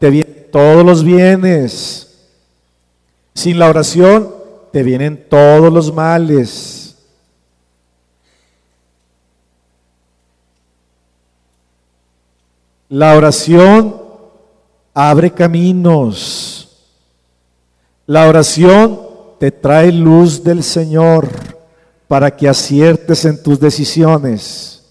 te 0.00 0.10
vienen 0.10 0.48
todos 0.50 0.84
los 0.84 1.04
bienes. 1.04 2.02
Sin 3.34 3.58
la 3.58 3.68
oración 3.68 4.34
te 4.72 4.82
vienen 4.82 5.26
todos 5.28 5.72
los 5.72 5.94
males. 5.94 6.85
La 12.88 13.16
oración 13.16 13.96
abre 14.94 15.32
caminos. 15.32 16.68
La 18.06 18.28
oración 18.28 19.00
te 19.40 19.50
trae 19.50 19.90
luz 19.90 20.42
del 20.42 20.62
Señor 20.62 21.28
para 22.06 22.34
que 22.34 22.48
aciertes 22.48 23.24
en 23.24 23.42
tus 23.42 23.58
decisiones. 23.58 24.84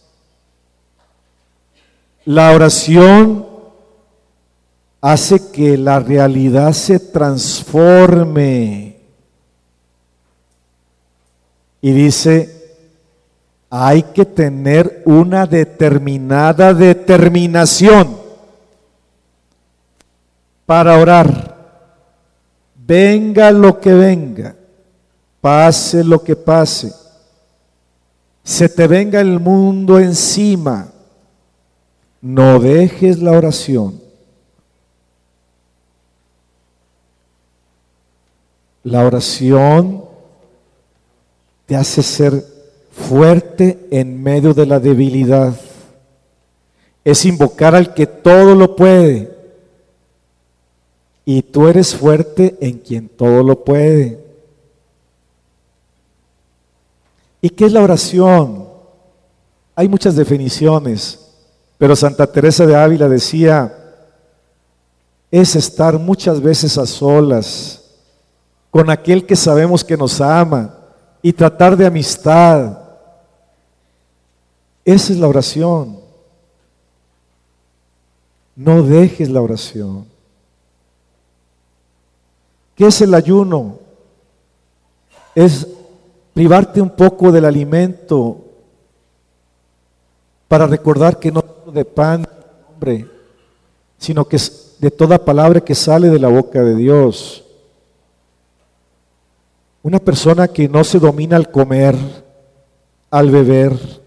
La 2.26 2.52
oración 2.52 3.46
hace 5.00 5.52
que 5.52 5.78
la 5.78 6.00
realidad 6.00 6.74
se 6.74 7.00
transforme. 7.00 8.98
Y 11.82 11.92
dice, 11.92 12.55
hay 13.78 14.04
que 14.04 14.24
tener 14.24 15.02
una 15.04 15.46
determinada 15.46 16.74
determinación 16.74 18.18
para 20.66 20.98
orar. 20.98 21.58
Venga 22.74 23.52
lo 23.52 23.82
que 23.82 23.94
venga, 23.94 24.56
pase 25.42 26.06
lo 26.06 26.24
que 26.24 26.38
pase, 26.38 26.94
se 28.46 28.70
te 28.70 28.88
venga 28.88 29.20
el 29.20 29.42
mundo 29.42 30.00
encima, 30.00 30.88
no 32.22 32.60
dejes 32.60 33.20
la 33.20 33.32
oración. 33.34 34.00
La 38.84 39.06
oración 39.06 40.06
te 41.66 41.76
hace 41.76 42.02
ser 42.02 42.55
fuerte 42.96 43.88
en 43.92 44.24
medio 44.24 44.54
de 44.54 44.66
la 44.66 44.80
debilidad. 44.80 45.54
Es 47.04 47.26
invocar 47.26 47.76
al 47.76 47.94
que 47.94 48.08
todo 48.08 48.56
lo 48.56 48.76
puede. 48.76 49.36
Y 51.26 51.42
tú 51.42 51.68
eres 51.68 51.96
fuerte 51.96 52.56
en 52.62 52.80
quien 52.80 53.10
todo 53.10 53.44
lo 53.44 53.64
puede. 53.64 54.24
¿Y 57.42 57.50
qué 57.50 57.66
es 57.66 57.74
la 57.74 57.84
oración? 57.84 58.68
Hay 59.76 59.88
muchas 59.90 60.16
definiciones, 60.16 61.20
pero 61.78 61.96
Santa 61.96 62.26
Teresa 62.26 62.66
de 62.66 62.76
Ávila 62.76 63.10
decía, 63.10 63.72
es 65.30 65.56
estar 65.56 66.00
muchas 66.00 66.42
veces 66.42 66.78
a 66.78 66.86
solas 66.86 67.84
con 68.72 68.90
aquel 68.90 69.26
que 69.26 69.36
sabemos 69.36 69.84
que 69.84 69.98
nos 69.98 70.22
ama 70.22 70.76
y 71.22 71.34
tratar 71.34 71.76
de 71.76 71.86
amistad 71.86 72.85
esa 74.86 75.14
es 75.14 75.20
la 75.20 75.28
oración. 75.28 76.00
No 78.56 78.84
dejes 78.84 79.30
la 79.30 79.42
oración. 79.42 80.06
¿Qué 82.76 82.86
es 82.86 83.02
el 83.02 83.14
ayuno? 83.14 83.80
Es 85.34 85.68
privarte 86.34 86.82
un 86.82 86.92
poco 86.92 87.32
del 87.32 87.46
alimento 87.46 88.46
para 90.48 90.68
recordar 90.68 91.18
que 91.20 91.32
no 91.32 91.44
de 91.74 91.84
pan, 91.84 92.28
hombre, 92.72 93.10
sino 93.98 94.26
que 94.26 94.36
es 94.36 94.76
de 94.80 94.92
toda 94.92 95.24
palabra 95.24 95.62
que 95.62 95.74
sale 95.74 96.10
de 96.10 96.20
la 96.20 96.28
boca 96.28 96.62
de 96.62 96.76
Dios. 96.76 97.44
Una 99.82 100.00
persona 100.00 100.48
que 100.48 100.70
no 100.70 100.84
se 100.84 101.00
domina 101.00 101.38
al 101.38 101.50
comer, 101.50 101.96
al 103.10 103.30
beber, 103.32 104.05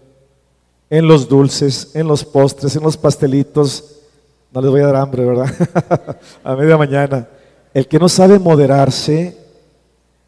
en 0.89 1.07
los 1.07 1.27
dulces, 1.27 1.91
en 1.95 2.07
los 2.07 2.23
postres, 2.25 2.75
en 2.75 2.83
los 2.83 2.97
pastelitos. 2.97 3.99
No 4.51 4.61
les 4.61 4.71
voy 4.71 4.81
a 4.81 4.87
dar 4.87 4.95
hambre, 4.95 5.23
¿verdad? 5.23 6.17
a 6.43 6.55
media 6.55 6.77
mañana. 6.77 7.27
El 7.73 7.87
que 7.87 7.99
no 7.99 8.09
sabe 8.09 8.39
moderarse 8.39 9.37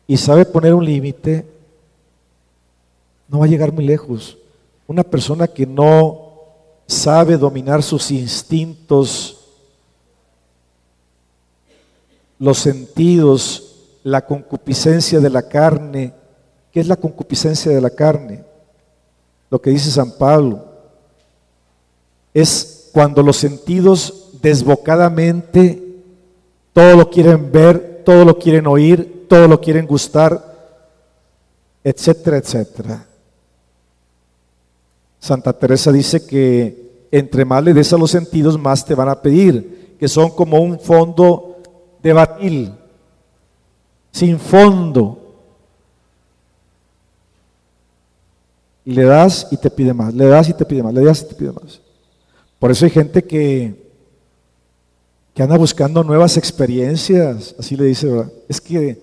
y 0.08 0.18
sabe 0.18 0.46
poner 0.46 0.74
un 0.74 0.86
límite, 0.86 1.46
no 3.28 3.40
va 3.40 3.46
a 3.46 3.50
llegar 3.50 3.72
muy 3.72 3.86
lejos. 3.86 4.38
Una 4.86 5.04
persona 5.04 5.48
que 5.48 5.66
no 5.66 6.32
sabe 6.86 7.38
dominar 7.38 7.82
sus 7.82 8.12
instintos, 8.12 9.38
los 12.38 12.58
sentidos, 12.58 13.76
la 14.04 14.26
concupiscencia 14.26 15.20
de 15.20 15.30
la 15.30 15.44
carne. 15.44 16.14
¿Qué 16.72 16.80
es 16.80 16.88
la 16.88 16.96
concupiscencia 16.96 17.72
de 17.72 17.82
la 17.82 17.90
carne? 17.90 18.51
Lo 19.52 19.62
que 19.62 19.70
dice 19.70 19.92
San 19.92 20.12
Pablo. 20.18 20.66
Es 22.34 22.90
cuando 22.92 23.22
los 23.22 23.38
sentidos 23.38 24.30
desbocadamente 24.42 25.92
todo 26.74 26.96
lo 26.96 27.10
quieren 27.10 27.52
ver, 27.52 28.02
todo 28.06 28.26
lo 28.26 28.40
quieren 28.40 28.66
oír, 28.66 29.28
todo 29.28 29.48
lo 29.48 29.60
quieren 29.60 29.86
gustar, 29.86 30.42
etcétera, 31.84 32.38
etcétera. 32.38 33.06
Santa 35.20 35.54
Teresa 35.54 35.92
dice 35.92 36.26
que 36.26 37.08
entre 37.12 37.46
más 37.46 37.64
le 37.64 37.74
des 37.74 37.92
a 37.94 37.98
los 37.98 38.10
sentidos, 38.10 38.58
más 38.58 38.86
te 38.86 38.96
van 38.96 39.10
a 39.10 39.22
pedir, 39.22 39.98
que 40.00 40.08
son 40.08 40.32
como 40.32 40.60
un 40.60 40.80
fondo 40.80 41.58
de 42.02 42.14
barril, 42.14 42.74
sin 44.12 44.40
fondo. 44.40 45.21
Le 48.86 49.04
das 49.04 49.48
y 49.52 49.58
te 49.58 49.70
pide 49.70 49.94
más, 49.94 50.14
le 50.14 50.26
das 50.26 50.50
y 50.50 50.54
te 50.54 50.66
pide 50.66 50.84
más, 50.84 50.94
le 50.94 51.04
das 51.04 51.22
y 51.22 51.26
te 51.26 51.36
pide 51.36 51.52
más. 51.52 51.82
Por 52.60 52.72
eso 52.72 52.86
hay 52.86 52.92
gente 52.92 53.24
que, 53.24 53.92
que 55.34 55.44
anda 55.44 55.58
buscando 55.58 56.04
nuevas 56.04 56.38
experiencias, 56.38 57.56
así 57.58 57.76
le 57.76 57.86
dice, 57.86 58.08
¿verdad? 58.08 58.32
Es 58.48 58.62
que 58.62 59.02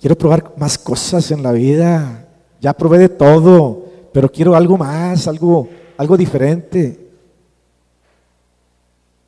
quiero 0.00 0.16
probar 0.16 0.52
más 0.56 0.78
cosas 0.78 1.30
en 1.30 1.42
la 1.42 1.52
vida, 1.52 2.28
ya 2.60 2.72
probé 2.72 2.98
de 2.98 3.08
todo, 3.08 3.86
pero 4.12 4.30
quiero 4.30 4.54
algo 4.54 4.78
más, 4.78 5.26
algo, 5.26 5.68
algo 5.96 6.16
diferente. 6.16 7.10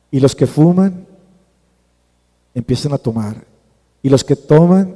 Y 0.09 0.19
los 0.19 0.35
que 0.35 0.47
fuman 0.47 1.05
empiezan 2.53 2.93
a 2.93 2.97
tomar. 2.97 3.43
Y 4.01 4.09
los 4.09 4.23
que 4.23 4.35
toman 4.35 4.95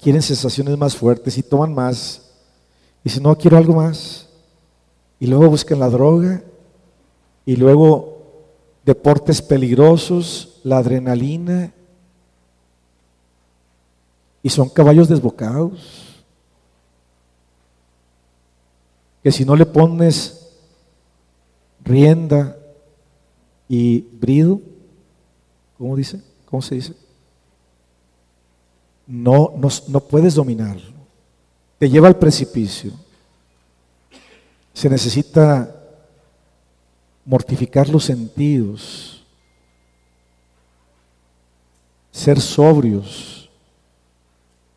quieren 0.00 0.22
sensaciones 0.22 0.78
más 0.78 0.96
fuertes 0.96 1.36
y 1.38 1.42
toman 1.42 1.74
más. 1.74 2.25
Dice, 3.06 3.20
no, 3.20 3.38
quiero 3.38 3.56
algo 3.56 3.74
más. 3.74 4.28
Y 5.20 5.28
luego 5.28 5.48
buscan 5.48 5.78
la 5.78 5.88
droga. 5.88 6.42
Y 7.44 7.54
luego 7.54 8.18
deportes 8.84 9.40
peligrosos, 9.40 10.60
la 10.64 10.78
adrenalina. 10.78 11.72
Y 14.42 14.48
son 14.48 14.68
caballos 14.68 15.08
desbocados. 15.08 16.16
que 19.22 19.30
si 19.30 19.44
no 19.44 19.54
le 19.54 19.66
pones 19.66 20.52
rienda 21.84 22.56
y 23.68 24.00
brido, 24.00 24.60
¿cómo 25.78 25.94
dice? 25.94 26.22
¿Cómo 26.44 26.60
se 26.60 26.74
dice? 26.74 26.94
No, 29.06 29.52
no, 29.56 29.68
no 29.86 30.00
puedes 30.00 30.34
dominarlo. 30.34 30.95
Te 31.78 31.88
lleva 31.90 32.08
al 32.08 32.16
precipicio. 32.16 32.92
Se 34.72 34.88
necesita 34.88 35.74
mortificar 37.24 37.88
los 37.88 38.04
sentidos, 38.04 39.24
ser 42.12 42.40
sobrios 42.40 43.50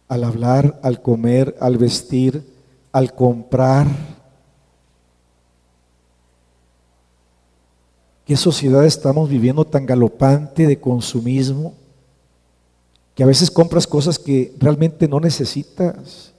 al 0.07 0.23
hablar, 0.23 0.79
al 0.81 1.01
comer, 1.01 1.55
al 1.61 1.77
vestir, 1.77 2.43
al 2.91 3.13
comprar. 3.13 3.87
¿Qué 8.25 8.35
sociedad 8.35 8.85
estamos 8.85 9.29
viviendo 9.29 9.63
tan 9.65 9.85
galopante 9.85 10.65
de 10.67 10.79
consumismo 10.79 11.73
que 13.15 13.23
a 13.23 13.27
veces 13.27 13.51
compras 13.51 13.85
cosas 13.85 14.17
que 14.17 14.53
realmente 14.59 15.07
no 15.07 15.19
necesitas? 15.19 16.33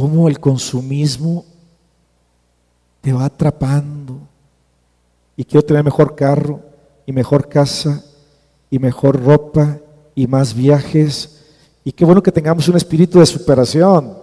¿Cómo 0.00 0.28
el 0.28 0.40
consumismo 0.40 1.44
te 3.02 3.12
va 3.12 3.26
atrapando? 3.26 4.18
Y 5.36 5.44
quiero 5.44 5.62
tener 5.62 5.84
mejor 5.84 6.16
carro 6.16 6.58
y 7.04 7.12
mejor 7.12 7.50
casa 7.50 8.02
y 8.70 8.78
mejor 8.78 9.22
ropa 9.22 9.76
y 10.14 10.26
más 10.26 10.54
viajes. 10.54 11.42
Y 11.84 11.92
qué 11.92 12.06
bueno 12.06 12.22
que 12.22 12.32
tengamos 12.32 12.66
un 12.68 12.78
espíritu 12.78 13.18
de 13.20 13.26
superación, 13.26 14.16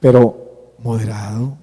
pero 0.00 0.72
moderado, 0.78 1.58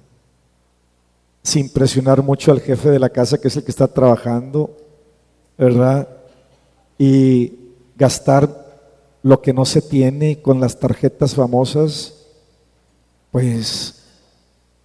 sin 1.42 1.68
presionar 1.68 2.22
mucho 2.22 2.52
al 2.52 2.62
jefe 2.62 2.92
de 2.92 3.00
la 3.00 3.10
casa 3.10 3.40
que 3.40 3.48
es 3.48 3.58
el 3.58 3.64
que 3.64 3.72
está 3.72 3.88
trabajando, 3.88 4.78
¿verdad? 5.58 6.08
Y 6.96 7.54
gastar 7.96 8.63
lo 9.24 9.42
que 9.42 9.54
no 9.54 9.66
se 9.66 9.82
tiene 9.82 10.42
con 10.42 10.60
las 10.60 10.78
tarjetas 10.80 11.34
famosas, 11.34 12.14
pues 13.32 14.04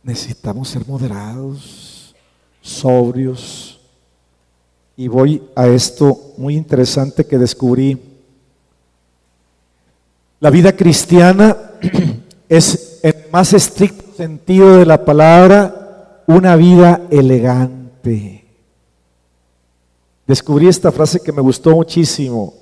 necesitamos 0.02 0.68
ser 0.68 0.86
moderados, 0.86 2.14
sobrios. 2.62 3.80
Y 4.96 5.08
voy 5.08 5.42
a 5.54 5.66
esto 5.66 6.32
muy 6.38 6.56
interesante 6.56 7.26
que 7.26 7.36
descubrí. 7.36 8.00
La 10.40 10.50
vida 10.50 10.74
cristiana 10.74 11.56
es, 12.48 13.00
en 13.02 13.14
más 13.32 13.52
estricto 13.52 14.14
sentido 14.16 14.78
de 14.78 14.86
la 14.86 15.04
palabra, 15.04 16.22
una 16.26 16.56
vida 16.56 17.02
elegante. 17.10 18.44
Descubrí 20.26 20.68
esta 20.68 20.92
frase 20.92 21.20
que 21.20 21.32
me 21.32 21.40
gustó 21.40 21.70
muchísimo. 21.70 22.54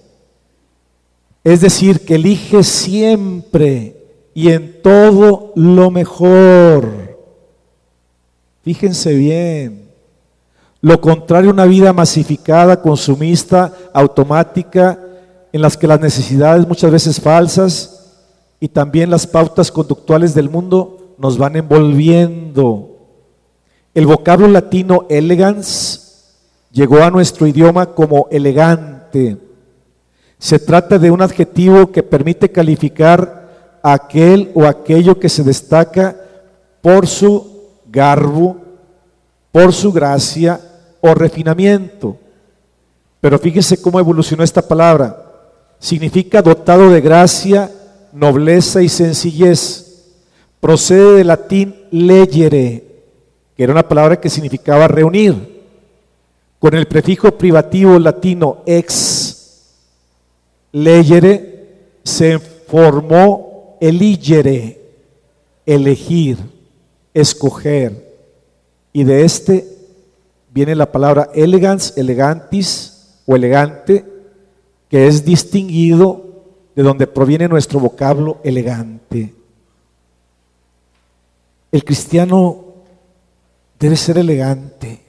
Es 1.47 1.61
decir, 1.61 2.01
que 2.01 2.17
elige 2.17 2.65
siempre 2.65 4.05
y 4.35 4.51
en 4.51 4.83
todo 4.83 5.53
lo 5.55 5.93
mejor. 5.93 7.21
Fíjense 8.65 9.15
bien. 9.15 9.89
Lo 10.81 11.01
contrario, 11.01 11.51
una 11.51 11.65
vida 11.65 11.93
masificada, 11.93 12.83
consumista, 12.83 13.73
automática, 13.95 14.99
en 15.53 15.63
las 15.63 15.77
que 15.77 15.87
las 15.87 16.01
necesidades 16.01 16.67
muchas 16.67 16.91
veces 16.91 17.21
falsas 17.21 18.17
y 18.59 18.67
también 18.67 19.09
las 19.09 19.25
pautas 19.25 19.71
conductuales 19.71 20.35
del 20.35 20.51
mundo 20.51 21.15
nos 21.17 21.39
van 21.39 21.55
envolviendo. 21.55 22.91
El 23.95 24.07
vocablo 24.09 24.49
latino 24.49 25.07
elegance 25.09 26.01
llegó 26.73 27.05
a 27.05 27.11
nuestro 27.13 27.47
idioma 27.47 27.95
como 27.95 28.27
elegante. 28.33 29.46
Se 30.39 30.59
trata 30.59 30.99
de 30.99 31.11
un 31.11 31.23
adjetivo 31.23 31.91
que 31.91 32.03
permite 32.03 32.51
calificar 32.51 33.79
a 33.83 33.95
aquel 33.95 34.51
o 34.55 34.65
aquello 34.65 35.19
que 35.19 35.29
se 35.29 35.43
destaca 35.43 36.17
por 36.83 37.07
su 37.07 37.71
garbo, 37.87 38.59
por 39.51 39.73
su 39.73 39.93
gracia 39.93 40.61
o 41.01 41.15
refinamiento. 41.15 42.17
Pero 43.21 43.39
fíjese 43.39 43.81
cómo 43.81 43.99
evolucionó 43.99 44.45
esta 44.45 44.63
palabra. 44.63 45.17
Significa 45.79 46.43
dotado 46.43 46.91
de 46.91 47.01
gracia, 47.01 47.71
nobleza 48.13 48.83
y 48.83 48.89
sencillez. 48.89 50.13
Procede 50.61 51.17
del 51.17 51.27
latín 51.29 51.75
legere, 51.91 52.85
que 53.57 53.65
era 53.65 53.73
una 53.73 53.89
palabra 53.89 54.21
que 54.21 54.31
significaba 54.31 54.87
reunir. 54.87 55.65
Con 56.59 56.75
el 56.75 56.87
prefijo 56.87 57.33
privativo 57.33 57.99
latino 57.99 58.59
ex, 58.65 59.26
legere, 60.77 61.99
se 62.05 62.39
formó 62.39 63.79
eligere, 63.81 64.79
elegir 65.65 66.37
escoger. 67.15 68.15
Y 68.93 69.05
de 69.05 69.25
este 69.25 69.67
viene 70.53 70.75
la 70.75 70.93
palabra 70.93 71.31
elegans, 71.35 71.95
elegantis 71.97 73.21
o 73.25 73.35
elegante, 73.37 74.05
que 74.91 75.07
es 75.07 75.25
distinguido 75.25 76.45
de 76.75 76.83
donde 76.83 77.07
proviene 77.07 77.49
nuestro 77.49 77.81
vocablo 77.81 78.39
elegante. 78.45 79.35
El 81.73 81.85
cristiano 81.85 82.65
debe 83.81 83.97
ser 83.97 84.19
elegante 84.19 85.01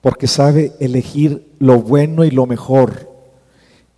porque 0.00 0.28
sabe 0.28 0.74
elegir 0.78 1.54
lo 1.58 1.80
bueno 1.80 2.24
y 2.24 2.30
lo 2.30 2.46
mejor. 2.46 3.05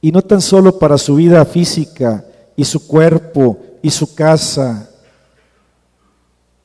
Y 0.00 0.12
no 0.12 0.22
tan 0.22 0.40
solo 0.40 0.78
para 0.78 0.96
su 0.98 1.16
vida 1.16 1.44
física 1.44 2.24
y 2.56 2.64
su 2.64 2.86
cuerpo 2.86 3.58
y 3.82 3.90
su 3.90 4.14
casa 4.14 4.90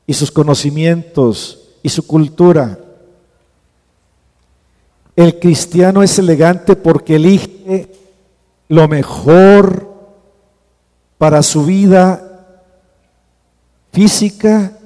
y 0.05 0.13
sus 0.13 0.31
conocimientos 0.31 1.69
y 1.81 1.89
su 1.89 2.05
cultura. 2.05 2.79
El 5.15 5.39
cristiano 5.39 6.01
es 6.01 6.17
elegante 6.17 6.75
porque 6.75 7.15
elige 7.15 7.91
lo 8.67 8.87
mejor 8.87 9.93
para 11.17 11.43
su 11.43 11.65
vida 11.65 12.29
física, 13.91 14.77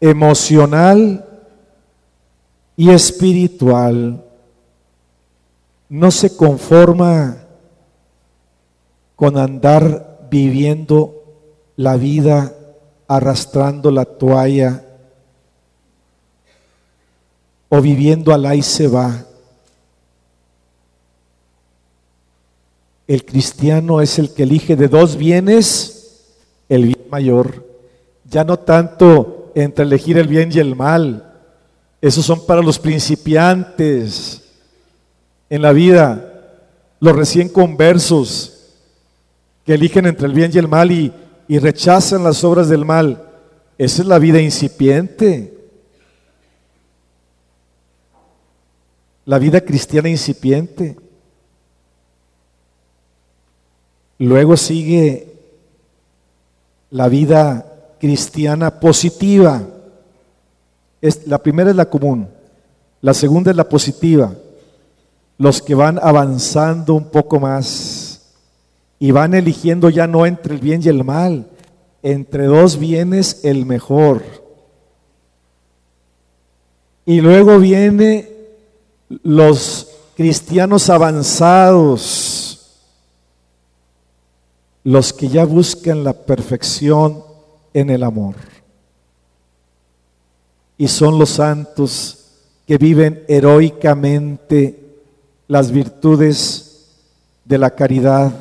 emocional 0.00 1.24
y 2.76 2.90
espiritual. 2.90 4.24
No 5.88 6.10
se 6.10 6.36
conforma 6.36 7.38
con 9.16 9.38
andar 9.38 10.26
viviendo 10.30 11.24
la 11.76 11.96
vida 11.96 12.54
arrastrando 13.06 13.90
la 13.90 14.04
toalla 14.04 14.84
o 17.70 17.80
viviendo 17.80 18.32
al 18.32 18.54
y 18.54 18.62
se 18.62 18.86
va. 18.86 19.24
El 23.06 23.24
cristiano 23.24 24.02
es 24.02 24.18
el 24.18 24.34
que 24.34 24.42
elige 24.42 24.76
de 24.76 24.88
dos 24.88 25.16
bienes 25.16 26.26
el 26.68 26.84
bien 26.86 27.06
mayor. 27.10 27.66
Ya 28.28 28.44
no 28.44 28.58
tanto 28.58 29.50
entre 29.54 29.84
elegir 29.84 30.18
el 30.18 30.28
bien 30.28 30.50
y 30.52 30.58
el 30.58 30.76
mal. 30.76 31.24
Esos 32.00 32.26
son 32.26 32.44
para 32.44 32.60
los 32.60 32.78
principiantes 32.78 34.47
en 35.50 35.62
la 35.62 35.72
vida, 35.72 36.52
los 37.00 37.16
recién 37.16 37.48
conversos 37.48 38.74
que 39.64 39.74
eligen 39.74 40.06
entre 40.06 40.26
el 40.26 40.32
bien 40.32 40.50
y 40.54 40.58
el 40.58 40.68
mal 40.68 40.90
y 40.90 41.12
rechazan 41.58 42.24
las 42.24 42.42
obras 42.44 42.68
del 42.68 42.84
mal. 42.84 43.24
Esa 43.76 44.02
es 44.02 44.08
la 44.08 44.18
vida 44.18 44.40
incipiente. 44.40 45.54
La 49.24 49.38
vida 49.38 49.60
cristiana 49.60 50.08
incipiente. 50.08 50.96
Luego 54.18 54.56
sigue 54.56 55.32
la 56.90 57.08
vida 57.08 57.94
cristiana 58.00 58.80
positiva. 58.80 59.62
La 61.26 61.38
primera 61.38 61.70
es 61.70 61.76
la 61.76 61.88
común, 61.88 62.28
la 63.00 63.14
segunda 63.14 63.52
es 63.52 63.56
la 63.56 63.68
positiva. 63.68 64.34
Los 65.38 65.62
que 65.62 65.74
van 65.74 65.98
avanzando 66.02 66.94
un 66.94 67.10
poco 67.10 67.40
más 67.40 68.08
y 68.98 69.12
van 69.12 69.34
eligiendo 69.34 69.90
ya 69.90 70.06
no 70.06 70.26
entre 70.26 70.54
el 70.54 70.60
bien 70.60 70.82
y 70.84 70.88
el 70.88 71.04
mal, 71.04 71.48
entre 72.02 72.46
dos 72.46 72.78
bienes 72.78 73.44
el 73.44 73.64
mejor. 73.64 74.22
Y 77.06 77.20
luego 77.20 77.58
viene 77.58 78.28
los 79.22 79.88
cristianos 80.16 80.90
avanzados, 80.90 82.76
los 84.84 85.12
que 85.12 85.28
ya 85.28 85.44
buscan 85.44 86.02
la 86.02 86.12
perfección 86.12 87.22
en 87.72 87.90
el 87.90 88.02
amor. 88.02 88.34
Y 90.76 90.88
son 90.88 91.18
los 91.18 91.30
santos 91.30 92.26
que 92.66 92.78
viven 92.78 93.24
heroicamente 93.28 94.87
las 95.48 95.72
virtudes 95.72 96.86
de 97.44 97.58
la 97.58 97.70
caridad, 97.70 98.32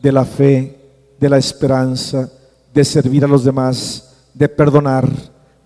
de 0.00 0.10
la 0.10 0.24
fe, 0.24 0.78
de 1.20 1.28
la 1.28 1.36
esperanza, 1.36 2.30
de 2.72 2.84
servir 2.84 3.24
a 3.24 3.28
los 3.28 3.44
demás, 3.44 4.14
de 4.32 4.48
perdonar, 4.48 5.08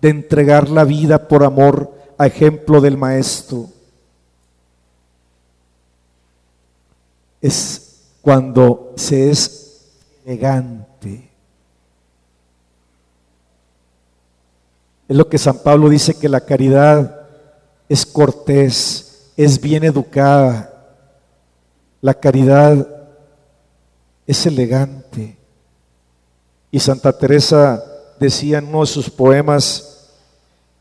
de 0.01 0.09
entregar 0.09 0.69
la 0.69 0.83
vida 0.83 1.27
por 1.27 1.43
amor 1.43 1.91
a 2.17 2.27
ejemplo 2.27 2.81
del 2.81 2.97
Maestro. 2.97 3.67
Es 7.41 8.01
cuando 8.21 8.93
se 8.95 9.29
es 9.29 9.91
elegante. 10.25 11.29
Es 15.07 15.15
lo 15.15 15.27
que 15.29 15.37
San 15.37 15.57
Pablo 15.59 15.89
dice 15.89 16.15
que 16.15 16.29
la 16.29 16.41
caridad 16.41 17.27
es 17.87 18.05
cortés, 18.05 19.31
es 19.37 19.61
bien 19.61 19.83
educada. 19.83 20.72
La 22.03 22.13
caridad 22.13 22.85
es 24.27 24.45
elegante. 24.45 25.37
Y 26.69 26.77
Santa 26.77 27.17
Teresa 27.17 27.81
decía 28.19 28.57
en 28.57 28.67
uno 28.67 28.81
de 28.81 28.87
sus 28.87 29.09
poemas 29.09 30.11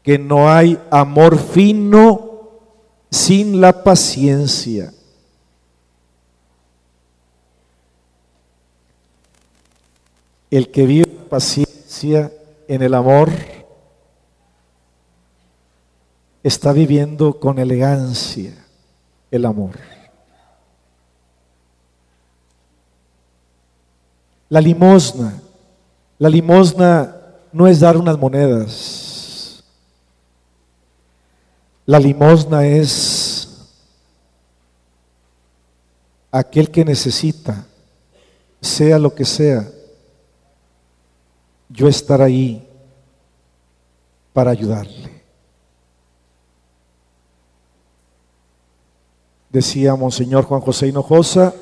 que 0.02 0.18
no 0.18 0.50
hay 0.50 0.76
amor 0.90 1.38
fino 1.38 2.50
sin 3.08 3.60
la 3.60 3.84
paciencia. 3.84 4.92
El 10.50 10.72
que 10.72 10.86
vive 10.86 11.06
paciencia 11.06 12.32
en 12.66 12.82
el 12.82 12.94
amor 12.94 13.30
está 16.42 16.72
viviendo 16.72 17.38
con 17.38 17.60
elegancia 17.60 18.52
el 19.30 19.44
amor. 19.44 19.91
La 24.52 24.60
limosna. 24.60 25.40
La 26.18 26.28
limosna 26.28 27.16
no 27.54 27.66
es 27.66 27.80
dar 27.80 27.96
unas 27.96 28.18
monedas. 28.18 29.64
La 31.86 31.98
limosna 31.98 32.66
es 32.66 33.48
aquel 36.30 36.70
que 36.70 36.84
necesita, 36.84 37.64
sea 38.60 38.98
lo 38.98 39.14
que 39.14 39.24
sea, 39.24 39.66
yo 41.70 41.88
estar 41.88 42.20
ahí 42.20 42.68
para 44.34 44.50
ayudarle. 44.50 45.22
Decía 49.48 49.96
Monseñor 49.96 50.44
Juan 50.44 50.60
José 50.60 50.88
Hinojosa, 50.88 51.54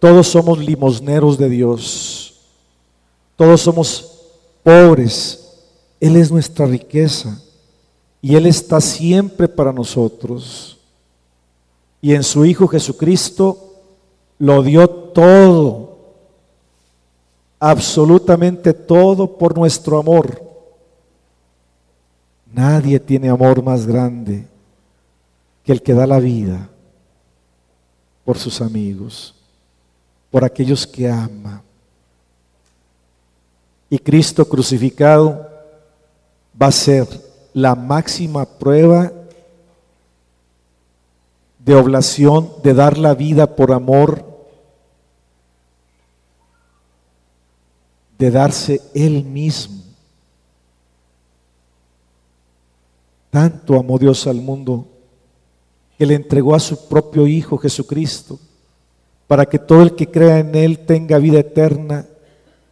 todos 0.00 0.28
somos 0.28 0.58
limosneros 0.58 1.36
de 1.36 1.48
Dios. 1.50 2.40
Todos 3.36 3.60
somos 3.60 4.22
pobres. 4.62 5.58
Él 6.00 6.16
es 6.16 6.32
nuestra 6.32 6.64
riqueza. 6.64 7.38
Y 8.22 8.34
Él 8.34 8.46
está 8.46 8.80
siempre 8.80 9.46
para 9.46 9.72
nosotros. 9.72 10.78
Y 12.00 12.14
en 12.14 12.22
su 12.22 12.46
Hijo 12.46 12.66
Jesucristo 12.66 13.74
lo 14.38 14.62
dio 14.62 14.88
todo. 14.88 15.98
Absolutamente 17.58 18.72
todo 18.72 19.36
por 19.36 19.56
nuestro 19.56 19.98
amor. 19.98 20.42
Nadie 22.50 22.98
tiene 22.98 23.28
amor 23.28 23.62
más 23.62 23.86
grande 23.86 24.46
que 25.62 25.72
el 25.72 25.82
que 25.82 25.92
da 25.92 26.06
la 26.06 26.20
vida 26.20 26.70
por 28.24 28.38
sus 28.38 28.62
amigos 28.62 29.34
por 30.30 30.44
aquellos 30.44 30.86
que 30.86 31.08
ama. 31.08 31.62
Y 33.88 33.98
Cristo 33.98 34.48
crucificado 34.48 35.48
va 36.60 36.68
a 36.68 36.72
ser 36.72 37.06
la 37.52 37.74
máxima 37.74 38.46
prueba 38.46 39.12
de 41.58 41.74
oblación, 41.74 42.52
de 42.62 42.74
dar 42.74 42.96
la 42.96 43.14
vida 43.14 43.56
por 43.56 43.72
amor, 43.72 44.24
de 48.16 48.30
darse 48.30 48.80
Él 48.94 49.24
mismo. 49.24 49.82
Tanto 53.30 53.76
amó 53.76 53.98
Dios 53.98 54.26
al 54.26 54.36
mundo 54.36 54.86
que 55.98 56.06
le 56.06 56.14
entregó 56.14 56.54
a 56.54 56.60
su 56.60 56.88
propio 56.88 57.26
Hijo 57.26 57.58
Jesucristo 57.58 58.38
para 59.30 59.46
que 59.46 59.60
todo 59.60 59.82
el 59.82 59.94
que 59.94 60.10
crea 60.10 60.40
en 60.40 60.56
Él 60.56 60.80
tenga 60.80 61.16
vida 61.18 61.38
eterna, 61.38 62.04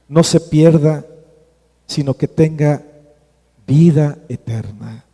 no 0.08 0.24
se 0.24 0.40
pierda, 0.40 1.06
sino 1.86 2.14
que 2.14 2.26
tenga 2.26 2.82
vida 3.64 4.18
eterna. 4.28 5.04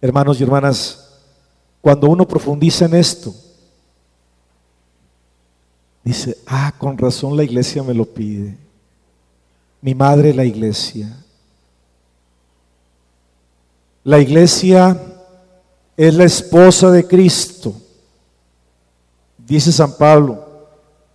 Hermanos 0.00 0.40
y 0.40 0.42
hermanas, 0.42 1.20
cuando 1.80 2.08
uno 2.08 2.26
profundiza 2.26 2.86
en 2.86 2.96
esto, 2.96 3.32
dice, 6.02 6.38
ah, 6.46 6.74
con 6.76 6.98
razón 6.98 7.36
la 7.36 7.44
iglesia 7.44 7.84
me 7.84 7.94
lo 7.94 8.04
pide. 8.04 8.56
Mi 9.80 9.94
madre 9.94 10.34
la 10.34 10.44
iglesia. 10.44 11.24
La 14.02 14.18
iglesia 14.18 15.00
es 15.96 16.14
la 16.14 16.24
esposa 16.24 16.90
de 16.90 17.06
Cristo. 17.06 17.85
Dice 19.46 19.70
San 19.70 19.96
Pablo, 19.96 20.44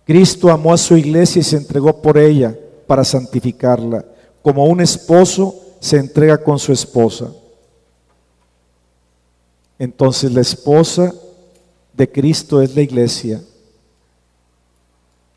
Cristo 0.06 0.50
amó 0.50 0.72
a 0.72 0.78
su 0.78 0.96
iglesia 0.96 1.40
y 1.40 1.42
se 1.42 1.56
entregó 1.56 2.00
por 2.00 2.16
ella 2.16 2.56
para 2.86 3.04
santificarla, 3.04 4.04
como 4.40 4.64
un 4.64 4.80
esposo 4.80 5.54
se 5.80 5.98
entrega 5.98 6.38
con 6.38 6.58
su 6.58 6.72
esposa. 6.72 7.30
Entonces 9.78 10.32
la 10.32 10.40
esposa 10.40 11.12
de 11.92 12.10
Cristo 12.10 12.62
es 12.62 12.74
la 12.74 12.80
iglesia. 12.80 13.42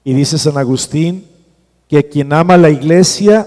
Y 0.03 0.13
dice 0.13 0.37
San 0.37 0.57
Agustín 0.57 1.27
que 1.89 2.07
quien 2.07 2.31
ama 2.31 2.55
la 2.55 2.69
iglesia 2.69 3.45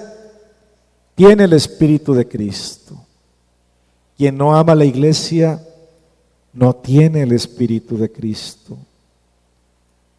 tiene 1.15 1.45
el 1.45 1.55
Espíritu 1.55 2.13
de 2.13 2.29
Cristo. 2.29 3.01
Quien 4.17 4.37
no 4.37 4.55
ama 4.55 4.75
la 4.75 4.85
iglesia 4.85 5.65
no 6.53 6.75
tiene 6.75 7.23
el 7.23 7.33
Espíritu 7.33 7.97
de 7.97 8.11
Cristo. 8.13 8.77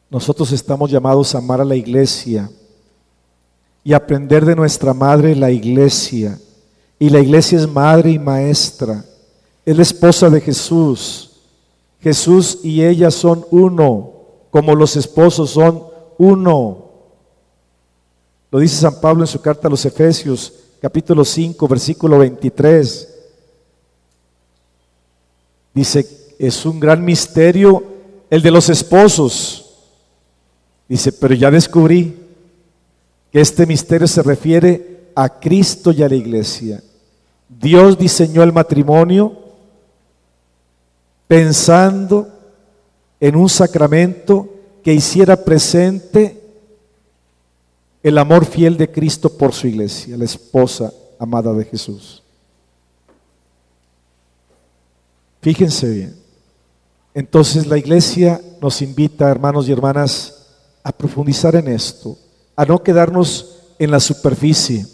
Nosotros 0.10 0.52
estamos 0.52 0.90
llamados 0.90 1.34
a 1.34 1.38
amar 1.38 1.62
a 1.62 1.66
la 1.66 1.76
iglesia 1.76 2.50
y 3.84 3.94
aprender 3.94 4.44
de 4.46 4.56
nuestra 4.56 4.94
madre 4.94 5.36
la 5.36 5.52
iglesia. 5.52 6.40
Y 6.98 7.10
la 7.10 7.20
iglesia 7.20 7.60
es 7.60 7.68
madre 7.68 8.12
y 8.12 8.20
maestra. 8.20 9.06
Es 9.66 9.76
la 9.76 9.84
esposa 9.84 10.30
de 10.30 10.42
Jesús. 10.42 11.32
Jesús 12.02 12.60
y 12.64 12.84
ella 12.84 13.12
son 13.12 13.46
uno, 13.52 14.14
como 14.52 14.74
los 14.74 14.96
esposos 14.96 15.52
son 15.52 15.84
uno. 16.18 16.86
Lo 18.52 18.60
dice 18.60 18.78
San 18.78 19.00
Pablo 19.00 19.24
en 19.24 19.28
su 19.28 19.40
carta 19.42 19.68
a 19.68 19.72
los 19.72 19.86
Efesios, 19.86 20.54
capítulo 20.82 21.24
5, 21.24 21.68
versículo 21.68 22.18
23. 22.18 23.16
Dice, 25.74 26.36
es 26.40 26.66
un 26.66 26.80
gran 26.80 27.04
misterio 27.06 27.84
el 28.30 28.42
de 28.42 28.52
los 28.52 28.70
esposos. 28.70 29.69
Dice, 30.90 31.14
pero 31.14 31.36
ya 31.36 31.52
descubrí 31.52 32.18
que 33.32 33.40
este 33.40 33.68
misterio 33.68 34.08
se 34.08 34.24
refiere 34.24 35.12
a 35.16 35.40
Cristo 35.40 35.92
y 35.92 36.02
a 36.02 36.10
la 36.10 36.16
iglesia. 36.16 36.82
Dios 37.48 37.98
diseñó 37.98 38.42
el 38.42 38.52
matrimonio 38.52 39.38
pensando 41.28 42.28
en 43.20 43.36
un 43.36 43.48
sacramento 43.50 44.50
que 44.84 44.94
hiciera 44.94 45.44
presente 45.44 46.42
el 48.02 48.18
amor 48.18 48.46
fiel 48.46 48.76
de 48.78 48.90
Cristo 48.90 49.30
por 49.30 49.54
su 49.54 49.68
iglesia, 49.68 50.18
la 50.18 50.26
esposa 50.26 50.92
amada 51.20 51.54
de 51.54 51.66
Jesús. 51.66 52.24
Fíjense 55.42 55.90
bien. 55.90 56.16
Entonces 57.14 57.68
la 57.68 57.78
iglesia 57.78 58.42
nos 58.62 58.82
invita, 58.82 59.30
hermanos 59.30 59.68
y 59.68 59.72
hermanas, 59.72 60.39
a 60.84 60.92
profundizar 60.92 61.56
en 61.56 61.68
esto, 61.68 62.18
a 62.56 62.66
no 62.66 62.82
quedarnos 62.82 63.58
en 63.78 63.92
la 63.92 64.00
superficie. 64.00 64.86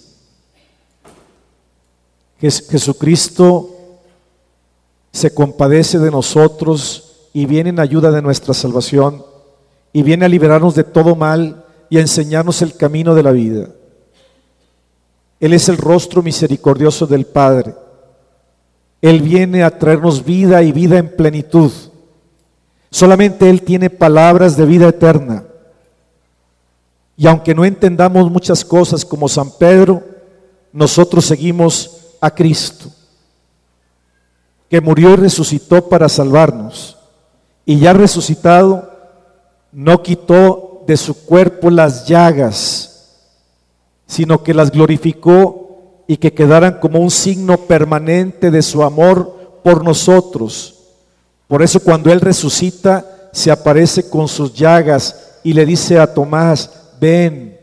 Jesucristo 2.40 3.70
se 5.12 5.34
compadece 5.34 6.00
de 6.00 6.12
nosotros 6.12 7.30
y 7.34 7.46
viene 7.46 7.70
en 7.70 7.80
ayuda 7.80 8.12
de 8.12 8.22
nuestra 8.22 8.54
salvación 8.54 9.26
y 9.94 10.04
viene 10.04 10.26
a 10.26 10.30
liberarnos 10.30 10.76
de 10.76 10.84
todo 10.84 11.16
mal, 11.16 11.66
y 11.90 11.98
a 11.98 12.02
enseñarnos 12.02 12.62
el 12.62 12.76
camino 12.76 13.16
de 13.16 13.24
la 13.24 13.32
vida. 13.32 13.70
Él 15.40 15.54
es 15.54 15.70
el 15.70 15.78
rostro 15.78 16.22
misericordioso 16.22 17.06
del 17.08 17.26
Padre. 17.26 17.76
Él 19.02 19.22
viene 19.22 19.64
a 19.64 19.78
traernos 19.78 20.24
vida 20.24 20.64
y 20.64 20.72
vida 20.72 20.98
en 20.98 21.16
plenitud. 21.16 21.72
Solamente 22.90 23.50
Él 23.50 23.62
tiene 23.62 23.90
palabras 23.90 24.58
de 24.58 24.66
vida 24.66 24.88
eterna. 24.88 25.46
Y 27.18 27.28
aunque 27.28 27.56
no 27.56 27.64
entendamos 27.64 28.30
muchas 28.30 28.64
cosas 28.66 29.06
como 29.06 29.30
San 29.30 29.52
Pedro, 29.52 30.04
nosotros 30.74 31.26
seguimos 31.26 31.98
a 32.20 32.30
Cristo, 32.30 32.90
que 34.70 34.82
murió 34.82 35.12
y 35.14 35.16
resucitó 35.16 35.88
para 35.88 36.10
salvarnos. 36.10 36.98
Y 37.66 37.80
ya 37.80 37.94
resucitado, 37.94 38.92
no 39.72 40.04
quitó 40.04 40.84
de 40.86 40.98
su 40.98 41.26
cuerpo 41.26 41.70
las 41.70 42.08
llagas, 42.08 43.16
sino 44.06 44.44
que 44.44 44.54
las 44.54 44.72
glorificó 44.72 46.04
y 46.08 46.18
que 46.18 46.34
quedaran 46.34 46.80
como 46.80 47.00
un 47.00 47.10
signo 47.10 47.58
permanente 47.58 48.52
de 48.52 48.62
su 48.62 48.84
amor 48.84 49.62
por 49.64 49.84
nosotros. 49.84 50.76
Por 51.48 51.64
eso 51.64 51.80
cuando 51.80 52.12
Él 52.12 52.22
resucita, 52.22 53.30
se 53.32 53.52
aparece 53.52 54.10
con 54.10 54.28
sus 54.28 54.54
llagas 54.54 55.40
y 55.44 55.54
le 55.54 55.66
dice 55.66 56.00
a 56.00 56.14
Tomás, 56.14 56.70
ven, 57.06 57.60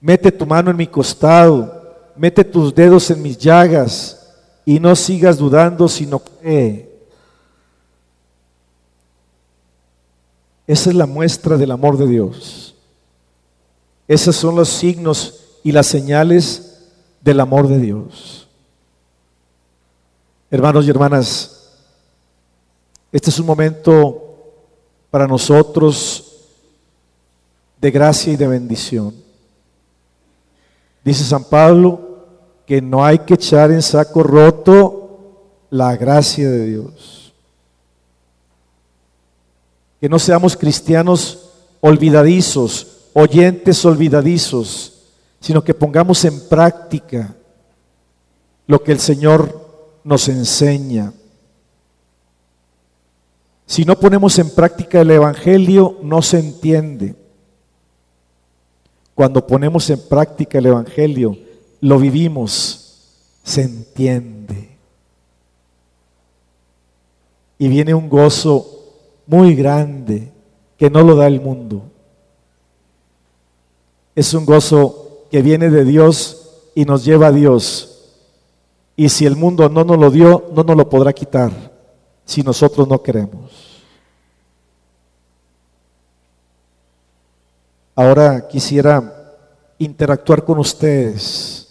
mete 0.00 0.32
tu 0.32 0.46
mano 0.46 0.70
en 0.70 0.76
mi 0.76 0.86
costado, 0.86 1.60
mete 2.16 2.42
tus 2.44 2.74
dedos 2.74 3.10
en 3.10 3.20
mis 3.20 3.36
llagas 3.36 4.34
y 4.64 4.80
no 4.80 4.96
sigas 4.96 5.36
dudando, 5.36 5.86
sino 5.86 6.18
cree. 6.18 6.90
Esa 10.66 10.90
es 10.90 10.96
la 10.96 11.06
muestra 11.06 11.58
del 11.58 11.70
amor 11.70 11.98
de 11.98 12.06
Dios. 12.06 12.74
Esos 14.08 14.34
son 14.34 14.56
los 14.56 14.70
signos 14.70 15.42
y 15.62 15.72
las 15.72 15.86
señales 15.86 16.88
del 17.20 17.38
amor 17.38 17.68
de 17.68 17.78
Dios. 17.78 18.48
Hermanos 20.50 20.86
y 20.86 20.90
hermanas, 20.90 21.70
este 23.12 23.28
es 23.28 23.38
un 23.38 23.46
momento 23.46 24.22
para 25.10 25.26
nosotros 25.26 26.25
de 27.86 27.92
gracia 27.92 28.32
y 28.32 28.36
de 28.36 28.48
bendición. 28.48 29.14
Dice 31.04 31.22
San 31.22 31.44
Pablo 31.44 32.26
que 32.66 32.82
no 32.82 33.04
hay 33.04 33.20
que 33.20 33.34
echar 33.34 33.70
en 33.70 33.80
saco 33.80 34.24
roto 34.24 35.60
la 35.70 35.96
gracia 35.96 36.50
de 36.50 36.66
Dios. 36.66 37.32
Que 40.00 40.08
no 40.08 40.18
seamos 40.18 40.56
cristianos 40.56 41.50
olvidadizos, 41.80 43.10
oyentes 43.12 43.84
olvidadizos, 43.84 45.04
sino 45.38 45.62
que 45.62 45.72
pongamos 45.72 46.24
en 46.24 46.48
práctica 46.48 47.36
lo 48.66 48.82
que 48.82 48.90
el 48.90 48.98
Señor 48.98 49.64
nos 50.02 50.26
enseña. 50.26 51.12
Si 53.64 53.84
no 53.84 53.96
ponemos 53.96 54.36
en 54.40 54.50
práctica 54.50 55.02
el 55.02 55.10
Evangelio, 55.12 56.00
no 56.02 56.20
se 56.20 56.40
entiende. 56.40 57.25
Cuando 59.16 59.46
ponemos 59.46 59.88
en 59.88 59.98
práctica 59.98 60.58
el 60.58 60.66
Evangelio, 60.66 61.38
lo 61.80 61.98
vivimos, 61.98 63.00
se 63.42 63.62
entiende. 63.62 64.76
Y 67.58 67.68
viene 67.68 67.94
un 67.94 68.10
gozo 68.10 68.84
muy 69.26 69.54
grande 69.54 70.30
que 70.76 70.90
no 70.90 71.00
lo 71.00 71.16
da 71.16 71.26
el 71.28 71.40
mundo. 71.40 71.84
Es 74.14 74.34
un 74.34 74.44
gozo 74.44 75.22
que 75.30 75.40
viene 75.40 75.70
de 75.70 75.86
Dios 75.86 76.50
y 76.74 76.84
nos 76.84 77.02
lleva 77.02 77.28
a 77.28 77.32
Dios. 77.32 78.10
Y 78.96 79.08
si 79.08 79.24
el 79.24 79.34
mundo 79.34 79.70
no 79.70 79.82
nos 79.82 79.98
lo 79.98 80.10
dio, 80.10 80.50
no 80.54 80.62
nos 80.62 80.76
lo 80.76 80.90
podrá 80.90 81.14
quitar 81.14 81.72
si 82.26 82.42
nosotros 82.42 82.86
no 82.86 83.02
queremos. 83.02 83.65
Ahora 87.96 88.46
quisiera 88.46 89.34
interactuar 89.78 90.44
con 90.44 90.58
ustedes, 90.58 91.66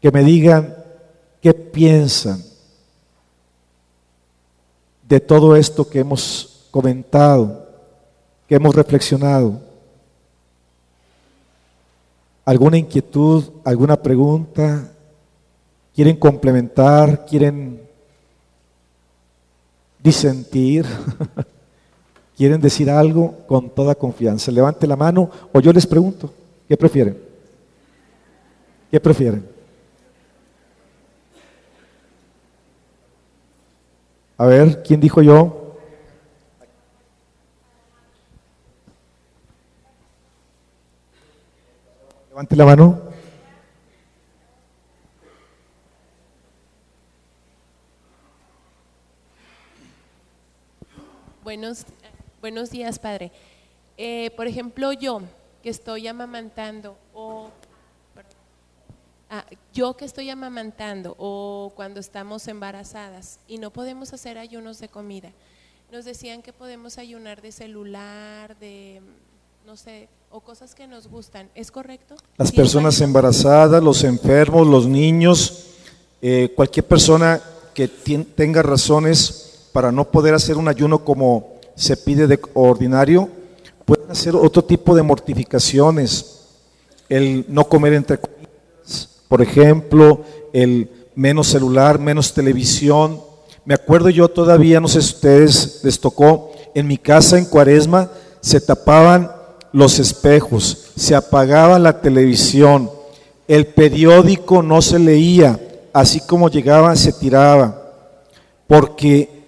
que 0.00 0.10
me 0.10 0.24
digan 0.24 0.74
qué 1.40 1.54
piensan 1.54 2.42
de 5.06 5.20
todo 5.20 5.54
esto 5.54 5.88
que 5.88 6.00
hemos 6.00 6.66
comentado, 6.72 7.68
que 8.48 8.56
hemos 8.56 8.74
reflexionado. 8.74 9.60
¿Alguna 12.44 12.78
inquietud, 12.78 13.44
alguna 13.64 13.96
pregunta? 13.96 14.90
¿Quieren 15.94 16.16
complementar? 16.16 17.24
¿Quieren 17.26 17.80
disentir, 20.02 20.84
quieren 22.42 22.60
decir 22.60 22.90
algo 22.90 23.46
con 23.46 23.70
toda 23.70 23.94
confianza. 23.94 24.50
Levante 24.50 24.84
la 24.88 24.96
mano 24.96 25.30
o 25.52 25.60
yo 25.60 25.72
les 25.72 25.86
pregunto, 25.86 26.34
¿qué 26.66 26.76
prefieren? 26.76 27.16
¿Qué 28.90 28.98
prefieren? 28.98 29.48
A 34.36 34.46
ver, 34.46 34.82
¿quién 34.82 35.00
dijo 35.00 35.22
yo? 35.22 35.76
Levante 42.30 42.56
la 42.56 42.64
mano. 42.64 43.02
Buenos, 51.44 51.86
buenos 52.42 52.70
días, 52.70 52.98
Padre. 52.98 53.30
Eh, 53.96 54.32
por 54.36 54.48
ejemplo, 54.48 54.92
yo 54.92 55.22
que 55.62 55.70
estoy 55.70 56.08
amamantando 56.08 56.96
o 57.14 57.50
ah, 59.30 59.44
yo 59.72 59.96
que 59.96 60.04
estoy 60.04 60.28
amamantando 60.28 61.14
o 61.18 61.72
cuando 61.76 62.00
estamos 62.00 62.48
embarazadas 62.48 63.38
y 63.46 63.58
no 63.58 63.70
podemos 63.70 64.12
hacer 64.12 64.38
ayunos 64.38 64.80
de 64.80 64.88
comida, 64.88 65.30
nos 65.92 66.04
decían 66.04 66.42
que 66.42 66.52
podemos 66.52 66.98
ayunar 66.98 67.42
de 67.42 67.52
celular, 67.52 68.58
de 68.58 69.00
no 69.64 69.76
sé, 69.76 70.08
o 70.28 70.40
cosas 70.40 70.74
que 70.74 70.88
nos 70.88 71.06
gustan. 71.06 71.48
¿Es 71.54 71.70
correcto? 71.70 72.16
Las 72.38 72.50
personas 72.50 73.00
embarazadas, 73.00 73.80
los 73.80 74.02
enfermos, 74.02 74.66
los 74.66 74.88
niños, 74.88 75.66
eh, 76.20 76.52
cualquier 76.56 76.86
persona 76.88 77.40
que 77.72 77.86
tenga 77.86 78.62
razones 78.62 79.68
para 79.72 79.92
no 79.92 80.10
poder 80.10 80.34
hacer 80.34 80.56
un 80.56 80.66
ayuno 80.66 81.04
como 81.04 81.51
se 81.74 81.96
pide 81.96 82.26
de 82.26 82.40
ordinario, 82.54 83.28
pueden 83.84 84.10
hacer 84.10 84.34
otro 84.34 84.62
tipo 84.64 84.94
de 84.94 85.02
mortificaciones. 85.02 86.40
El 87.08 87.44
no 87.48 87.64
comer 87.64 87.94
entre 87.94 88.18
comidas, 88.18 89.08
por 89.28 89.42
ejemplo, 89.42 90.22
el 90.52 90.90
menos 91.14 91.48
celular, 91.48 91.98
menos 91.98 92.32
televisión. 92.32 93.20
Me 93.64 93.74
acuerdo 93.74 94.10
yo 94.10 94.28
todavía, 94.28 94.80
no 94.80 94.88
sé 94.88 95.02
si 95.02 95.14
ustedes 95.14 95.80
les 95.82 96.00
tocó, 96.00 96.52
en 96.74 96.86
mi 96.86 96.98
casa 96.98 97.38
en 97.38 97.44
Cuaresma 97.44 98.10
se 98.40 98.60
tapaban 98.60 99.30
los 99.72 99.98
espejos, 99.98 100.92
se 100.96 101.14
apagaba 101.14 101.78
la 101.78 102.00
televisión, 102.00 102.90
el 103.48 103.66
periódico 103.66 104.62
no 104.62 104.82
se 104.82 104.98
leía, 104.98 105.58
así 105.92 106.20
como 106.20 106.48
llegaba 106.48 106.94
se 106.96 107.12
tiraba, 107.12 107.92
porque 108.66 109.41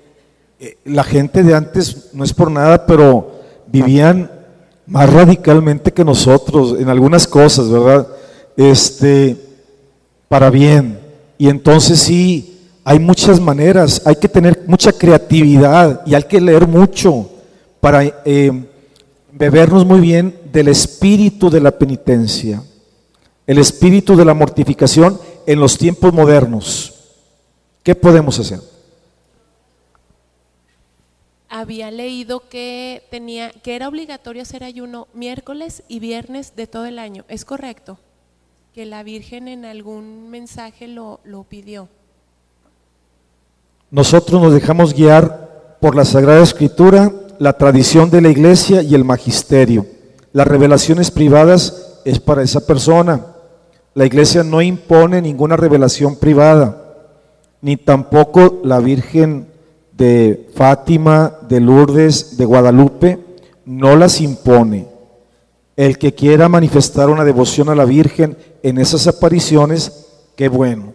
la 0.84 1.04
gente 1.04 1.42
de 1.42 1.54
antes, 1.54 2.10
no 2.12 2.24
es 2.24 2.32
por 2.32 2.50
nada, 2.50 2.86
pero 2.86 3.40
vivían 3.66 4.30
más 4.86 5.12
radicalmente 5.12 5.92
que 5.92 6.04
nosotros 6.04 6.76
en 6.78 6.88
algunas 6.88 7.26
cosas, 7.26 7.70
¿verdad? 7.70 8.06
Este, 8.56 9.36
para 10.28 10.50
bien. 10.50 10.98
Y 11.38 11.48
entonces 11.48 11.98
sí, 11.98 12.60
hay 12.84 12.98
muchas 12.98 13.40
maneras, 13.40 14.02
hay 14.04 14.16
que 14.16 14.28
tener 14.28 14.62
mucha 14.66 14.92
creatividad 14.92 16.02
y 16.06 16.14
hay 16.14 16.24
que 16.24 16.40
leer 16.40 16.66
mucho 16.66 17.30
para 17.80 18.04
eh, 18.24 18.64
bebernos 19.32 19.84
muy 19.84 20.00
bien 20.00 20.38
del 20.52 20.68
espíritu 20.68 21.50
de 21.50 21.60
la 21.60 21.70
penitencia, 21.72 22.62
el 23.46 23.58
espíritu 23.58 24.16
de 24.16 24.24
la 24.24 24.34
mortificación 24.34 25.18
en 25.46 25.60
los 25.60 25.76
tiempos 25.76 26.12
modernos. 26.12 26.94
¿Qué 27.82 27.94
podemos 27.94 28.38
hacer? 28.38 28.60
Había 31.54 31.92
leído 31.92 32.48
que 32.48 33.04
tenía 33.12 33.50
que 33.50 33.76
era 33.76 33.86
obligatorio 33.86 34.42
hacer 34.42 34.64
ayuno 34.64 35.06
miércoles 35.14 35.84
y 35.86 36.00
viernes 36.00 36.56
de 36.56 36.66
todo 36.66 36.84
el 36.84 36.98
año. 36.98 37.24
¿Es 37.28 37.44
correcto? 37.44 37.96
Que 38.74 38.84
la 38.86 39.04
Virgen 39.04 39.46
en 39.46 39.64
algún 39.64 40.30
mensaje 40.30 40.88
lo, 40.88 41.20
lo 41.22 41.44
pidió. 41.44 41.88
Nosotros 43.92 44.42
nos 44.42 44.52
dejamos 44.52 44.94
guiar 44.94 45.78
por 45.80 45.94
la 45.94 46.04
Sagrada 46.04 46.42
Escritura, 46.42 47.12
la 47.38 47.52
tradición 47.52 48.10
de 48.10 48.20
la 48.20 48.30
Iglesia 48.30 48.82
y 48.82 48.96
el 48.96 49.04
magisterio. 49.04 49.86
las 50.32 50.48
revelaciones 50.48 51.12
privadas 51.12 52.00
es 52.04 52.18
para 52.18 52.42
esa 52.42 52.66
persona. 52.66 53.26
La 53.94 54.04
iglesia 54.04 54.42
no 54.42 54.60
impone 54.60 55.22
ninguna 55.22 55.56
revelación 55.56 56.16
privada, 56.16 56.96
ni 57.62 57.76
tampoco 57.76 58.60
la 58.64 58.80
Virgen 58.80 59.53
de 59.96 60.50
Fátima, 60.54 61.34
de 61.48 61.60
Lourdes, 61.60 62.36
de 62.36 62.44
Guadalupe, 62.44 63.18
no 63.64 63.96
las 63.96 64.20
impone. 64.20 64.88
El 65.76 65.98
que 65.98 66.14
quiera 66.14 66.48
manifestar 66.48 67.10
una 67.10 67.24
devoción 67.24 67.68
a 67.68 67.74
la 67.74 67.84
Virgen 67.84 68.36
en 68.62 68.78
esas 68.78 69.06
apariciones, 69.06 70.06
qué 70.36 70.48
bueno, 70.48 70.92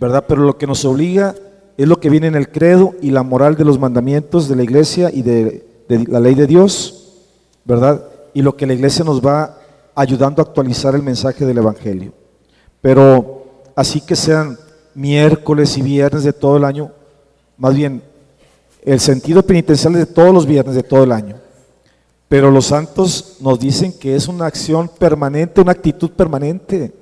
¿verdad? 0.00 0.24
Pero 0.28 0.42
lo 0.42 0.56
que 0.56 0.66
nos 0.66 0.84
obliga 0.84 1.34
es 1.76 1.86
lo 1.86 2.00
que 2.00 2.10
viene 2.10 2.26
en 2.26 2.34
el 2.34 2.50
credo 2.50 2.94
y 3.00 3.10
la 3.10 3.22
moral 3.22 3.56
de 3.56 3.64
los 3.64 3.78
mandamientos 3.78 4.48
de 4.48 4.56
la 4.56 4.62
iglesia 4.62 5.10
y 5.12 5.22
de, 5.22 5.66
de 5.88 6.04
la 6.06 6.20
ley 6.20 6.34
de 6.34 6.46
Dios, 6.46 7.24
¿verdad? 7.64 8.04
Y 8.34 8.42
lo 8.42 8.56
que 8.56 8.66
la 8.66 8.74
iglesia 8.74 9.04
nos 9.04 9.24
va 9.24 9.58
ayudando 9.94 10.42
a 10.42 10.44
actualizar 10.44 10.94
el 10.94 11.02
mensaje 11.02 11.44
del 11.44 11.58
Evangelio. 11.58 12.12
Pero 12.80 13.44
así 13.74 14.00
que 14.00 14.14
sean 14.16 14.58
miércoles 14.94 15.76
y 15.76 15.82
viernes 15.82 16.24
de 16.24 16.32
todo 16.32 16.56
el 16.56 16.64
año, 16.64 16.92
más 17.56 17.74
bien 17.74 18.02
el 18.82 19.00
sentido 19.00 19.42
penitencial 19.42 19.94
es 19.94 20.00
de 20.00 20.14
todos 20.14 20.32
los 20.32 20.46
viernes 20.46 20.74
de 20.74 20.82
todo 20.82 21.04
el 21.04 21.12
año. 21.12 21.36
Pero 22.28 22.50
los 22.50 22.66
santos 22.66 23.36
nos 23.40 23.58
dicen 23.58 23.92
que 23.92 24.14
es 24.14 24.28
una 24.28 24.46
acción 24.46 24.88
permanente, 24.88 25.60
una 25.60 25.72
actitud 25.72 26.10
permanente. 26.10 26.92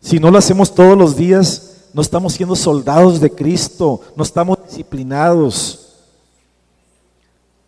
Si 0.00 0.18
no 0.18 0.30
lo 0.30 0.38
hacemos 0.38 0.74
todos 0.74 0.96
los 0.96 1.14
días, 1.14 1.88
no 1.92 2.00
estamos 2.00 2.32
siendo 2.32 2.56
soldados 2.56 3.20
de 3.20 3.30
Cristo, 3.30 4.00
no 4.16 4.22
estamos 4.22 4.58
disciplinados. 4.66 5.90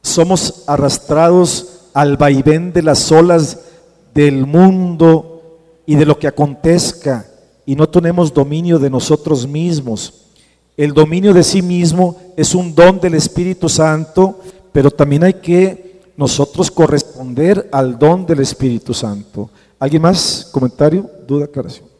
Somos 0.02 0.64
arrastrados 0.66 1.88
al 1.92 2.16
vaivén 2.16 2.72
de 2.72 2.82
las 2.82 3.12
olas 3.12 3.60
del 4.14 4.46
mundo 4.46 5.42
y 5.86 5.96
de 5.96 6.06
lo 6.06 6.18
que 6.18 6.26
acontezca 6.26 7.26
y 7.66 7.76
no 7.76 7.88
tenemos 7.88 8.32
dominio 8.32 8.78
de 8.78 8.90
nosotros 8.90 9.46
mismos. 9.46 10.23
El 10.76 10.92
dominio 10.92 11.32
de 11.32 11.44
sí 11.44 11.62
mismo 11.62 12.20
es 12.36 12.55
un 12.55 12.74
don 12.74 13.01
del 13.01 13.14
Espíritu 13.14 13.68
Santo, 13.68 14.40
pero 14.72 14.90
también 14.90 15.24
hay 15.24 15.34
que 15.34 16.02
nosotros 16.16 16.70
corresponder 16.70 17.68
al 17.72 17.98
don 17.98 18.26
del 18.26 18.40
Espíritu 18.40 18.92
Santo. 18.92 19.51
¿Alguien 19.78 20.02
más? 20.02 20.48
¿Comentario? 20.52 21.09
¿Duda? 21.26 21.44
Aclaración. 21.44 21.94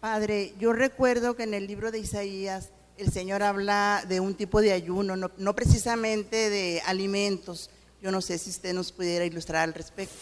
Padre, 0.00 0.54
yo 0.60 0.72
recuerdo 0.72 1.34
que 1.34 1.42
en 1.42 1.54
el 1.54 1.66
libro 1.66 1.90
de 1.90 1.98
Isaías 1.98 2.70
el 2.98 3.12
Señor 3.12 3.42
habla 3.42 4.04
de 4.08 4.20
un 4.20 4.34
tipo 4.34 4.60
de 4.60 4.72
ayuno, 4.72 5.16
no, 5.16 5.56
precisamente 5.56 6.50
de 6.50 6.80
alimentos. 6.86 7.68
Yo 8.00 8.12
no 8.12 8.20
sé 8.20 8.38
si 8.38 8.50
usted 8.50 8.72
nos 8.74 8.92
pudiera 8.92 9.24
ilustrar 9.24 9.64
al 9.64 9.74
respecto. 9.74 10.14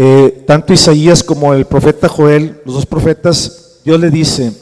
Eh, 0.00 0.44
tanto 0.46 0.72
Isaías 0.72 1.24
como 1.24 1.52
el 1.52 1.64
profeta 1.64 2.08
Joel, 2.08 2.60
los 2.64 2.76
dos 2.76 2.86
profetas, 2.86 3.80
Dios 3.84 3.98
le 3.98 4.10
dice, 4.10 4.52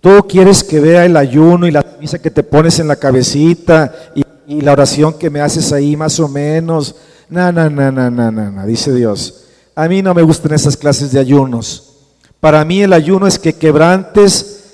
tú 0.00 0.26
quieres 0.28 0.64
que 0.64 0.80
vea 0.80 1.04
el 1.04 1.16
ayuno 1.16 1.68
y 1.68 1.70
la 1.70 1.86
misa 2.00 2.18
que 2.18 2.32
te 2.32 2.42
pones 2.42 2.80
en 2.80 2.88
la 2.88 2.96
cabecita 2.96 3.94
y, 4.16 4.24
y 4.48 4.62
la 4.62 4.72
oración 4.72 5.14
que 5.14 5.30
me 5.30 5.40
haces 5.40 5.72
ahí 5.72 5.94
más 5.96 6.18
o 6.18 6.26
menos. 6.26 6.96
No, 7.28 7.52
no, 7.52 7.70
no, 7.70 7.92
no, 7.92 8.10
no, 8.10 8.32
no, 8.32 8.66
dice 8.66 8.92
Dios. 8.92 9.44
A 9.76 9.86
mí 9.86 10.02
no 10.02 10.14
me 10.14 10.22
gustan 10.22 10.54
esas 10.54 10.76
clases 10.76 11.12
de 11.12 11.20
ayunos. 11.20 11.92
Para 12.40 12.64
mí 12.64 12.82
el 12.82 12.92
ayuno 12.92 13.28
es 13.28 13.38
que 13.38 13.52
quebrantes 13.52 14.64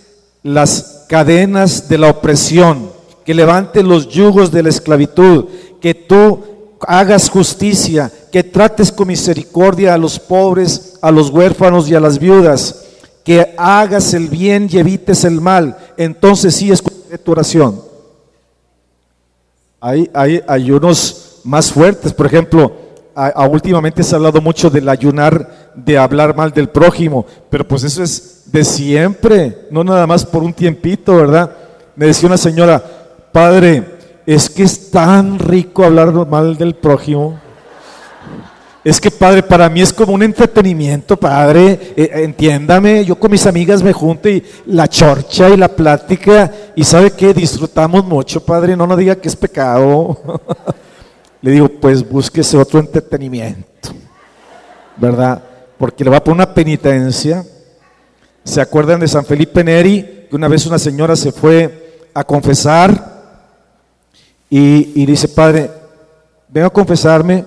las 0.43 1.05
cadenas 1.07 1.91
de 1.91 1.99
la 1.99 2.09
opresión, 2.09 2.91
que 3.27 3.35
levantes 3.35 3.85
los 3.85 4.09
yugos 4.09 4.51
de 4.53 4.63
la 4.63 4.71
esclavitud, 4.71 5.49
que 5.83 5.93
tú 5.93 6.52
hagas 6.87 7.29
justicia, 7.29 8.11
que 8.31 8.43
trates 8.43 8.91
con 8.91 9.09
misericordia 9.09 9.95
a 9.95 9.99
los 9.99 10.19
pobres, 10.19 10.99
a 11.03 11.11
los 11.11 11.31
huérfanos 11.31 11.89
y 11.89 11.95
a 11.95 12.01
las 12.01 12.19
viudas, 12.19 12.85
que 13.25 13.55
hagas 13.57 14.15
el 14.15 14.29
bien 14.29 14.69
y 14.71 14.79
evites 14.79 15.25
el 15.25 15.41
mal. 15.41 15.77
Entonces 15.97 16.55
sí 16.55 16.71
escucharé 16.71 17.19
tu 17.19 17.33
oración. 17.33 17.81
Hay, 19.81 20.11
hay 20.15 20.43
ayunos 20.47 21.41
más 21.45 21.73
fuertes, 21.73 22.13
por 22.13 22.27
ejemplo, 22.27 22.73
últimamente 23.51 24.03
se 24.03 24.15
ha 24.15 24.19
hablado 24.19 24.41
mucho 24.41 24.71
del 24.71 24.89
ayunar, 24.89 25.73
de 25.75 25.99
hablar 25.99 26.37
mal 26.37 26.53
del 26.53 26.69
prójimo, 26.69 27.27
pero 27.51 27.67
pues 27.67 27.85
eso 27.85 28.03
es 28.03 28.45
de 28.47 28.65
siempre, 28.65 29.67
no 29.71 29.85
nada 29.85 30.07
más 30.07 30.25
por 30.25 30.43
un 30.43 30.53
tiempito, 30.53 31.17
¿verdad? 31.17 31.51
Me 31.97 32.07
decía 32.07 32.29
una 32.29 32.39
señora, 32.39 32.83
padre, 33.33 33.92
es 34.27 34.49
que 34.49 34.63
es 34.63 34.91
tan 34.91 35.39
rico 35.39 35.85
hablar 35.85 36.13
mal 36.27 36.57
del 36.57 36.75
prójimo. 36.75 37.39
Es 38.85 39.01
que, 39.01 39.13
padre, 39.13 39.45
para 39.45 39.69
mí 39.69 39.81
es 39.81 39.93
como 39.93 40.13
un 40.13 40.23
entretenimiento, 40.25 41.17
padre. 41.17 41.95
Eh, 41.97 42.11
entiéndame, 42.15 43.05
yo 43.05 43.15
con 43.17 43.31
mis 43.31 43.47
amigas 43.47 43.83
me 43.83 43.93
junto 43.93 44.29
y 44.29 44.43
la 44.67 44.89
chorcha 44.89 45.49
y 45.51 45.57
la 45.57 45.69
plática, 45.69 46.51
y 46.75 46.83
sabe 46.83 47.13
que 47.13 47.33
disfrutamos 47.33 48.05
mucho, 48.05 48.45
padre. 48.45 48.77
No 48.77 48.87
nos 48.87 48.99
diga 48.99 49.15
que 49.15 49.29
es 49.29 49.37
pecado. 49.37 50.21
le 51.43 51.51
digo, 51.53 51.69
pues 51.69 52.09
búsquese 52.09 52.59
otro 52.59 52.81
entretenimiento, 52.81 53.91
¿verdad? 54.97 55.43
Porque 55.79 56.03
le 56.03 56.11
va 56.11 56.17
a 56.17 56.25
poner 56.25 56.45
una 56.45 56.55
penitencia. 56.55 57.45
¿Se 58.45 58.61
acuerdan 58.61 58.99
de 58.99 59.07
San 59.07 59.25
Felipe 59.25 59.63
Neri? 59.63 60.27
Que 60.29 60.35
una 60.35 60.49
vez 60.49 60.67
una 60.67 60.81
señora 60.81 61.15
se 61.15 61.31
fue 61.31 62.09
a 62.15 62.25
confesar 62.25 63.12
y, 64.55 65.07
dice, 65.07 65.29
Padre, 65.29 65.71
vengo 66.47 66.67
a 66.67 66.73
confesarme 66.73 67.43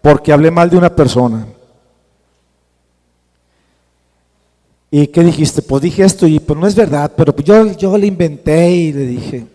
porque 0.00 0.32
hablé 0.32 0.52
mal 0.52 0.70
de 0.70 0.76
una 0.76 0.94
persona. 0.94 1.44
¿Y 4.88 5.08
qué 5.08 5.24
dijiste? 5.24 5.62
Pues 5.62 5.82
dije 5.82 6.04
esto 6.04 6.28
y 6.28 6.38
pues 6.38 6.56
no 6.56 6.68
es 6.68 6.76
verdad, 6.76 7.10
pero 7.16 7.34
pues 7.34 7.44
yo, 7.44 7.72
yo 7.72 7.98
le 7.98 8.06
inventé 8.06 8.70
y 8.70 8.92
le 8.92 9.04
dije. 9.04 9.46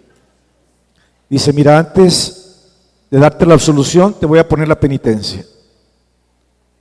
Dice, 1.30 1.54
mira, 1.54 1.80
antes 1.80 2.68
de 3.10 3.18
darte 3.18 3.46
la 3.46 3.54
absolución, 3.54 4.14
te 4.20 4.26
voy 4.26 4.40
a 4.40 4.48
poner 4.50 4.68
la 4.68 4.78
penitencia. 4.78 5.46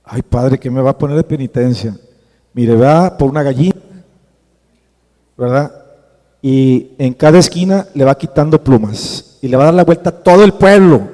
Ay, 0.03 0.21
padre, 0.21 0.59
¿qué 0.59 0.69
me 0.69 0.81
va 0.81 0.89
a 0.89 0.97
poner 0.97 1.15
de 1.15 1.23
penitencia? 1.23 1.97
Mire, 2.53 2.75
va 2.75 3.17
por 3.17 3.29
una 3.29 3.41
gallina, 3.41 3.79
¿verdad? 5.37 5.73
Y 6.41 6.91
en 6.97 7.13
cada 7.13 7.39
esquina 7.39 7.87
le 7.93 8.03
va 8.03 8.17
quitando 8.17 8.61
plumas 8.61 9.28
y 9.41 9.47
le 9.47 9.57
va 9.57 9.63
a 9.63 9.65
dar 9.67 9.75
la 9.75 9.83
vuelta 9.83 10.09
a 10.09 10.13
todo 10.13 10.43
el 10.43 10.53
pueblo, 10.53 11.09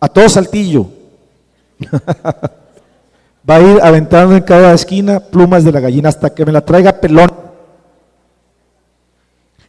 a 0.00 0.08
todo 0.08 0.28
Saltillo. 0.28 0.86
va 3.48 3.56
a 3.56 3.60
ir 3.60 3.80
aventando 3.82 4.34
en 4.36 4.42
cada 4.42 4.72
esquina 4.72 5.20
plumas 5.20 5.64
de 5.64 5.72
la 5.72 5.80
gallina 5.80 6.08
hasta 6.08 6.32
que 6.32 6.44
me 6.44 6.52
la 6.52 6.64
traiga 6.64 7.00
pelón. 7.00 7.32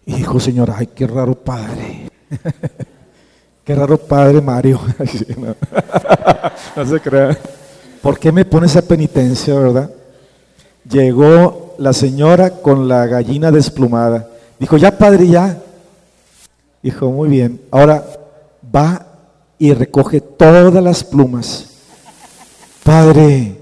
Y 0.06 0.16
dijo, 0.16 0.40
Señor, 0.40 0.72
ay, 0.76 0.88
qué 0.88 1.08
raro 1.08 1.36
padre. 1.36 2.10
Qué 3.66 3.74
raro 3.74 3.98
padre 3.98 4.42
Mario. 4.42 4.80
no, 6.76 6.86
se 6.86 7.00
crea. 7.00 7.36
¿Por 8.00 8.20
qué 8.20 8.32
me 8.32 8.46
pone 8.46 8.68
esa 8.68 8.84
penitencia, 8.84 9.56
verdad? 9.56 9.90
Llegó 10.88 11.74
la 11.80 11.92
señora 11.92 12.52
con 12.52 12.88
la 12.88 13.08
gallina 13.08 13.50
desplumada. 13.50 14.28
Dijo, 14.60 14.78
ya 14.78 14.96
padre, 14.96 15.28
ya. 15.28 15.58
Dijo, 16.86 17.10
muy 17.10 17.30
bien. 17.30 17.60
Ahora 17.72 18.06
va 18.64 19.08
y 19.58 19.74
recoge 19.74 20.22
todas 20.22 20.72
las 20.84 21.04
plumas. 21.04 21.66
Padre, 22.84 23.60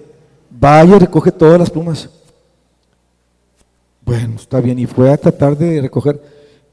vaya 0.50 0.98
y 0.98 1.00
recoge 1.00 1.32
todas 1.32 1.58
las 1.58 1.70
plumas. 1.70 2.10
Bueno, 4.04 4.36
está 4.36 4.60
bien. 4.60 4.78
Y 4.78 4.88
fue 4.88 5.10
a 5.10 5.16
tratar 5.16 5.58
de 5.58 5.80
recoger. 5.80 6.22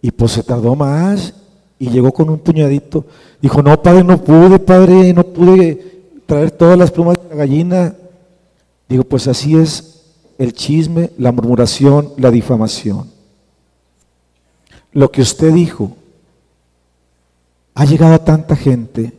Y 0.03 0.11
pues 0.11 0.33
se 0.33 0.43
tardó 0.43 0.75
más 0.75 1.35
y 1.79 1.89
llegó 1.89 2.11
con 2.11 2.29
un 2.29 2.41
puñadito. 2.41 3.05
Dijo, 3.41 3.63
no, 3.63 3.81
padre, 3.81 4.03
no 4.03 4.21
pude, 4.21 4.59
padre, 4.59 5.13
no 5.13 5.23
pude 5.23 6.11
traer 6.27 6.51
todas 6.51 6.77
las 6.77 6.91
plumas 6.91 7.23
de 7.23 7.29
la 7.29 7.37
gallina. 7.37 7.95
Digo, 8.89 9.05
pues 9.05 9.29
así 9.29 9.57
es 9.57 10.03
el 10.37 10.53
chisme, 10.53 11.11
la 11.17 11.31
murmuración, 11.31 12.13
la 12.17 12.33
difamación. 12.33 13.09
Lo 14.93 15.13
que 15.13 15.23
usted 15.23 15.53
dijo 15.53 15.97
ha 17.75 17.85
llegado 17.85 18.15
a 18.15 18.25
tanta 18.25 18.57
gente 18.57 19.13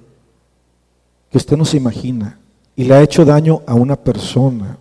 que 1.30 1.38
usted 1.38 1.57
no 1.57 1.65
se 1.65 1.78
imagina 1.78 2.40
y 2.76 2.84
le 2.84 2.95
ha 2.95 3.02
hecho 3.02 3.26
daño 3.26 3.61
a 3.65 3.73
una 3.73 3.95
persona. 3.95 4.78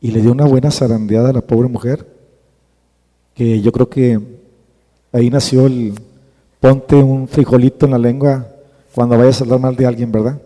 Y 0.00 0.10
le 0.10 0.20
dio 0.20 0.32
una 0.32 0.44
buena 0.44 0.70
zarandeada 0.70 1.30
a 1.30 1.32
la 1.32 1.40
pobre 1.40 1.68
mujer 1.68 2.06
que 3.34 3.60
yo 3.60 3.72
creo 3.72 3.88
que 3.88 4.20
ahí 5.12 5.30
nació 5.30 5.66
el 5.66 5.94
ponte 6.60 6.96
un 6.96 7.28
frijolito 7.28 7.86
en 7.86 7.92
la 7.92 7.98
lengua 7.98 8.46
cuando 8.94 9.16
vayas 9.16 9.40
a 9.40 9.44
hablar 9.44 9.60
mal 9.60 9.76
de 9.76 9.86
alguien, 9.86 10.10
¿verdad? 10.10 10.40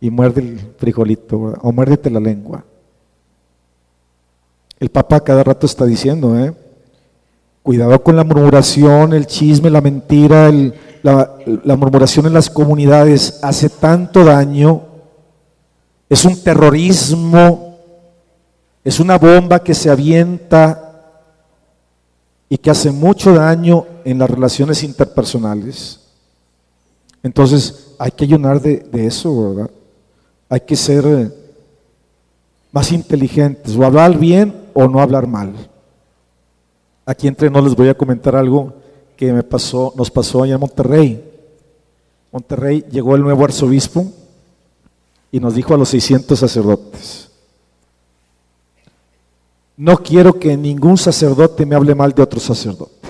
Y 0.00 0.10
muerde 0.10 0.40
el 0.40 0.58
frijolito, 0.78 1.36
o 1.38 1.72
muérdete 1.72 2.10
la 2.10 2.20
lengua. 2.20 2.64
El 4.78 4.88
Papa 4.88 5.20
cada 5.20 5.44
rato 5.44 5.66
está 5.66 5.84
diciendo, 5.84 6.38
¿eh? 6.38 6.54
Cuidado 7.62 8.02
con 8.02 8.16
la 8.16 8.24
murmuración, 8.24 9.12
el 9.12 9.26
chisme, 9.26 9.70
la 9.70 9.80
mentira, 9.80 10.50
la 11.02 11.76
murmuración 11.76 12.26
en 12.26 12.32
las 12.32 12.48
comunidades 12.48 13.38
hace 13.42 13.68
tanto 13.68 14.24
daño. 14.24 14.82
Es 16.08 16.24
un 16.24 16.42
terrorismo, 16.42 17.78
es 18.82 18.98
una 18.98 19.18
bomba 19.18 19.62
que 19.62 19.74
se 19.74 19.90
avienta 19.90 20.86
y 22.48 22.58
que 22.58 22.70
hace 22.70 22.90
mucho 22.90 23.34
daño 23.34 23.86
en 24.04 24.18
las 24.18 24.28
relaciones 24.28 24.82
interpersonales. 24.82 26.00
Entonces 27.22 27.94
hay 27.98 28.10
que 28.10 28.24
ayunar 28.24 28.60
de, 28.60 28.78
de 28.78 29.06
eso, 29.06 29.54
¿verdad? 29.54 29.70
Hay 30.48 30.60
que 30.60 30.74
ser 30.74 31.04
eh, 31.06 31.30
más 32.72 32.90
inteligentes, 32.90 33.76
o 33.76 33.84
hablar 33.84 34.18
bien 34.18 34.68
o 34.74 34.88
no 34.88 35.00
hablar 35.00 35.26
mal. 35.26 35.52
Aquí 37.10 37.26
entre 37.26 37.50
no 37.50 37.60
les 37.60 37.74
voy 37.74 37.88
a 37.88 37.94
comentar 37.94 38.36
algo 38.36 38.72
que 39.16 39.32
me 39.32 39.42
pasó, 39.42 39.92
nos 39.96 40.12
pasó 40.12 40.44
allá 40.44 40.54
en 40.54 40.60
Monterrey. 40.60 41.24
Monterrey 42.30 42.84
llegó 42.88 43.16
el 43.16 43.22
nuevo 43.22 43.44
arzobispo 43.44 44.06
y 45.32 45.40
nos 45.40 45.56
dijo 45.56 45.74
a 45.74 45.76
los 45.76 45.88
600 45.88 46.38
sacerdotes, 46.38 47.28
no 49.76 49.96
quiero 49.96 50.38
que 50.38 50.56
ningún 50.56 50.96
sacerdote 50.96 51.66
me 51.66 51.74
hable 51.74 51.96
mal 51.96 52.12
de 52.12 52.22
otro 52.22 52.38
sacerdote. 52.38 53.08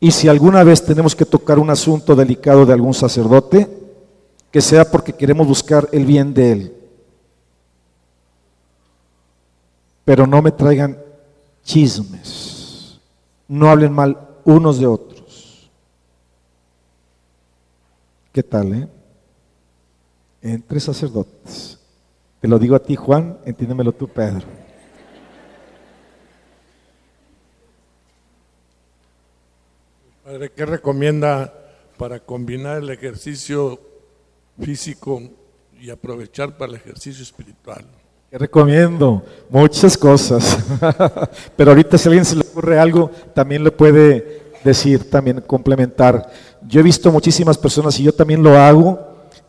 Y 0.00 0.10
si 0.10 0.26
alguna 0.26 0.64
vez 0.64 0.84
tenemos 0.84 1.14
que 1.14 1.24
tocar 1.24 1.60
un 1.60 1.70
asunto 1.70 2.16
delicado 2.16 2.66
de 2.66 2.72
algún 2.72 2.94
sacerdote, 2.94 3.70
que 4.50 4.60
sea 4.60 4.90
porque 4.90 5.12
queremos 5.12 5.46
buscar 5.46 5.88
el 5.92 6.04
bien 6.04 6.34
de 6.34 6.50
él. 6.50 6.83
Pero 10.04 10.26
no 10.26 10.42
me 10.42 10.52
traigan 10.52 10.98
chismes. 11.62 13.00
No 13.48 13.70
hablen 13.70 13.92
mal 13.92 14.28
unos 14.44 14.78
de 14.78 14.86
otros. 14.86 15.70
¿Qué 18.32 18.42
tal, 18.42 18.74
eh? 18.74 18.88
Entre 20.42 20.80
sacerdotes. 20.80 21.78
Te 22.40 22.48
lo 22.48 22.58
digo 22.58 22.76
a 22.76 22.82
ti, 22.82 22.96
Juan, 22.96 23.38
entiéndemelo 23.46 23.92
tú, 23.92 24.08
Pedro. 24.08 24.46
Padre, 30.24 30.50
¿qué 30.52 30.66
recomienda 30.66 31.52
para 31.96 32.20
combinar 32.20 32.78
el 32.78 32.90
ejercicio 32.90 33.80
físico 34.60 35.22
y 35.78 35.90
aprovechar 35.90 36.56
para 36.56 36.72
el 36.72 36.76
ejercicio 36.76 37.22
espiritual? 37.22 37.86
¿Qué 38.34 38.38
recomiendo? 38.38 39.22
Muchas 39.48 39.96
cosas. 39.96 40.58
Pero 41.56 41.70
ahorita 41.70 41.96
si 41.96 42.08
alguien 42.08 42.24
se 42.24 42.34
le 42.34 42.40
ocurre 42.40 42.80
algo, 42.80 43.08
también 43.32 43.62
le 43.62 43.70
puede 43.70 44.42
decir, 44.64 45.08
también 45.08 45.40
complementar. 45.46 46.28
Yo 46.66 46.80
he 46.80 46.82
visto 46.82 47.12
muchísimas 47.12 47.56
personas, 47.56 48.00
y 48.00 48.02
yo 48.02 48.12
también 48.12 48.42
lo 48.42 48.58
hago, 48.58 48.98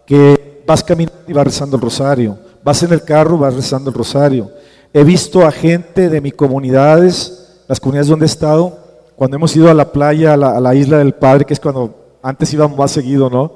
que 0.05 0.61
vas 0.67 0.83
caminando 0.83 1.17
y 1.27 1.33
vas 1.33 1.45
rezando 1.45 1.77
el 1.77 1.81
rosario. 1.81 2.37
Vas 2.63 2.83
en 2.83 2.93
el 2.93 3.01
carro, 3.01 3.39
vas 3.39 3.55
rezando 3.55 3.89
el 3.89 3.95
rosario. 3.95 4.51
He 4.93 5.03
visto 5.03 5.43
a 5.43 5.51
gente 5.51 6.07
de 6.07 6.21
mis 6.21 6.35
comunidades, 6.35 7.63
las 7.67 7.79
comunidades 7.79 8.09
donde 8.09 8.25
he 8.25 8.27
estado, 8.27 8.77
cuando 9.15 9.37
hemos 9.37 9.55
ido 9.55 9.67
a 9.67 9.73
la 9.73 9.91
playa, 9.91 10.33
a 10.35 10.37
la, 10.37 10.55
a 10.55 10.59
la 10.59 10.75
isla 10.75 10.99
del 10.99 11.15
Padre, 11.15 11.45
que 11.45 11.55
es 11.55 11.59
cuando 11.59 12.19
antes 12.21 12.53
íbamos 12.53 12.77
más 12.77 12.91
seguido, 12.91 13.31
¿no? 13.31 13.51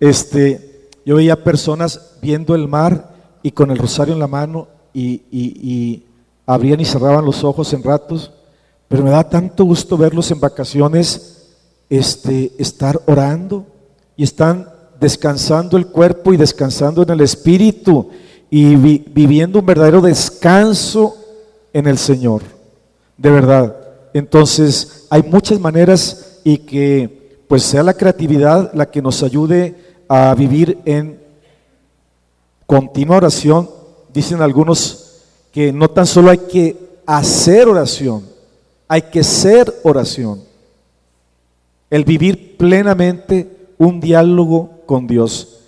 Este, 0.00 0.90
yo 1.06 1.16
veía 1.16 1.42
personas 1.42 2.18
viendo 2.20 2.54
el 2.54 2.68
mar 2.68 3.15
y 3.46 3.52
con 3.52 3.70
el 3.70 3.78
rosario 3.78 4.12
en 4.12 4.18
la 4.18 4.26
mano 4.26 4.66
y, 4.92 6.02
abrían 6.46 6.80
y 6.80 6.84
cerraban 6.84 7.24
los 7.24 7.44
ojos 7.44 7.72
en 7.74 7.84
ratos, 7.84 8.32
pero 8.88 9.04
me 9.04 9.10
da 9.10 9.22
tanto 9.22 9.64
gusto 9.64 9.96
verlos 9.96 10.32
en 10.32 10.40
vacaciones 10.40 11.46
este, 11.88 12.50
estar 12.58 13.00
orando 13.06 13.64
y 14.16 14.24
están 14.24 14.68
descansando 14.98 15.76
el 15.76 15.86
cuerpo 15.86 16.32
y 16.32 16.36
descansando 16.36 17.04
en 17.04 17.10
el 17.10 17.20
espíritu 17.20 18.10
y 18.50 18.74
vi- 18.74 19.04
viviendo 19.14 19.60
un 19.60 19.66
verdadero 19.66 20.00
descanso 20.00 21.14
en 21.72 21.86
el 21.86 21.98
Señor, 21.98 22.42
de 23.16 23.30
verdad. 23.30 23.76
Entonces, 24.12 25.06
hay 25.08 25.22
muchas 25.22 25.60
maneras 25.60 26.40
y 26.42 26.58
que 26.58 27.44
pues 27.46 27.62
sea 27.62 27.84
la 27.84 27.94
creatividad 27.94 28.72
la 28.74 28.90
que 28.90 29.00
nos 29.00 29.22
ayude 29.22 29.76
a 30.08 30.34
vivir 30.34 30.78
en 30.84 31.20
continua 32.66 33.16
oración. 33.16 33.70
Dicen 34.12 34.42
algunos 34.42 35.22
que 35.52 35.72
no 35.72 35.88
tan 35.88 36.06
solo 36.06 36.30
hay 36.30 36.38
que 36.38 36.76
hacer 37.06 37.68
oración, 37.68 38.24
hay 38.88 39.02
que 39.02 39.22
ser 39.24 39.72
oración. 39.84 40.42
El 41.88 42.04
vivir 42.04 42.56
plenamente 42.56 43.68
un 43.78 44.00
diálogo 44.00 44.80
con 44.86 45.06
Dios. 45.06 45.60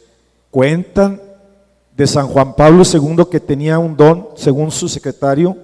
Cuentan 0.50 1.20
de 1.96 2.06
San 2.06 2.28
Juan 2.28 2.54
Pablo 2.54 2.82
II 2.84 3.24
que 3.30 3.40
tenía 3.40 3.78
un 3.78 3.96
don, 3.96 4.28
según 4.36 4.70
su 4.70 4.88
secretario, 4.88 5.56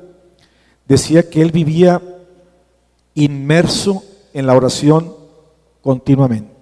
decía 0.86 1.28
que 1.28 1.40
él 1.40 1.52
vivía 1.52 2.02
inmerso 3.14 4.02
en 4.32 4.46
la 4.46 4.54
oración 4.54 5.14
continuamente. 5.80 6.53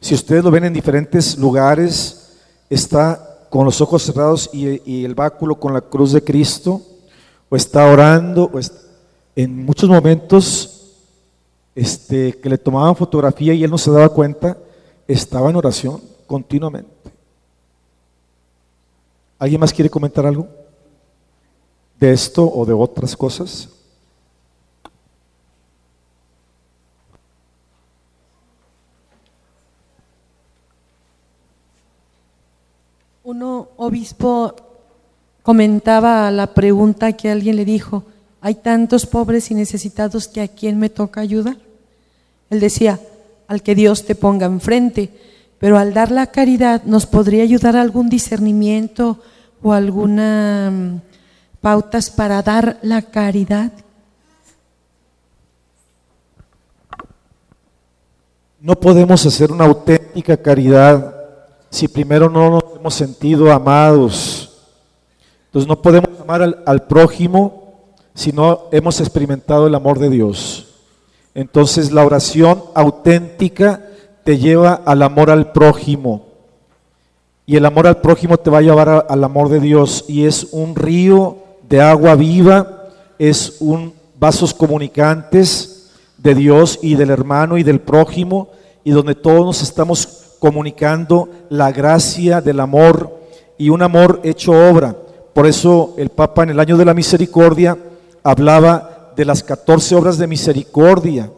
Si 0.00 0.14
ustedes 0.14 0.42
lo 0.42 0.50
ven 0.50 0.64
en 0.64 0.72
diferentes 0.72 1.36
lugares, 1.36 2.32
está 2.70 3.46
con 3.50 3.64
los 3.66 3.80
ojos 3.80 4.02
cerrados 4.02 4.48
y, 4.52 5.04
el 5.04 5.14
báculo 5.14 5.56
con 5.56 5.74
la 5.74 5.82
cruz 5.82 6.12
de 6.12 6.24
Cristo, 6.24 6.80
o 7.48 7.56
está 7.56 7.86
orando, 7.86 8.50
o 8.52 8.60
en 9.36 9.64
muchos 9.64 9.88
momentos 9.88 10.94
este, 11.74 12.32
que 12.38 12.48
le 12.48 12.58
tomaban 12.58 12.96
fotografía 12.96 13.52
y 13.52 13.64
él 13.64 13.70
no 13.70 13.78
se 13.78 13.90
daba 13.90 14.08
cuenta, 14.08 14.56
estaba 15.06 15.50
en 15.50 15.56
oración 15.56 16.00
continuamente. 16.26 16.90
¿Alguien 19.38 19.60
más 19.60 19.72
quiere 19.72 19.90
comentar 19.90 20.24
algo 20.24 20.46
de 21.98 22.12
esto 22.12 22.50
o 22.50 22.64
de 22.64 22.72
otras 22.72 23.16
cosas? 23.16 23.68
Uno, 33.30 33.68
obispo, 33.76 34.56
comentaba 35.44 36.32
la 36.32 36.48
pregunta 36.48 37.12
que 37.12 37.30
alguien 37.30 37.54
le 37.54 37.64
dijo, 37.64 38.02
hay 38.40 38.56
tantos 38.56 39.06
pobres 39.06 39.52
y 39.52 39.54
necesitados 39.54 40.26
que 40.26 40.40
a 40.40 40.48
quién 40.48 40.80
me 40.80 40.90
toca 40.90 41.20
ayudar. 41.20 41.56
Él 42.50 42.58
decía, 42.58 42.98
al 43.46 43.62
que 43.62 43.76
Dios 43.76 44.04
te 44.04 44.16
ponga 44.16 44.46
enfrente, 44.46 45.10
pero 45.60 45.78
al 45.78 45.94
dar 45.94 46.10
la 46.10 46.26
caridad 46.26 46.82
nos 46.86 47.06
podría 47.06 47.44
ayudar 47.44 47.76
algún 47.76 48.08
discernimiento 48.08 49.20
o 49.62 49.72
alguna 49.72 50.72
mm, 50.72 51.00
pautas 51.60 52.10
para 52.10 52.42
dar 52.42 52.80
la 52.82 53.00
caridad. 53.00 53.70
No 58.60 58.74
podemos 58.74 59.24
hacer 59.24 59.52
una 59.52 59.66
auténtica 59.66 60.36
caridad 60.36 61.19
si 61.70 61.86
primero 61.88 62.28
no 62.28 62.50
nos 62.50 62.64
hemos 62.76 62.94
sentido 62.94 63.50
amados. 63.52 64.50
Entonces 65.46 65.68
no 65.68 65.80
podemos 65.80 66.10
amar 66.20 66.62
al, 66.66 66.82
prójimo 66.86 67.74
si 68.14 68.32
no 68.32 68.64
hemos 68.72 69.00
experimentado 69.00 69.66
el 69.66 69.74
amor 69.74 69.98
de 69.98 70.10
Dios. 70.10 70.66
Entonces 71.34 71.92
la 71.92 72.04
oración 72.04 72.62
auténtica 72.74 73.86
te 74.24 74.38
lleva 74.38 74.74
al 74.84 75.02
amor 75.02 75.30
al 75.30 75.52
prójimo. 75.52 76.26
Y 77.46 77.56
el 77.56 77.66
amor 77.66 77.86
al 77.86 78.00
prójimo 78.00 78.36
te 78.36 78.50
va 78.50 78.58
a 78.58 78.62
llevar 78.62 79.06
al 79.08 79.24
amor 79.24 79.48
de 79.48 79.60
Dios. 79.60 80.04
Y 80.08 80.26
es 80.26 80.48
un 80.52 80.74
río 80.74 81.38
de 81.68 81.80
agua 81.80 82.14
viva, 82.14 82.88
es 83.18 83.56
un 83.60 83.92
vasos 84.18 84.52
comunicantes 84.52 85.90
de 86.18 86.34
Dios 86.34 86.78
y 86.82 86.94
del 86.94 87.10
hermano 87.10 87.56
y 87.58 87.62
del 87.62 87.80
prójimo, 87.80 88.50
y 88.84 88.90
donde 88.90 89.14
todos 89.14 89.46
nos 89.46 89.62
estamos 89.62 90.19
comunicando 90.40 91.28
la 91.50 91.70
gracia 91.70 92.40
del 92.40 92.58
amor 92.58 93.20
y 93.56 93.68
un 93.68 93.82
amor 93.82 94.20
hecho 94.24 94.52
obra. 94.52 94.96
Por 95.32 95.46
eso 95.46 95.94
el 95.96 96.08
Papa 96.08 96.42
en 96.42 96.50
el 96.50 96.58
año 96.58 96.76
de 96.76 96.84
la 96.84 96.94
misericordia 96.94 97.78
hablaba 98.24 99.12
de 99.14 99.24
las 99.24 99.44
14 99.44 99.94
obras 99.94 100.18
de 100.18 100.26
misericordia. 100.26 101.30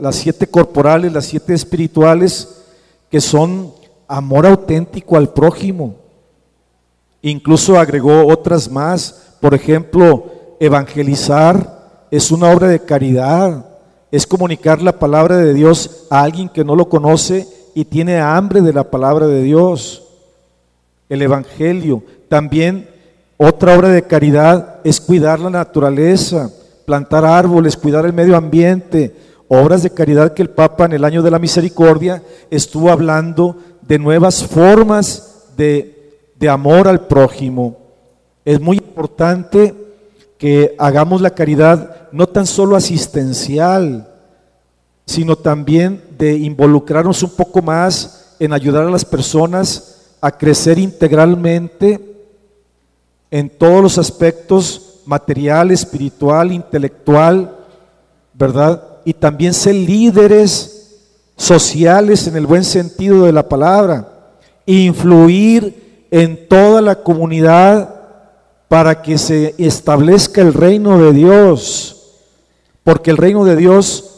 Las 0.00 0.16
siete 0.16 0.46
corporales, 0.46 1.12
las 1.12 1.26
siete 1.26 1.52
espirituales, 1.52 2.62
que 3.10 3.20
son 3.20 3.74
amor 4.06 4.46
auténtico 4.46 5.16
al 5.16 5.30
prójimo. 5.32 5.96
Incluso 7.20 7.78
agregó 7.78 8.26
otras 8.28 8.70
más, 8.70 9.34
por 9.40 9.54
ejemplo, 9.54 10.56
evangelizar 10.60 12.06
es 12.10 12.30
una 12.30 12.50
obra 12.50 12.68
de 12.68 12.80
caridad, 12.80 13.66
es 14.10 14.26
comunicar 14.26 14.80
la 14.80 14.98
palabra 14.98 15.36
de 15.36 15.52
Dios 15.52 16.06
a 16.10 16.22
alguien 16.22 16.48
que 16.48 16.64
no 16.64 16.76
lo 16.76 16.88
conoce 16.88 17.57
y 17.78 17.84
tiene 17.84 18.18
hambre 18.18 18.60
de 18.60 18.72
la 18.72 18.90
palabra 18.90 19.28
de 19.28 19.40
Dios. 19.40 20.02
el 21.08 21.22
Evangelio. 21.22 22.02
También 22.28 22.88
otra 23.36 23.78
obra 23.78 23.90
de 23.90 24.02
caridad 24.02 24.80
es 24.82 25.00
cuidar 25.00 25.38
la 25.38 25.48
naturaleza, 25.48 26.50
plantar 26.84 27.24
árboles, 27.24 27.76
cuidar 27.76 28.04
el 28.04 28.12
medio 28.12 28.36
ambiente, 28.36 29.14
obras 29.46 29.84
de 29.84 29.90
caridad 29.90 30.34
que 30.34 30.42
el 30.42 30.50
Papa 30.50 30.86
en 30.86 30.94
el 30.94 31.04
año 31.04 31.22
de 31.22 31.30
la 31.30 31.38
misericordia 31.38 32.20
estuvo 32.50 32.90
hablando 32.90 33.56
de 33.82 34.00
nuevas 34.00 34.42
formas 34.42 35.44
de, 35.56 36.18
de 36.34 36.48
amor 36.48 36.88
al 36.88 37.06
prójimo. 37.06 37.78
Es 38.44 38.60
muy 38.60 38.78
importante 38.78 39.72
que 40.36 40.74
hagamos 40.80 41.20
la 41.20 41.30
caridad 41.30 42.08
no 42.10 42.26
tan 42.26 42.44
solo 42.44 42.74
asistencial, 42.74 44.07
sino 45.08 45.36
también 45.36 46.04
de 46.18 46.36
involucrarnos 46.36 47.22
un 47.22 47.30
poco 47.30 47.62
más 47.62 48.34
en 48.38 48.52
ayudar 48.52 48.84
a 48.84 48.90
las 48.90 49.06
personas 49.06 50.12
a 50.20 50.30
crecer 50.30 50.78
integralmente 50.78 51.98
en 53.30 53.48
todos 53.48 53.82
los 53.82 53.96
aspectos 53.96 55.00
material, 55.06 55.70
espiritual, 55.70 56.52
intelectual, 56.52 57.56
¿verdad? 58.34 58.82
Y 59.06 59.14
también 59.14 59.54
ser 59.54 59.76
líderes 59.76 60.98
sociales 61.38 62.26
en 62.26 62.36
el 62.36 62.44
buen 62.44 62.62
sentido 62.62 63.24
de 63.24 63.32
la 63.32 63.48
palabra, 63.48 64.34
influir 64.66 66.06
en 66.10 66.46
toda 66.48 66.82
la 66.82 66.96
comunidad 66.96 67.94
para 68.68 69.00
que 69.00 69.16
se 69.16 69.54
establezca 69.56 70.42
el 70.42 70.52
reino 70.52 70.98
de 70.98 71.14
Dios, 71.14 72.12
porque 72.84 73.10
el 73.10 73.16
reino 73.16 73.46
de 73.46 73.56
Dios, 73.56 74.17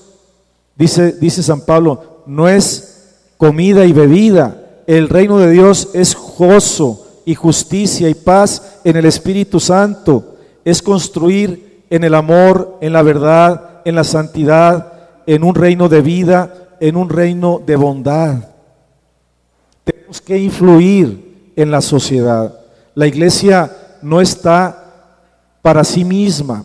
dice, 0.81 1.12
dice 1.12 1.43
San 1.43 1.61
Pablo, 1.61 2.23
no 2.27 2.48
es 2.48 3.19
comida 3.36 3.85
y 3.85 3.93
bebida, 3.93 4.57
el 4.86 5.11
reino 5.11 5.39
de 5.39 5.51
Dios 5.51 5.90
es 5.93 6.16
gozo 6.16 7.07
y 7.27 7.35
justicia 7.35 8.09
y 8.09 8.15
paz 8.15 8.78
en 8.82 8.97
el 8.97 9.05
Espíritu 9.05 9.61
Santo, 9.61 10.36
es 10.65 10.81
construir 10.81 11.85
en 11.90 12.02
el 12.02 12.15
amor, 12.15 12.78
en 12.81 12.94
la 12.94 13.02
verdad, 13.02 13.82
en 13.85 13.94
la 13.94 14.05
santidad, 14.05 14.93
en 15.27 15.44
un 15.44 15.55
reino 15.55 15.90
de 15.90 16.01
vida, 16.01 16.77
en 16.81 16.97
un 16.97 17.11
reino 17.11 17.61
de 17.65 17.77
bondad. 17.77 18.36
Tenemos 19.85 20.20
que 20.23 20.39
influir 20.39 21.52
en 21.57 21.70
la 21.70 21.82
sociedad. 21.82 22.59
La 22.94 23.07
iglesia 23.07 23.70
no 24.01 24.23
está 24.23 24.85
para 25.61 25.85
sí 25.85 26.07
misma. 26.07 26.65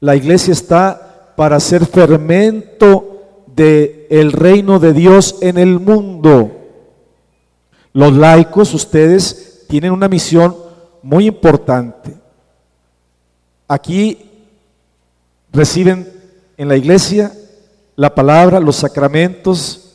La 0.00 0.14
iglesia 0.14 0.52
está 0.52 1.32
para 1.36 1.58
ser 1.58 1.86
fermento 1.86 3.13
del 3.54 4.06
el 4.10 4.32
reino 4.32 4.78
de 4.78 4.92
Dios 4.92 5.36
en 5.40 5.58
el 5.58 5.78
mundo. 5.78 6.50
Los 7.92 8.12
laicos, 8.12 8.74
ustedes, 8.74 9.64
tienen 9.68 9.92
una 9.92 10.08
misión 10.08 10.56
muy 11.02 11.26
importante. 11.26 12.14
Aquí 13.68 14.30
reciben 15.52 16.12
en 16.56 16.68
la 16.68 16.76
iglesia 16.76 17.32
la 17.96 18.14
palabra, 18.14 18.60
los 18.60 18.76
sacramentos, 18.76 19.92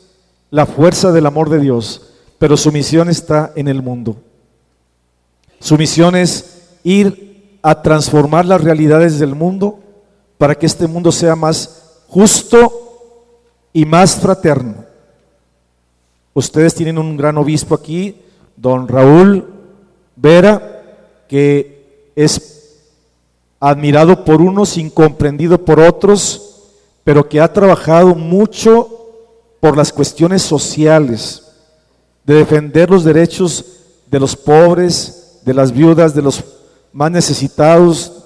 la 0.49 0.65
fuerza 0.65 1.11
del 1.11 1.25
amor 1.25 1.49
de 1.49 1.59
Dios, 1.59 2.13
pero 2.37 2.55
su 2.55 2.71
misión 2.71 3.09
está 3.09 3.51
en 3.55 3.67
el 3.67 3.81
mundo. 3.81 4.17
Su 5.59 5.77
misión 5.77 6.15
es 6.15 6.61
ir 6.83 7.57
a 7.61 7.81
transformar 7.81 8.45
las 8.45 8.63
realidades 8.63 9.19
del 9.19 9.35
mundo 9.35 9.79
para 10.37 10.55
que 10.55 10.65
este 10.65 10.87
mundo 10.87 11.11
sea 11.11 11.35
más 11.35 11.97
justo 12.07 12.88
y 13.73 13.85
más 13.85 14.15
fraterno. 14.15 14.85
Ustedes 16.33 16.73
tienen 16.73 16.97
un 16.97 17.17
gran 17.17 17.37
obispo 17.37 17.75
aquí, 17.75 18.15
don 18.55 18.87
Raúl 18.87 19.45
Vera, 20.15 20.81
que 21.27 22.11
es 22.15 22.77
admirado 23.59 24.23
por 24.23 24.41
unos, 24.41 24.77
incomprendido 24.77 25.63
por 25.63 25.79
otros, 25.79 26.69
pero 27.03 27.27
que 27.27 27.41
ha 27.41 27.51
trabajado 27.51 28.15
mucho 28.15 28.89
por 29.59 29.75
las 29.75 29.91
cuestiones 29.91 30.41
sociales, 30.41 31.43
de 32.23 32.35
defender 32.35 32.89
los 32.89 33.03
derechos 33.03 33.65
de 34.09 34.19
los 34.19 34.35
pobres, 34.35 35.39
de 35.43 35.53
las 35.53 35.71
viudas, 35.71 36.13
de 36.13 36.21
los 36.21 36.43
más 36.91 37.11
necesitados, 37.11 38.23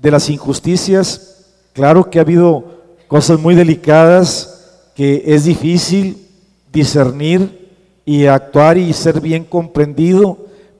de 0.00 0.10
las 0.10 0.28
injusticias. 0.30 1.44
Claro 1.72 2.10
que 2.10 2.18
ha 2.18 2.22
habido 2.22 2.64
cosas 3.08 3.38
muy 3.38 3.54
delicadas 3.54 4.65
que 4.96 5.22
es 5.26 5.44
difícil 5.44 6.26
discernir 6.72 7.70
y 8.06 8.24
actuar 8.24 8.78
y 8.78 8.94
ser 8.94 9.20
bien 9.20 9.44
comprendido, 9.44 10.38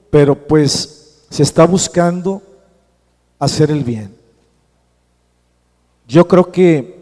pero 0.09 0.35
pues 0.35 1.21
se 1.29 1.43
está 1.43 1.67
buscando 1.67 2.41
hacer 3.37 3.69
el 3.69 3.83
bien. 3.83 4.15
Yo 6.07 6.27
creo 6.27 6.51
que 6.51 6.97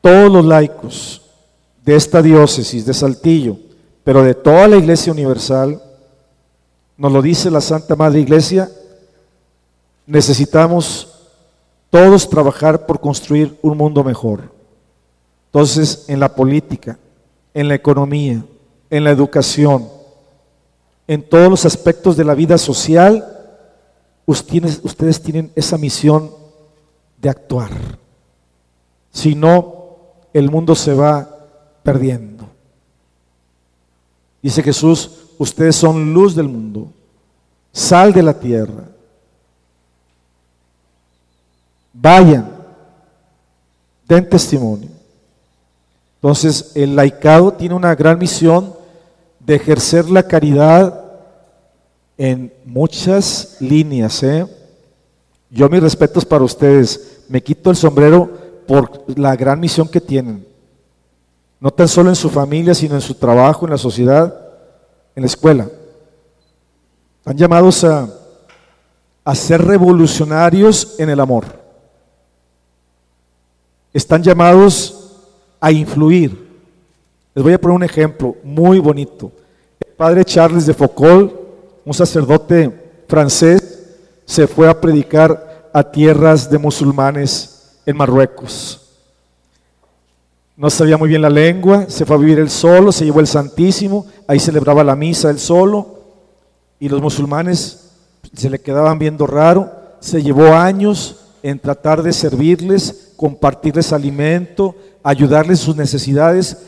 todos 0.00 0.30
los 0.30 0.44
laicos 0.44 1.22
de 1.84 1.96
esta 1.96 2.22
diócesis 2.22 2.86
de 2.86 2.94
Saltillo, 2.94 3.56
pero 4.04 4.22
de 4.22 4.34
toda 4.34 4.68
la 4.68 4.76
Iglesia 4.76 5.12
Universal, 5.12 5.82
nos 6.96 7.12
lo 7.12 7.20
dice 7.20 7.50
la 7.50 7.60
Santa 7.60 7.96
Madre 7.96 8.20
Iglesia, 8.20 8.70
necesitamos 10.06 11.18
todos 11.90 12.30
trabajar 12.30 12.86
por 12.86 13.00
construir 13.00 13.58
un 13.60 13.76
mundo 13.76 14.04
mejor. 14.04 14.57
Entonces, 15.48 16.04
en 16.08 16.20
la 16.20 16.34
política, 16.34 16.98
en 17.54 17.68
la 17.68 17.74
economía, 17.74 18.44
en 18.90 19.04
la 19.04 19.10
educación, 19.10 19.88
en 21.06 21.22
todos 21.22 21.48
los 21.48 21.64
aspectos 21.64 22.18
de 22.18 22.24
la 22.24 22.34
vida 22.34 22.58
social, 22.58 23.24
ustedes, 24.26 25.22
tienen 25.22 25.50
esa 25.56 25.78
misión 25.78 26.30
de 27.16 27.30
actuar. 27.30 27.70
Si 29.10 29.34
no, 29.34 29.96
el 30.34 30.50
mundo 30.50 30.74
se 30.74 30.92
va 30.92 31.28
perdiendo. 31.82 32.44
Dice 34.42 34.62
Jesús, 34.62 35.30
ustedes 35.38 35.76
son 35.76 36.12
luz 36.12 36.36
del 36.36 36.48
mundo, 36.48 36.92
sal 37.72 38.12
de 38.12 38.22
la 38.22 38.38
tierra. 38.38 38.84
Vayan, 41.94 42.52
den 44.06 44.28
testimonio. 44.28 44.97
Entonces, 46.20 46.72
el 46.74 46.96
laicado 46.96 47.52
tiene 47.52 47.74
una 47.74 47.94
gran 47.94 48.18
misión 48.18 48.74
de 49.40 49.54
ejercer 49.54 50.10
la 50.10 50.22
caridad 50.22 51.04
en 52.16 52.52
muchas 52.64 53.56
líneas. 53.60 54.22
¿eh? 54.22 54.46
Yo 55.50 55.68
mis 55.68 55.82
respetos 55.82 56.24
para 56.24 56.44
ustedes. 56.44 57.22
Me 57.28 57.42
quito 57.42 57.70
el 57.70 57.76
sombrero 57.76 58.30
por 58.66 59.04
la 59.18 59.36
gran 59.36 59.60
misión 59.60 59.88
que 59.88 60.00
tienen. 60.00 60.46
No 61.60 61.70
tan 61.70 61.88
solo 61.88 62.08
en 62.08 62.16
su 62.16 62.30
familia, 62.30 62.74
sino 62.74 62.94
en 62.94 63.00
su 63.00 63.14
trabajo, 63.14 63.66
en 63.66 63.72
la 63.72 63.78
sociedad 63.78 64.48
en 65.18 65.22
la 65.22 65.26
escuela. 65.26 65.68
Están 67.18 67.36
llamados 67.36 67.82
a, 67.82 68.08
a 69.24 69.34
ser 69.34 69.60
revolucionarios 69.64 70.94
en 71.00 71.10
el 71.10 71.18
amor. 71.18 71.44
Están 73.92 74.22
llamados 74.22 74.97
a 75.60 75.72
influir. 75.72 76.48
Les 77.34 77.42
voy 77.42 77.52
a 77.52 77.60
poner 77.60 77.76
un 77.76 77.84
ejemplo 77.84 78.36
muy 78.42 78.78
bonito. 78.78 79.32
El 79.80 79.92
padre 79.94 80.24
Charles 80.24 80.66
de 80.66 80.74
Foucault, 80.74 81.32
un 81.84 81.94
sacerdote 81.94 83.04
francés, 83.06 83.86
se 84.24 84.46
fue 84.46 84.68
a 84.68 84.80
predicar 84.80 85.70
a 85.72 85.82
tierras 85.82 86.50
de 86.50 86.58
musulmanes 86.58 87.80
en 87.86 87.96
Marruecos 87.96 88.88
no 90.58 90.70
sabía 90.70 90.96
muy 90.96 91.08
bien 91.08 91.22
la 91.22 91.30
lengua, 91.30 91.84
se 91.88 92.04
fue 92.04 92.16
a 92.16 92.18
vivir 92.18 92.40
él 92.40 92.50
solo, 92.50 92.90
se 92.90 93.04
llevó 93.04 93.20
el 93.20 93.28
Santísimo, 93.28 94.06
ahí 94.26 94.40
celebraba 94.40 94.82
la 94.82 94.96
misa 94.96 95.30
él 95.30 95.38
solo, 95.38 96.00
y 96.80 96.88
los 96.88 97.00
musulmanes 97.00 97.92
se 98.34 98.50
le 98.50 98.58
quedaban 98.58 98.98
viendo 98.98 99.24
raro, 99.28 99.70
se 100.00 100.20
llevó 100.20 100.54
años 100.54 101.20
en 101.44 101.60
tratar 101.60 102.02
de 102.02 102.12
servirles, 102.12 103.12
compartirles 103.16 103.92
alimento, 103.92 104.74
ayudarles 105.02 105.60
sus 105.60 105.76
necesidades. 105.76 106.58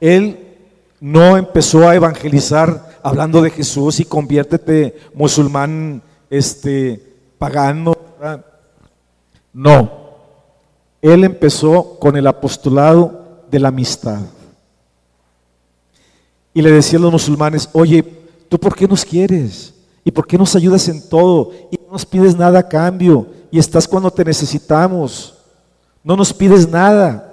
Él 0.00 0.56
no 1.00 1.36
empezó 1.36 1.88
a 1.88 1.94
evangelizar 1.94 2.98
hablando 3.02 3.42
de 3.42 3.50
Jesús 3.50 4.00
y 4.00 4.04
conviértete 4.04 4.96
musulmán 5.14 6.02
este 6.30 7.02
pagano. 7.38 7.96
No. 9.52 10.06
Él 11.00 11.24
empezó 11.24 11.98
con 11.98 12.16
el 12.16 12.26
apostolado 12.26 13.44
de 13.50 13.60
la 13.60 13.68
amistad. 13.68 14.20
Y 16.52 16.62
le 16.62 16.72
decía 16.72 16.98
a 16.98 17.02
los 17.02 17.12
musulmanes, 17.12 17.68
oye, 17.72 18.02
¿tú 18.48 18.58
por 18.58 18.74
qué 18.74 18.88
nos 18.88 19.04
quieres? 19.04 19.74
¿Y 20.02 20.10
por 20.10 20.26
qué 20.26 20.38
nos 20.38 20.56
ayudas 20.56 20.88
en 20.88 21.06
todo? 21.08 21.52
Y 21.70 21.78
no 21.84 21.92
nos 21.92 22.06
pides 22.06 22.36
nada 22.36 22.60
a 22.60 22.68
cambio. 22.68 23.26
Y 23.50 23.58
estás 23.58 23.86
cuando 23.86 24.10
te 24.10 24.24
necesitamos. 24.24 25.34
No 26.02 26.16
nos 26.16 26.32
pides 26.32 26.68
nada. 26.68 27.25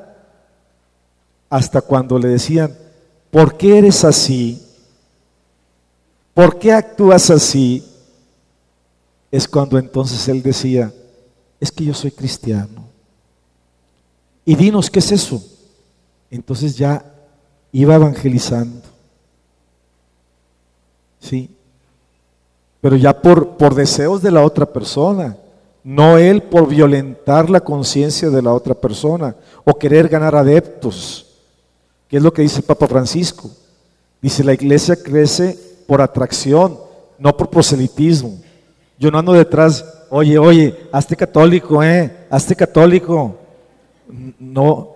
Hasta 1.53 1.81
cuando 1.81 2.17
le 2.17 2.29
decían, 2.29 2.75
¿por 3.29 3.55
qué 3.57 3.77
eres 3.77 4.03
así? 4.03 4.59
¿por 6.33 6.57
qué 6.57 6.71
actúas 6.71 7.29
así? 7.29 7.87
Es 9.31 9.47
cuando 9.47 9.77
entonces 9.77 10.27
él 10.27 10.41
decía, 10.41 10.91
es 11.59 11.71
que 11.71 11.85
yo 11.85 11.93
soy 11.93 12.09
cristiano. 12.09 12.87
Y 14.45 14.55
dinos, 14.55 14.89
¿qué 14.89 14.97
es 14.97 15.11
eso? 15.11 15.43
Entonces 16.31 16.75
ya 16.75 17.05
iba 17.71 17.93
evangelizando. 17.93 18.81
Sí. 21.19 21.51
Pero 22.81 22.95
ya 22.95 23.21
por, 23.21 23.57
por 23.57 23.75
deseos 23.75 24.23
de 24.23 24.31
la 24.31 24.43
otra 24.43 24.65
persona, 24.65 25.37
no 25.83 26.17
él 26.17 26.41
por 26.41 26.67
violentar 26.67 27.47
la 27.49 27.59
conciencia 27.59 28.31
de 28.31 28.41
la 28.41 28.53
otra 28.53 28.73
persona 28.73 29.35
o 29.63 29.77
querer 29.77 30.09
ganar 30.09 30.35
adeptos, 30.35 31.22
que 32.13 32.17
es 32.17 32.23
lo 32.23 32.31
que 32.31 32.43
dice 32.43 32.57
el 32.59 32.63
Papa 32.63 32.85
Francisco. 32.85 33.49
Dice, 34.21 34.43
la 34.43 34.53
iglesia 34.53 34.95
crece 34.95 35.57
por 35.87 35.99
atracción, 35.99 36.77
no 37.17 37.35
por 37.35 37.49
proselitismo. 37.49 38.37
Yo 38.99 39.09
no 39.09 39.17
ando 39.17 39.33
detrás, 39.33 39.83
oye, 40.11 40.37
oye, 40.37 40.77
hazte 40.91 41.15
católico, 41.15 41.81
eh, 41.81 42.27
hazte 42.29 42.55
católico. 42.55 43.35
No, 44.37 44.91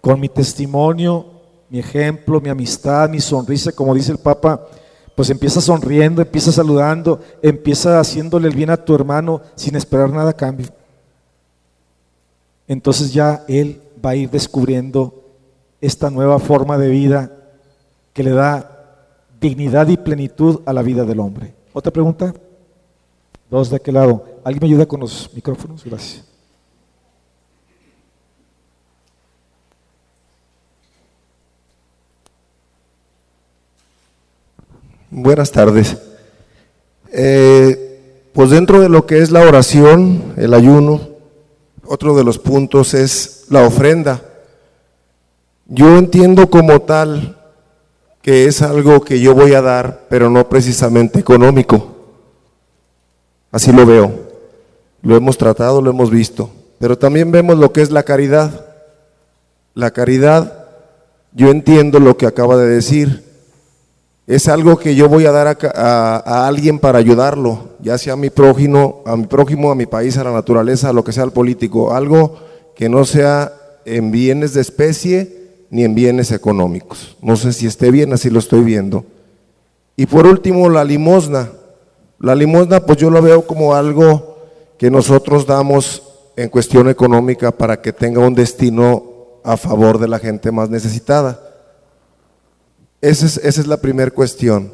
con 0.00 0.18
mi 0.18 0.30
testimonio, 0.30 1.26
mi 1.68 1.80
ejemplo, 1.80 2.40
mi 2.40 2.48
amistad, 2.48 3.10
mi 3.10 3.20
sonrisa, 3.20 3.70
como 3.70 3.94
dice 3.94 4.12
el 4.12 4.18
Papa, 4.18 4.66
pues 5.14 5.28
empieza 5.28 5.60
sonriendo, 5.60 6.22
empieza 6.22 6.50
saludando, 6.50 7.20
empieza 7.42 8.00
haciéndole 8.00 8.48
el 8.48 8.56
bien 8.56 8.70
a 8.70 8.82
tu 8.82 8.94
hermano 8.94 9.42
sin 9.54 9.76
esperar 9.76 10.08
nada 10.08 10.30
a 10.30 10.34
cambio. 10.34 10.68
Entonces 12.66 13.12
ya 13.12 13.44
él 13.48 13.82
va 14.02 14.12
a 14.12 14.16
ir 14.16 14.30
descubriendo 14.30 15.23
esta 15.86 16.10
nueva 16.10 16.38
forma 16.38 16.78
de 16.78 16.88
vida 16.88 17.30
que 18.12 18.22
le 18.22 18.30
da 18.30 18.70
dignidad 19.40 19.88
y 19.88 19.96
plenitud 19.96 20.60
a 20.64 20.72
la 20.72 20.82
vida 20.82 21.04
del 21.04 21.20
hombre. 21.20 21.54
¿Otra 21.72 21.92
pregunta? 21.92 22.32
Dos 23.50 23.68
de 23.70 23.76
aquel 23.76 23.94
lado. 23.94 24.24
¿Alguien 24.44 24.62
me 24.62 24.68
ayuda 24.68 24.86
con 24.86 25.00
los 25.00 25.30
micrófonos? 25.34 25.84
Gracias. 25.84 26.24
Buenas 35.10 35.52
tardes. 35.52 35.96
Eh, 37.12 38.30
pues 38.32 38.50
dentro 38.50 38.80
de 38.80 38.88
lo 38.88 39.06
que 39.06 39.18
es 39.18 39.30
la 39.30 39.42
oración, 39.42 40.34
el 40.36 40.54
ayuno, 40.54 41.00
otro 41.84 42.16
de 42.16 42.24
los 42.24 42.38
puntos 42.38 42.94
es 42.94 43.44
la 43.50 43.66
ofrenda. 43.66 44.33
Yo 45.66 45.96
entiendo 45.96 46.50
como 46.50 46.82
tal 46.82 47.36
que 48.22 48.46
es 48.46 48.62
algo 48.62 49.02
que 49.02 49.20
yo 49.20 49.34
voy 49.34 49.54
a 49.54 49.62
dar, 49.62 50.06
pero 50.08 50.30
no 50.30 50.48
precisamente 50.48 51.18
económico. 51.18 51.94
Así 53.50 53.72
lo 53.72 53.84
veo. 53.84 54.12
Lo 55.02 55.16
hemos 55.16 55.36
tratado, 55.36 55.82
lo 55.82 55.90
hemos 55.90 56.10
visto. 56.10 56.50
Pero 56.78 56.96
también 56.96 57.30
vemos 57.30 57.58
lo 57.58 57.72
que 57.72 57.82
es 57.82 57.90
la 57.90 58.02
caridad. 58.02 58.66
La 59.74 59.90
caridad, 59.90 60.66
yo 61.32 61.50
entiendo 61.50 62.00
lo 62.00 62.16
que 62.16 62.26
acaba 62.26 62.56
de 62.56 62.66
decir 62.66 63.24
es 64.26 64.48
algo 64.48 64.78
que 64.78 64.94
yo 64.94 65.08
voy 65.08 65.26
a 65.26 65.32
dar 65.32 65.58
a, 65.74 66.46
alguien 66.46 66.78
para 66.78 66.98
ayudarlo, 66.98 67.74
ya 67.80 67.98
sea 67.98 68.14
a 68.14 68.16
mi 68.16 68.30
prójimo, 68.30 69.02
a 69.04 69.16
mi 69.16 69.26
prójimo, 69.26 69.70
a 69.70 69.74
mi 69.74 69.84
país, 69.84 70.16
a 70.16 70.24
la 70.24 70.32
naturaleza, 70.32 70.88
a 70.88 70.92
lo 70.94 71.04
que 71.04 71.12
sea 71.12 71.24
el 71.24 71.32
político, 71.32 71.94
algo 71.94 72.38
que 72.74 72.88
no 72.88 73.04
sea 73.04 73.52
en 73.84 74.10
bienes 74.10 74.54
de 74.54 74.62
especie 74.62 75.43
ni 75.74 75.82
en 75.82 75.96
bienes 75.96 76.30
económicos. 76.30 77.16
No 77.20 77.34
sé 77.34 77.52
si 77.52 77.66
esté 77.66 77.90
bien, 77.90 78.12
así 78.12 78.30
lo 78.30 78.38
estoy 78.38 78.62
viendo. 78.62 79.04
Y 79.96 80.06
por 80.06 80.24
último, 80.24 80.70
la 80.70 80.84
limosna. 80.84 81.50
La 82.20 82.36
limosna, 82.36 82.78
pues 82.86 82.98
yo 82.98 83.10
lo 83.10 83.20
veo 83.20 83.44
como 83.44 83.74
algo 83.74 84.38
que 84.78 84.88
nosotros 84.88 85.48
damos 85.48 86.00
en 86.36 86.48
cuestión 86.48 86.88
económica 86.88 87.50
para 87.50 87.82
que 87.82 87.92
tenga 87.92 88.20
un 88.20 88.36
destino 88.36 89.02
a 89.42 89.56
favor 89.56 89.98
de 89.98 90.06
la 90.06 90.20
gente 90.20 90.52
más 90.52 90.70
necesitada. 90.70 91.40
Esa 93.00 93.40
es, 93.42 93.66
la 93.66 93.78
primera 93.78 94.12
cuestión. 94.12 94.72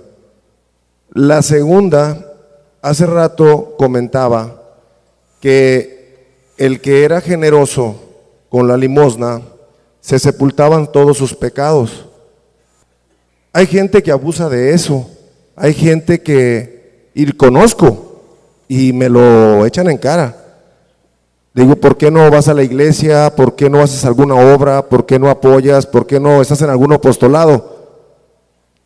La 1.14 1.40
segunda, 1.40 2.31
hace 2.82 3.06
rato 3.06 3.74
comentaba 3.78 4.64
que 5.40 6.52
el 6.59 6.82
que 6.82 7.05
era 7.05 7.22
generoso 7.22 7.97
con 8.51 8.68
la 8.68 8.77
limosna, 8.77 9.40
se 10.01 10.18
sepultaban 10.18 10.90
todos 10.90 11.18
sus 11.18 11.35
pecados. 11.35 12.06
Hay 13.52 13.66
gente 13.66 14.02
que 14.02 14.12
abusa 14.12 14.48
de 14.48 14.72
eso, 14.74 15.09
hay 15.56 15.74
gente 15.74 16.22
que, 16.22 17.10
y 17.14 17.31
conozco, 17.32 18.22
y 18.68 18.93
me 18.93 19.09
lo 19.09 19.66
echan 19.66 19.90
en 19.90 19.98
cara. 19.98 20.36
Digo, 21.52 21.74
¿por 21.77 21.97
qué 21.97 22.10
no 22.10 22.31
vas 22.31 22.47
a 22.47 22.55
la 22.55 22.62
iglesia? 22.62 23.35
¿Por 23.35 23.56
qué 23.56 23.68
no 23.68 23.81
haces 23.81 24.05
alguna 24.05 24.36
obra? 24.36 24.89
¿Por 24.89 25.05
qué 25.05 25.18
no 25.18 25.28
apoyas? 25.28 25.85
¿Por 25.85 26.06
qué 26.06 26.20
no 26.20 26.40
estás 26.40 26.62
en 26.62 26.70
algún 26.70 26.93
apostolado? 26.93 27.81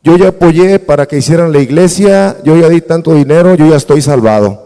Yo 0.03 0.17
ya 0.17 0.29
apoyé 0.29 0.79
para 0.79 1.07
que 1.07 1.19
hicieran 1.19 1.53
la 1.53 1.61
iglesia, 1.61 2.37
yo 2.45 2.57
ya 2.57 2.69
di 2.69 2.81
tanto 2.81 3.15
dinero, 3.15 3.55
yo 3.55 3.67
ya 3.67 3.77
estoy 3.77 4.01
salvado. 4.01 4.63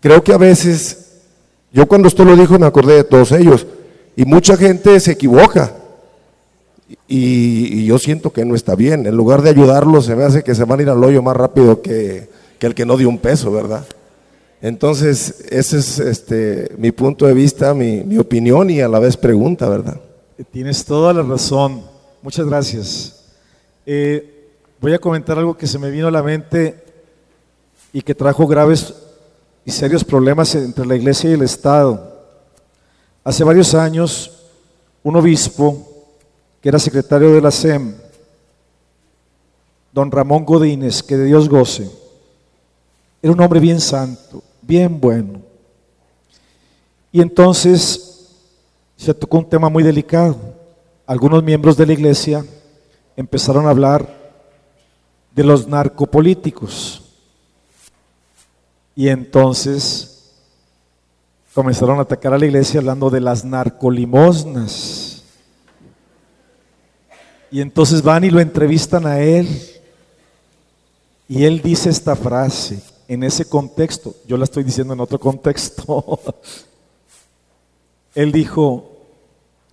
Creo 0.00 0.22
que 0.22 0.32
a 0.32 0.38
veces, 0.38 1.20
yo 1.72 1.86
cuando 1.86 2.08
usted 2.08 2.24
lo 2.24 2.36
dijo 2.36 2.58
me 2.58 2.66
acordé 2.66 2.96
de 2.96 3.04
todos 3.04 3.32
ellos, 3.32 3.66
y 4.16 4.24
mucha 4.24 4.56
gente 4.56 4.98
se 5.00 5.12
equivoca. 5.12 5.74
Y, 7.08 7.84
yo 7.84 7.98
siento 7.98 8.32
que 8.32 8.44
no 8.44 8.54
está 8.54 8.74
bien. 8.74 9.06
En 9.06 9.16
lugar 9.16 9.42
de 9.42 9.50
ayudarlos, 9.50 10.06
se 10.06 10.16
me 10.16 10.24
hace 10.24 10.42
que 10.42 10.54
se 10.54 10.64
van 10.64 10.80
a 10.80 10.82
ir 10.82 10.90
al 10.90 11.02
hoyo 11.02 11.22
más 11.22 11.36
rápido 11.36 11.82
que, 11.82 12.28
el 12.60 12.74
que 12.74 12.86
no 12.86 12.96
dio 12.96 13.08
un 13.08 13.18
peso, 13.18 13.50
¿verdad? 13.50 13.84
Entonces, 14.60 15.44
ese 15.50 15.78
es 15.78 15.98
este, 15.98 16.72
mi 16.78 16.92
punto 16.92 17.26
de 17.26 17.34
vista, 17.34 17.74
mi, 17.74 18.02
mi 18.04 18.18
opinión 18.18 18.70
y 18.70 18.80
a 18.80 18.88
la 18.88 18.98
vez 18.98 19.16
pregunta, 19.16 19.68
¿verdad? 19.68 20.00
Tienes 20.50 20.84
toda 20.84 21.12
la 21.12 21.22
razón. 21.22 21.82
Muchas 22.22 22.46
gracias. 22.46 23.24
Eh, 23.84 24.48
voy 24.80 24.94
a 24.94 24.98
comentar 24.98 25.38
algo 25.38 25.56
que 25.56 25.66
se 25.66 25.78
me 25.78 25.90
vino 25.90 26.06
a 26.06 26.10
la 26.10 26.22
mente 26.22 26.84
y 27.92 28.02
que 28.02 28.14
trajo 28.14 28.46
graves 28.46 28.94
y 29.64 29.70
serios 29.70 30.04
problemas 30.04 30.54
entre 30.54 30.86
la 30.86 30.96
iglesia 30.96 31.30
y 31.30 31.34
el 31.34 31.42
Estado. 31.42 32.11
Hace 33.24 33.44
varios 33.44 33.74
años, 33.74 34.30
un 35.02 35.16
obispo 35.16 35.86
que 36.60 36.68
era 36.68 36.78
secretario 36.78 37.32
de 37.32 37.40
la 37.40 37.50
SEM, 37.50 37.94
don 39.92 40.10
Ramón 40.10 40.44
Godínez, 40.44 41.02
que 41.02 41.16
de 41.16 41.26
Dios 41.26 41.48
goce, 41.48 41.88
era 43.22 43.32
un 43.32 43.40
hombre 43.40 43.60
bien 43.60 43.80
santo, 43.80 44.42
bien 44.60 45.00
bueno. 45.00 45.40
Y 47.12 47.20
entonces 47.20 48.26
se 48.96 49.14
tocó 49.14 49.38
un 49.38 49.48
tema 49.48 49.68
muy 49.68 49.84
delicado. 49.84 50.36
Algunos 51.06 51.44
miembros 51.44 51.76
de 51.76 51.86
la 51.86 51.92
iglesia 51.92 52.44
empezaron 53.16 53.66
a 53.66 53.70
hablar 53.70 54.32
de 55.32 55.44
los 55.44 55.68
narcopolíticos. 55.68 57.02
Y 58.96 59.08
entonces 59.08 60.11
comenzaron 61.54 61.98
a 61.98 62.02
atacar 62.02 62.34
a 62.34 62.38
la 62.38 62.46
iglesia 62.46 62.80
hablando 62.80 63.10
de 63.10 63.20
las 63.20 63.44
narcolimosnas. 63.44 65.24
Y 67.50 67.60
entonces 67.60 68.02
van 68.02 68.24
y 68.24 68.30
lo 68.30 68.40
entrevistan 68.40 69.06
a 69.06 69.20
él. 69.20 69.48
Y 71.28 71.44
él 71.44 71.60
dice 71.62 71.90
esta 71.90 72.16
frase 72.16 72.82
en 73.08 73.22
ese 73.24 73.44
contexto. 73.44 74.14
Yo 74.26 74.36
la 74.36 74.44
estoy 74.44 74.64
diciendo 74.64 74.94
en 74.94 75.00
otro 75.00 75.18
contexto. 75.18 76.20
él 78.14 78.32
dijo, 78.32 78.90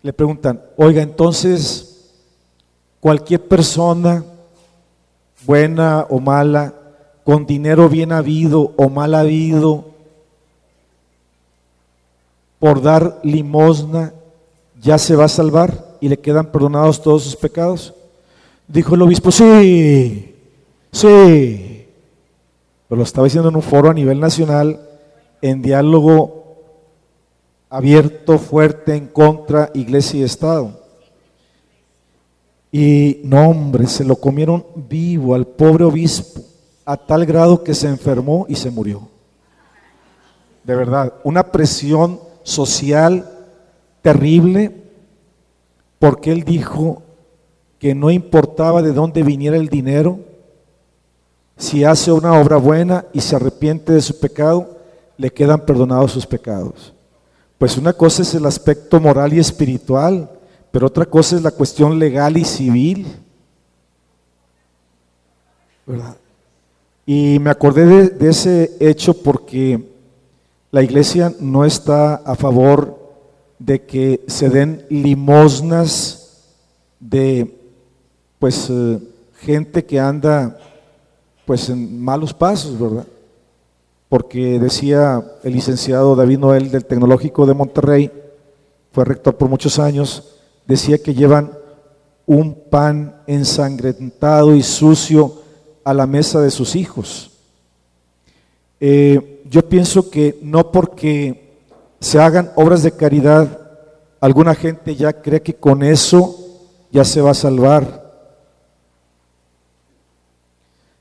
le 0.02 0.14
preguntan, 0.14 0.62
oiga, 0.78 1.02
entonces 1.02 1.90
Cualquier 3.00 3.48
persona, 3.48 4.26
buena 5.46 6.06
o 6.10 6.20
mala, 6.20 6.74
con 7.24 7.46
dinero 7.46 7.88
bien 7.88 8.12
habido 8.12 8.74
o 8.76 8.90
mal 8.90 9.16
habido, 9.16 9.86
por 12.60 12.82
dar 12.82 13.20
limosna, 13.24 14.14
ya 14.80 14.98
se 14.98 15.16
va 15.16 15.26
a 15.26 15.30
salvar 15.30 15.98
y 16.02 16.10
le 16.10 16.20
quedan 16.20 16.52
perdonados 16.52 17.02
todos 17.02 17.24
sus 17.24 17.36
pecados. 17.36 17.94
Dijo 18.68 18.96
el 18.96 19.02
obispo, 19.02 19.32
sí, 19.32 20.36
sí. 20.92 21.88
Pero 22.88 22.98
lo 22.98 23.04
estaba 23.04 23.26
diciendo 23.26 23.50
en 23.50 23.56
un 23.56 23.62
foro 23.62 23.90
a 23.90 23.94
nivel 23.94 24.20
nacional, 24.20 24.80
en 25.42 25.62
diálogo 25.62 26.40
abierto, 27.70 28.38
fuerte, 28.38 28.96
en 28.96 29.08
contra 29.08 29.72
iglesia 29.74 30.20
y 30.20 30.24
Estado. 30.24 30.80
Y 32.72 33.22
no, 33.24 33.50
hombre, 33.50 33.88
se 33.88 34.04
lo 34.04 34.16
comieron 34.16 34.66
vivo 34.76 35.34
al 35.34 35.48
pobre 35.48 35.86
obispo, 35.86 36.42
a 36.86 36.98
tal 36.98 37.26
grado 37.26 37.64
que 37.64 37.74
se 37.74 37.88
enfermó 37.88 38.46
y 38.50 38.56
se 38.56 38.70
murió. 38.70 39.08
De 40.64 40.76
verdad, 40.76 41.14
una 41.24 41.52
presión 41.52 42.20
social 42.44 43.30
terrible, 44.02 44.76
porque 46.00 46.32
él 46.32 46.44
dijo 46.44 47.04
que 47.80 47.96
no 47.96 48.12
importaba 48.12 48.82
de 48.82 48.94
dónde 48.94 49.24
viniera 49.24 49.58
el 49.58 49.70
dinero, 49.70 50.20
Si 51.58 51.84
hace 51.84 52.10
una 52.10 52.40
obra 52.40 52.56
buena 52.56 53.04
y 53.12 53.20
se 53.20 53.36
arrepiente 53.36 53.92
de 53.92 54.02
su 54.02 54.18
pecado, 54.18 54.78
le 55.18 55.30
quedan 55.30 55.66
perdonados 55.66 56.14
sus 56.14 56.26
pecados. 56.26 56.94
Pues 57.58 57.78
una 57.78 57.92
cosa 57.92 58.22
es 58.22 58.34
el 58.34 58.46
aspecto 58.46 59.02
moral 59.02 59.34
y 59.34 59.40
espiritual, 59.40 60.30
pero 60.72 60.88
otra 60.88 61.06
cosa 61.06 61.36
es 61.36 61.42
la 61.42 61.52
cuestión 61.52 62.00
legal 62.00 62.38
y 62.38 62.46
civil. 62.46 63.08
¿Verdad? 65.86 66.16
Y 67.06 67.40
me 67.40 67.50
acordé 67.50 67.86
de, 67.86 68.08
de 68.08 68.30
ese 68.30 68.78
hecho 68.80 69.14
porque 69.14 69.84
la 70.72 70.84
iglesia 70.84 71.34
no 71.40 71.66
está 71.66 72.16
a 72.16 72.36
favor 72.36 72.98
de 73.58 73.86
que 73.86 74.24
se 74.28 74.50
den 74.50 74.86
limosnas 74.90 76.44
de 77.00 77.56
pues 78.38 78.70
eh, 78.70 79.00
gente 79.42 79.86
que 79.86 80.00
anda 80.00 80.58
pues 81.46 81.70
en 81.70 82.00
malos 82.00 82.34
pasos, 82.34 82.80
¿verdad? 82.80 83.08
Porque 84.08 84.60
decía 84.60 85.24
el 85.44 85.54
licenciado 85.54 86.16
David 86.16 86.40
Noel 86.40 86.72
del 86.72 86.86
Tecnológico 86.86 87.46
de 87.46 87.54
Monterrey, 87.54 88.12
fue 88.92 89.06
rector 89.06 89.36
por 89.36 89.50
muchos 89.50 89.80
años, 89.80 90.36
decía 90.68 91.00
que 91.00 91.14
llevan 91.14 91.52
un 92.26 92.54
pan 92.54 93.22
ensangrentado 93.26 94.56
y 94.56 94.62
sucio 94.62 95.42
a 95.84 95.94
la 95.94 96.06
mesa 96.06 96.42
de 96.42 96.52
sus 96.52 96.76
hijos. 96.76 97.32
Eh, 98.80 99.39
yo 99.50 99.68
pienso 99.68 100.10
que 100.10 100.38
no 100.44 100.72
porque 100.72 101.58
se 102.00 102.20
hagan 102.20 102.52
obras 102.56 102.84
de 102.84 102.92
caridad, 102.92 103.60
alguna 104.20 104.54
gente 104.54 104.96
ya 104.96 105.12
cree 105.12 105.42
que 105.42 105.56
con 105.56 105.82
eso 105.82 106.36
ya 106.92 107.04
se 107.04 107.20
va 107.20 107.32
a 107.32 107.36
salvar. 107.36 108.08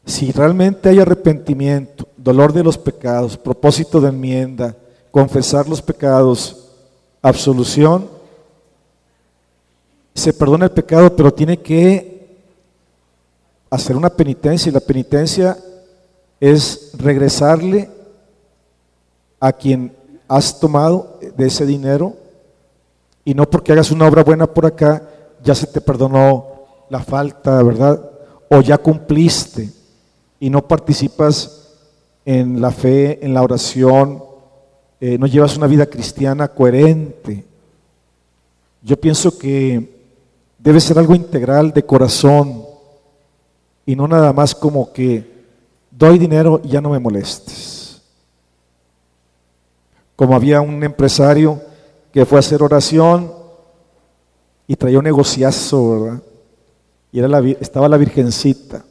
Si 0.06 0.32
realmente 0.32 0.88
hay 0.88 0.98
arrepentimiento, 0.98 2.08
dolor 2.16 2.54
de 2.54 2.64
los 2.64 2.78
pecados, 2.78 3.36
propósito 3.36 4.00
de 4.00 4.08
enmienda, 4.08 4.74
confesar 5.10 5.68
los 5.68 5.82
pecados, 5.82 6.70
absolución, 7.20 8.08
se 10.14 10.32
perdona 10.32 10.64
el 10.64 10.72
pecado, 10.72 11.14
pero 11.14 11.34
tiene 11.34 11.58
que 11.58 12.38
hacer 13.68 13.94
una 13.94 14.08
penitencia 14.08 14.70
y 14.70 14.72
la 14.72 14.80
penitencia 14.80 15.58
es 16.40 16.92
regresarle 16.96 17.97
a 19.40 19.52
quien 19.52 19.97
has 20.28 20.59
tomado 20.60 21.19
de 21.36 21.47
ese 21.47 21.65
dinero 21.66 22.15
y 23.24 23.35
no 23.35 23.48
porque 23.48 23.73
hagas 23.73 23.90
una 23.90 24.06
obra 24.06 24.24
buena 24.24 24.47
por 24.47 24.66
acá 24.66 25.09
ya 25.43 25.55
se 25.55 25.66
te 25.66 25.81
perdonó 25.81 26.47
la 26.90 27.01
falta, 27.01 27.62
¿verdad? 27.62 28.10
O 28.48 28.60
ya 28.60 28.78
cumpliste 28.78 29.70
y 30.40 30.51
no 30.51 30.66
participas 30.66 31.69
en 32.24 32.60
la 32.60 32.70
fe, 32.70 33.24
en 33.24 33.35
la 33.35 33.43
oración, 33.43 34.23
eh, 35.01 35.16
no 35.19 35.27
llevas 35.27 35.56
una 35.56 35.66
vida 35.66 35.86
cristiana 35.86 36.48
coherente. 36.48 37.44
Yo 38.82 39.01
pienso 39.01 39.39
que 39.39 39.98
debe 40.59 40.81
ser 40.81 40.98
algo 40.98 41.15
integral 41.15 41.73
de 41.73 41.85
corazón 41.85 42.65
y 43.86 43.97
no 43.97 44.09
nada 44.09 44.32
más 44.32 44.55
como 44.55 44.93
que 44.93 45.39
doy 45.90 46.19
dinero 46.19 46.60
y 46.65 46.69
ya 46.69 46.81
no 46.81 46.90
me 46.90 46.98
molestes. 46.98 47.77
Como 50.18 50.34
había 50.34 50.60
un 50.60 50.82
empresario 50.82 51.62
que 52.12 52.26
fue 52.26 52.38
a 52.38 52.40
hacer 52.40 52.62
oración 52.62 53.32
y 54.66 54.74
traía 54.74 54.98
un 54.98 55.04
negociazo, 55.04 56.00
¿verdad? 56.02 56.22
Y 57.12 57.20
era 57.20 57.28
la, 57.28 57.38
estaba 57.60 57.88
la 57.88 57.96
virgencita 57.96 58.84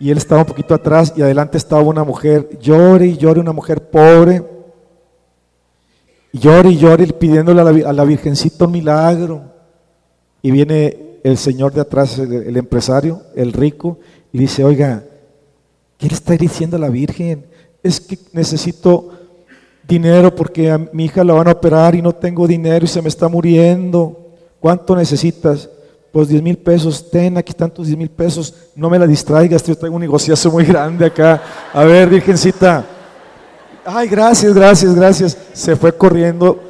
y 0.00 0.10
él 0.10 0.16
estaba 0.16 0.40
un 0.40 0.46
poquito 0.46 0.74
atrás 0.74 1.12
y 1.14 1.20
adelante 1.20 1.58
estaba 1.58 1.82
una 1.82 2.02
mujer, 2.02 2.58
llore 2.58 3.06
y 3.06 3.18
llore, 3.18 3.38
una 3.38 3.52
mujer 3.52 3.90
pobre, 3.90 4.42
y 6.32 6.38
llore 6.38 6.70
y 6.70 6.78
llore 6.78 7.06
pidiéndole 7.08 7.60
a 7.60 7.92
la, 7.92 8.04
Virgencita 8.04 8.64
un 8.64 8.72
milagro. 8.72 9.42
Y 10.40 10.50
viene 10.52 11.18
el 11.22 11.36
señor 11.36 11.74
de 11.74 11.82
atrás, 11.82 12.18
el, 12.18 12.56
empresario, 12.56 13.20
el 13.36 13.52
rico, 13.52 13.98
y 14.32 14.38
dice, 14.38 14.64
oiga, 14.64 15.04
¿qué 15.98 16.06
le 16.06 16.14
está 16.14 16.34
diciendo 16.34 16.78
a 16.78 16.80
la 16.80 16.88
Virgen? 16.88 17.44
Es 17.82 18.00
que 18.00 18.18
necesito 18.32 19.10
dinero 19.90 20.34
porque 20.34 20.70
a 20.70 20.78
mi 20.78 21.04
hija 21.04 21.22
la 21.22 21.34
van 21.34 21.48
a 21.48 21.52
operar 21.52 21.94
y 21.94 22.02
no 22.02 22.12
tengo 22.12 22.46
dinero 22.46 22.84
y 22.84 22.88
se 22.88 23.02
me 23.02 23.08
está 23.08 23.28
muriendo. 23.28 24.30
¿Cuánto 24.60 24.96
necesitas? 24.96 25.68
pues 26.12 26.28
10 26.28 26.42
mil 26.42 26.58
pesos, 26.58 27.08
ten, 27.10 27.38
aquí 27.38 27.50
están 27.50 27.70
tus 27.70 27.86
10 27.86 27.98
mil 27.98 28.10
pesos, 28.10 28.52
no 28.74 28.90
me 28.90 28.98
la 28.98 29.06
distraigas, 29.06 29.62
yo 29.62 29.76
tengo 29.76 29.94
un 29.94 30.00
negociazo 30.00 30.50
muy 30.50 30.64
grande 30.64 31.06
acá. 31.06 31.40
A 31.72 31.84
ver, 31.84 32.08
Virgencita. 32.08 32.84
Ay, 33.84 34.08
gracias, 34.08 34.52
gracias, 34.52 34.94
gracias. 34.94 35.38
Se 35.52 35.76
fue 35.76 35.92
corriendo. 35.92 36.60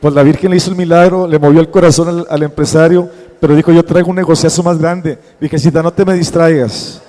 Pues 0.00 0.12
la 0.14 0.22
Virgen 0.22 0.50
le 0.50 0.58
hizo 0.58 0.70
el 0.70 0.76
milagro, 0.76 1.26
le 1.26 1.38
movió 1.38 1.60
el 1.60 1.70
corazón 1.70 2.26
al, 2.28 2.42
empresario, 2.42 3.08
pero 3.40 3.56
dijo, 3.56 3.72
yo 3.72 3.82
traigo 3.82 4.10
un 4.10 4.16
negociazo 4.16 4.62
más 4.62 4.78
grande. 4.78 5.18
Virgencita, 5.40 5.82
no 5.82 5.92
te 5.92 6.04
me 6.04 6.14
distraigas. 6.14 7.00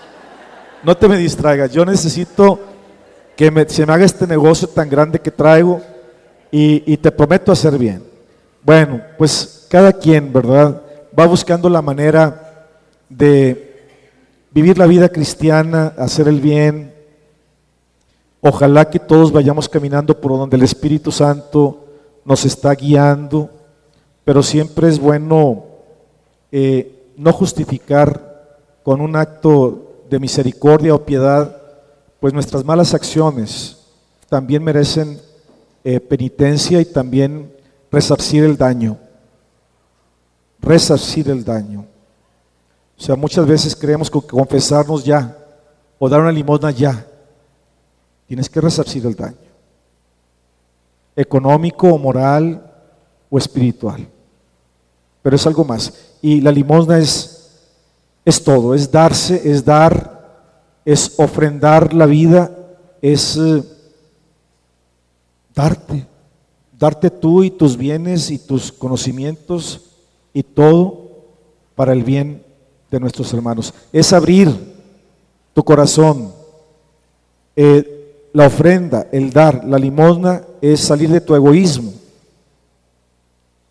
No 0.83 0.95
te 0.95 1.07
me 1.07 1.17
distraigas. 1.17 1.71
Yo 1.71 1.85
necesito 1.85 2.59
que 3.37 3.51
me, 3.51 3.69
se 3.69 3.85
me 3.85 3.93
haga 3.93 4.03
este 4.03 4.25
negocio 4.25 4.67
tan 4.67 4.89
grande 4.89 5.19
que 5.19 5.29
traigo 5.29 5.79
y, 6.51 6.97
te 6.97 7.11
prometo 7.11 7.51
hacer 7.51 7.77
bien. 7.77 8.03
Bueno, 8.63 9.01
pues 9.17 9.67
cada 9.69 9.93
quien, 9.93 10.33
¿verdad? 10.33 10.81
va 11.17 11.25
buscando 11.27 11.69
la 11.69 11.81
manera 11.81 12.67
de 13.09 13.85
vivir 14.51 14.77
la 14.77 14.87
vida 14.87 15.09
cristiana, 15.09 15.93
hacer 15.97 16.27
el 16.27 16.41
bien. 16.41 16.93
Ojalá 18.41 18.89
que 18.89 18.99
todos 18.99 19.31
vayamos 19.31 19.69
caminando 19.69 20.19
por 20.19 20.31
donde 20.31 20.57
el 20.57 20.63
Espíritu 20.63 21.11
Santo 21.11 21.85
nos 22.25 22.43
está 22.43 22.73
guiando, 22.73 23.49
pero 24.25 24.41
siempre 24.41 24.89
es 24.89 24.99
bueno 24.99 25.63
eh, 26.51 27.13
no 27.17 27.31
justificar 27.33 28.57
con 28.83 28.99
un 28.99 29.15
acto 29.15 30.03
de 30.09 30.19
misericordia 30.19 30.95
o 30.95 31.05
piedad, 31.05 31.66
pues 32.19 32.33
nuestras 32.33 32.63
malas 32.63 32.93
acciones 32.93 33.77
también 34.29 34.63
merecen 34.63 35.19
eh, 35.83 35.99
penitencia 35.99 36.81
y 36.81 36.85
también 36.85 37.53
resarcir 37.91 38.43
el 38.43 38.57
daño 38.57 38.97
resarcir 40.59 41.29
el 41.29 41.43
daño. 41.43 41.85
O 42.97 43.01
sea, 43.01 43.15
muchas 43.15 43.45
veces 43.45 43.75
creemos 43.75 44.09
que 44.09 44.19
confesarnos 44.21 45.03
ya 45.03 45.37
o 45.99 46.09
dar 46.09 46.21
una 46.21 46.31
limosna 46.31 46.71
ya. 46.71 47.05
Tienes 48.27 48.49
que 48.49 48.59
resarcir 48.59 49.05
el 49.05 49.15
daño. 49.15 49.37
Económico 51.15 51.87
o 51.87 51.97
moral 51.97 52.63
o 53.29 53.37
espiritual. 53.37 54.07
Pero 55.21 55.35
es 55.35 55.47
algo 55.47 55.63
más. 55.63 55.93
Y 56.21 56.41
la 56.41 56.51
limosna 56.51 56.97
es, 56.97 57.51
es 58.25 58.43
todo, 58.43 58.73
es 58.73 58.91
darse, 58.91 59.49
es 59.49 59.63
dar, 59.63 60.16
es 60.87 61.15
ofrendar 61.17 61.93
la 61.93 62.05
vida, 62.05 62.49
es 63.01 63.35
eh, 63.35 63.61
darte, 65.53 66.07
darte 66.79 67.09
tú 67.09 67.43
y 67.43 67.51
tus 67.51 67.75
bienes 67.75 68.31
y 68.31 68.39
tus 68.39 68.71
conocimientos 68.71 69.81
y 70.33 70.43
todo 70.43 71.09
para 71.75 71.91
el 71.91 72.05
bien 72.05 72.41
de 72.89 73.01
nuestros 73.01 73.33
hermanos. 73.33 73.73
Es 73.91 74.13
abrir 74.13 74.49
tu 75.53 75.61
corazón. 75.61 76.31
Eh, 77.57 78.29
la 78.31 78.47
ofrenda, 78.47 79.09
el 79.11 79.33
dar, 79.33 79.65
la 79.65 79.77
limosna 79.77 80.43
es 80.61 80.79
salir 80.79 81.09
de 81.09 81.19
tu 81.19 81.35
egoísmo 81.35 81.91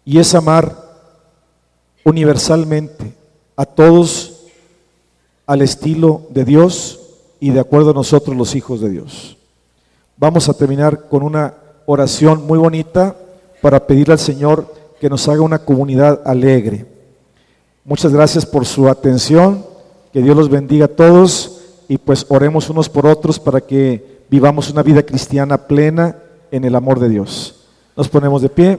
y 0.05 0.19
es 0.19 0.35
amar 0.35 0.77
universalmente 2.05 3.15
a 3.57 3.65
todos 3.65 4.43
al 5.47 5.63
estilo 5.63 6.27
de 6.29 6.45
Dios 6.45 7.05
y 7.41 7.51
de 7.51 7.61
acuerdo 7.61 7.91
a 7.91 7.95
nosotros 7.95 8.37
los 8.37 8.55
hijos 8.55 8.81
de 8.81 8.91
Dios. 8.91 9.37
Vamos 10.17 10.49
a 10.49 10.55
terminar 10.55 11.09
con 11.09 11.23
una 11.23 11.55
oración 11.87 12.47
muy 12.47 12.59
bonita 12.59 13.17
para 13.61 13.87
pedirle 13.87 14.13
al 14.13 14.19
Señor 14.19 14.73
que 15.01 15.11
nos 15.11 15.29
haga 15.29 15.43
una 15.43 15.59
comunidad 15.59 16.23
alegre. 16.25 16.87
Muchas 17.85 18.13
gracias 18.13 18.45
por 18.47 18.67
su 18.67 18.89
atención, 18.89 19.65
que 20.13 20.23
Dios 20.23 20.37
los 20.37 20.49
bendiga 20.49 20.87
a 20.87 20.89
todos 20.89 21.61
y 21.89 21.99
pues 21.99 22.27
oremos 22.29 22.69
unos 22.71 22.89
por 22.89 23.07
otros 23.07 23.39
para 23.39 23.61
que 23.61 24.23
vivamos 24.29 24.71
una 24.71 24.83
vida 24.83 25.03
cristiana 25.05 25.67
plena 25.67 26.17
en 26.51 26.65
el 26.65 26.75
amor 26.75 26.99
de 26.99 27.09
Dios. 27.09 27.67
Nos 27.97 28.09
ponemos 28.09 28.43
de 28.43 28.49
pie. 28.49 28.79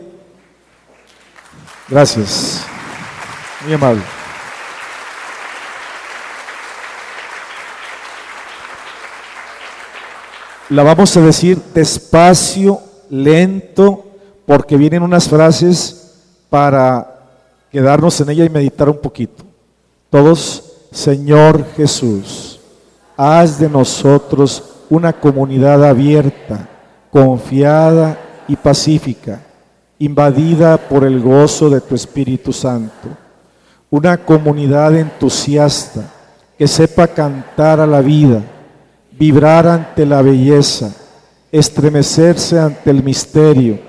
Gracias. 1.90 2.64
Muy 3.64 3.74
amable. 3.74 4.17
La 10.70 10.84
vamos 10.84 11.16
a 11.16 11.22
decir 11.22 11.62
despacio, 11.74 12.82
lento, 13.10 14.04
porque 14.46 14.76
vienen 14.76 15.02
unas 15.02 15.30
frases 15.30 16.14
para 16.50 17.22
quedarnos 17.72 18.20
en 18.20 18.30
ella 18.32 18.44
y 18.44 18.50
meditar 18.50 18.90
un 18.90 18.98
poquito. 18.98 19.46
Todos, 20.10 20.74
Señor 20.92 21.66
Jesús, 21.78 22.60
haz 23.16 23.60
de 23.60 23.70
nosotros 23.70 24.62
una 24.90 25.14
comunidad 25.14 25.86
abierta, 25.86 26.68
confiada 27.12 28.18
y 28.50 28.58
pacífica, 28.58 29.40
invadida 30.00 30.78
por 30.78 31.06
el 31.06 31.22
gozo 31.22 31.70
de 31.70 31.80
tu 31.80 31.96
Espíritu 31.96 32.52
Santo. 32.52 33.08
Una 33.90 34.18
comunidad 34.18 34.98
entusiasta 34.98 36.02
que 36.58 36.68
sepa 36.68 37.08
cantar 37.08 37.80
a 37.80 37.88
la 37.88 38.02
vida, 38.02 38.42
vibrar 39.18 39.68
ante 39.68 40.06
la 40.06 40.22
belleza, 40.22 40.94
estremecerse 41.52 42.60
ante 42.60 42.90
el 42.90 43.04
misterio 43.04 43.80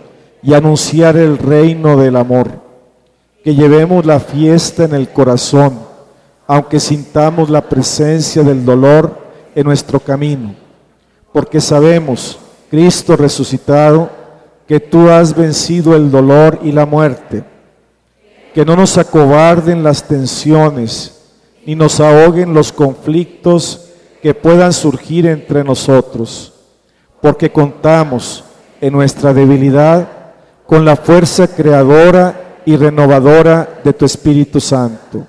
y 0.43 0.55
anunciar 0.55 1.17
el 1.17 1.39
reino 1.39 1.97
del 1.97 2.17
amor. 2.17 2.49
Que 3.45 3.55
llevemos 3.55 4.05
la 4.05 4.21
fiesta 4.21 4.85
en 4.85 4.95
el 4.95 5.09
corazón, 5.11 5.79
aunque 6.47 6.81
sintamos 6.81 7.51
la 7.51 7.63
presencia 7.63 8.43
del 8.43 8.65
dolor 8.65 9.19
en 9.55 9.65
nuestro 9.65 10.01
camino, 10.01 10.55
porque 11.33 11.61
sabemos, 11.61 12.39
Cristo 12.71 13.17
resucitado, 13.17 14.11
que 14.67 14.81
tú 14.81 15.09
has 15.09 15.35
vencido 15.35 15.97
el 15.97 16.11
dolor 16.11 16.59
y 16.63 16.73
la 16.73 16.85
muerte. 16.85 17.43
Que 18.55 18.65
no 18.65 18.77
nos 18.77 18.99
acobarden 18.99 19.83
las 19.83 20.07
tensiones, 20.07 21.21
ni 21.65 21.75
nos 21.75 22.01
ahoguen 22.01 22.53
los 22.53 22.73
conflictos 22.73 23.88
que 24.23 24.35
puedan 24.35 24.73
surgir 24.73 25.27
entre 25.27 25.65
nosotros, 25.65 26.53
porque 27.21 27.51
contamos 27.51 28.45
en 28.81 28.93
nuestra 28.93 29.33
debilidad 29.33 30.09
con 30.67 30.85
la 30.85 30.97
fuerza 30.97 31.49
creadora 31.49 32.61
y 32.65 32.77
renovadora 32.77 33.81
de 33.83 33.93
tu 33.93 34.05
Espíritu 34.05 34.61
Santo. 34.61 35.27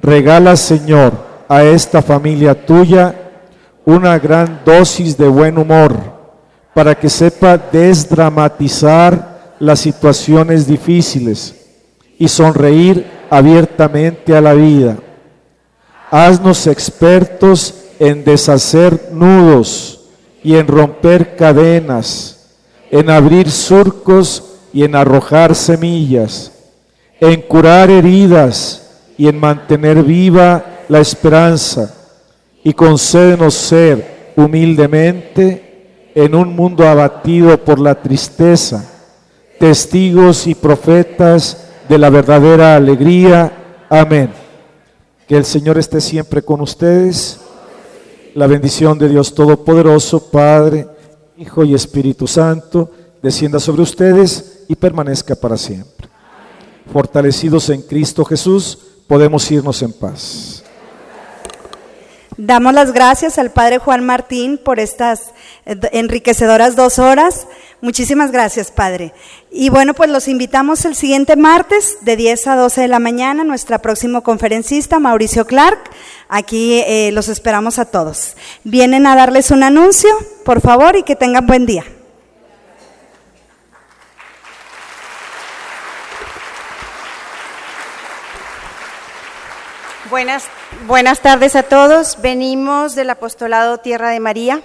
Regala, 0.00 0.56
Señor, 0.56 1.12
a 1.48 1.62
esta 1.64 2.02
familia 2.02 2.54
tuya 2.66 3.14
una 3.84 4.18
gran 4.18 4.60
dosis 4.64 5.16
de 5.16 5.28
buen 5.28 5.56
humor 5.56 5.94
para 6.74 6.94
que 6.94 7.08
sepa 7.08 7.56
desdramatizar 7.56 9.54
las 9.58 9.80
situaciones 9.80 10.66
difíciles 10.66 11.54
y 12.18 12.28
sonreír 12.28 13.06
abiertamente 13.30 14.36
a 14.36 14.40
la 14.40 14.54
vida. 14.54 14.96
Haznos 16.10 16.66
expertos 16.66 17.74
en 17.98 18.24
deshacer 18.24 19.10
nudos 19.12 20.00
y 20.42 20.56
en 20.56 20.66
romper 20.66 21.36
cadenas 21.36 22.38
en 22.90 23.10
abrir 23.10 23.50
surcos 23.50 24.44
y 24.72 24.84
en 24.84 24.94
arrojar 24.94 25.54
semillas, 25.54 26.52
en 27.20 27.42
curar 27.42 27.90
heridas 27.90 28.90
y 29.16 29.28
en 29.28 29.38
mantener 29.38 30.02
viva 30.02 30.64
la 30.88 31.00
esperanza, 31.00 31.94
y 32.64 32.72
concédenos 32.72 33.54
ser 33.54 34.32
humildemente 34.36 36.10
en 36.14 36.34
un 36.34 36.54
mundo 36.54 36.86
abatido 36.86 37.62
por 37.64 37.78
la 37.78 37.94
tristeza, 37.94 38.84
testigos 39.58 40.46
y 40.46 40.54
profetas 40.54 41.68
de 41.88 41.98
la 41.98 42.10
verdadera 42.10 42.76
alegría. 42.76 43.52
Amén. 43.88 44.30
Que 45.26 45.36
el 45.36 45.44
Señor 45.44 45.78
esté 45.78 46.00
siempre 46.00 46.42
con 46.42 46.60
ustedes. 46.60 47.40
La 48.34 48.46
bendición 48.46 48.98
de 48.98 49.08
Dios 49.08 49.34
Todopoderoso, 49.34 50.30
Padre, 50.30 50.86
Hijo 51.36 51.64
y 51.64 51.74
Espíritu 51.74 52.26
Santo, 52.26 52.90
descienda 53.22 53.58
sobre 53.58 53.82
ustedes 53.82 54.64
y 54.68 54.76
permanezca 54.76 55.34
para 55.34 55.56
siempre. 55.56 56.08
Fortalecidos 56.92 57.68
en 57.70 57.82
Cristo 57.82 58.24
Jesús, 58.24 58.78
podemos 59.06 59.50
irnos 59.50 59.82
en 59.82 59.92
paz. 59.92 60.62
Damos 62.36 62.72
las 62.72 62.92
gracias 62.92 63.36
al 63.38 63.50
Padre 63.50 63.78
Juan 63.78 64.06
Martín 64.06 64.60
por 64.64 64.78
estas 64.78 65.32
eh, 65.66 65.76
enriquecedoras 65.90 66.76
dos 66.76 67.00
horas. 67.00 67.48
Muchísimas 67.80 68.32
gracias, 68.32 68.72
Padre. 68.72 69.12
Y 69.52 69.68
bueno, 69.68 69.94
pues 69.94 70.10
los 70.10 70.26
invitamos 70.26 70.84
el 70.84 70.96
siguiente 70.96 71.36
martes 71.36 71.98
de 72.00 72.16
10 72.16 72.48
a 72.48 72.56
12 72.56 72.80
de 72.80 72.88
la 72.88 72.98
mañana, 72.98 73.44
nuestra 73.44 73.78
próximo 73.78 74.24
conferencista, 74.24 74.98
Mauricio 74.98 75.46
Clark. 75.46 75.78
Aquí 76.28 76.82
eh, 76.86 77.10
los 77.12 77.28
esperamos 77.28 77.78
a 77.78 77.84
todos. 77.84 78.36
Vienen 78.64 79.06
a 79.06 79.14
darles 79.14 79.52
un 79.52 79.62
anuncio, 79.62 80.10
por 80.44 80.60
favor, 80.60 80.96
y 80.96 81.04
que 81.04 81.14
tengan 81.14 81.46
buen 81.46 81.66
día. 81.66 81.84
Buenas, 90.10 90.46
buenas 90.88 91.20
tardes 91.20 91.54
a 91.54 91.62
todos. 91.62 92.20
Venimos 92.20 92.96
del 92.96 93.10
apostolado 93.10 93.78
Tierra 93.78 94.10
de 94.10 94.18
María. 94.18 94.62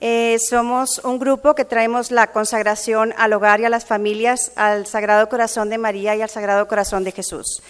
Eh, 0.00 0.38
somos 0.38 1.00
un 1.02 1.18
grupo 1.18 1.56
que 1.56 1.64
traemos 1.64 2.12
la 2.12 2.28
consagración 2.28 3.12
al 3.16 3.32
hogar 3.32 3.60
y 3.60 3.64
a 3.64 3.68
las 3.68 3.84
familias, 3.84 4.52
al 4.54 4.86
Sagrado 4.86 5.28
Corazón 5.28 5.70
de 5.70 5.78
María 5.78 6.14
y 6.14 6.22
al 6.22 6.30
Sagrado 6.30 6.68
Corazón 6.68 7.02
de 7.02 7.10
Jesús. 7.10 7.62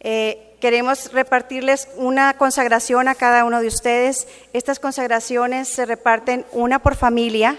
Eh, 0.00 0.56
queremos 0.60 1.12
repartirles 1.12 1.88
una 1.96 2.36
consagración 2.36 3.06
a 3.06 3.14
cada 3.14 3.44
uno 3.44 3.60
de 3.60 3.68
ustedes. 3.68 4.26
Estas 4.52 4.80
consagraciones 4.80 5.68
se 5.68 5.86
reparten 5.86 6.44
una 6.50 6.80
por 6.80 6.96
familia 6.96 7.56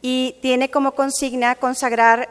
y 0.00 0.36
tiene 0.40 0.70
como 0.70 0.92
consigna 0.92 1.54
consagrar 1.54 2.30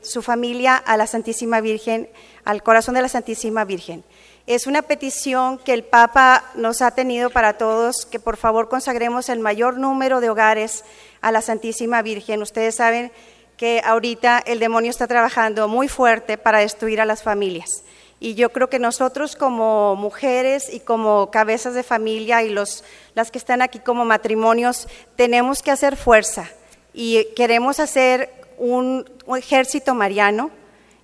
su 0.00 0.22
familia 0.22 0.76
a 0.76 0.96
la 0.96 1.06
Santísima 1.06 1.60
Virgen, 1.60 2.08
al 2.44 2.62
corazón 2.62 2.94
de 2.94 3.02
la 3.02 3.08
Santísima 3.08 3.64
Virgen. 3.64 4.04
Es 4.46 4.66
una 4.66 4.82
petición 4.82 5.58
que 5.58 5.72
el 5.72 5.84
Papa 5.84 6.44
nos 6.56 6.82
ha 6.82 6.90
tenido 6.90 7.30
para 7.30 7.58
todos, 7.58 8.06
que 8.06 8.18
por 8.18 8.36
favor 8.36 8.68
consagremos 8.68 9.28
el 9.28 9.38
mayor 9.38 9.78
número 9.78 10.20
de 10.20 10.30
hogares 10.30 10.84
a 11.20 11.30
la 11.30 11.42
Santísima 11.42 12.02
Virgen. 12.02 12.42
Ustedes 12.42 12.74
saben 12.74 13.12
que 13.56 13.80
ahorita 13.84 14.42
el 14.44 14.58
demonio 14.58 14.90
está 14.90 15.06
trabajando 15.06 15.68
muy 15.68 15.86
fuerte 15.86 16.38
para 16.38 16.58
destruir 16.58 17.00
a 17.00 17.04
las 17.04 17.22
familias. 17.22 17.84
Y 18.18 18.34
yo 18.34 18.50
creo 18.50 18.68
que 18.68 18.80
nosotros 18.80 19.36
como 19.36 19.94
mujeres 19.94 20.74
y 20.74 20.80
como 20.80 21.30
cabezas 21.30 21.74
de 21.74 21.84
familia 21.84 22.42
y 22.42 22.48
los, 22.48 22.82
las 23.14 23.30
que 23.30 23.38
están 23.38 23.62
aquí 23.62 23.78
como 23.78 24.04
matrimonios, 24.04 24.88
tenemos 25.14 25.62
que 25.62 25.70
hacer 25.70 25.96
fuerza 25.96 26.50
y 26.92 27.26
queremos 27.36 27.78
hacer 27.78 28.28
un 28.58 29.08
ejército 29.36 29.94
mariano 29.94 30.50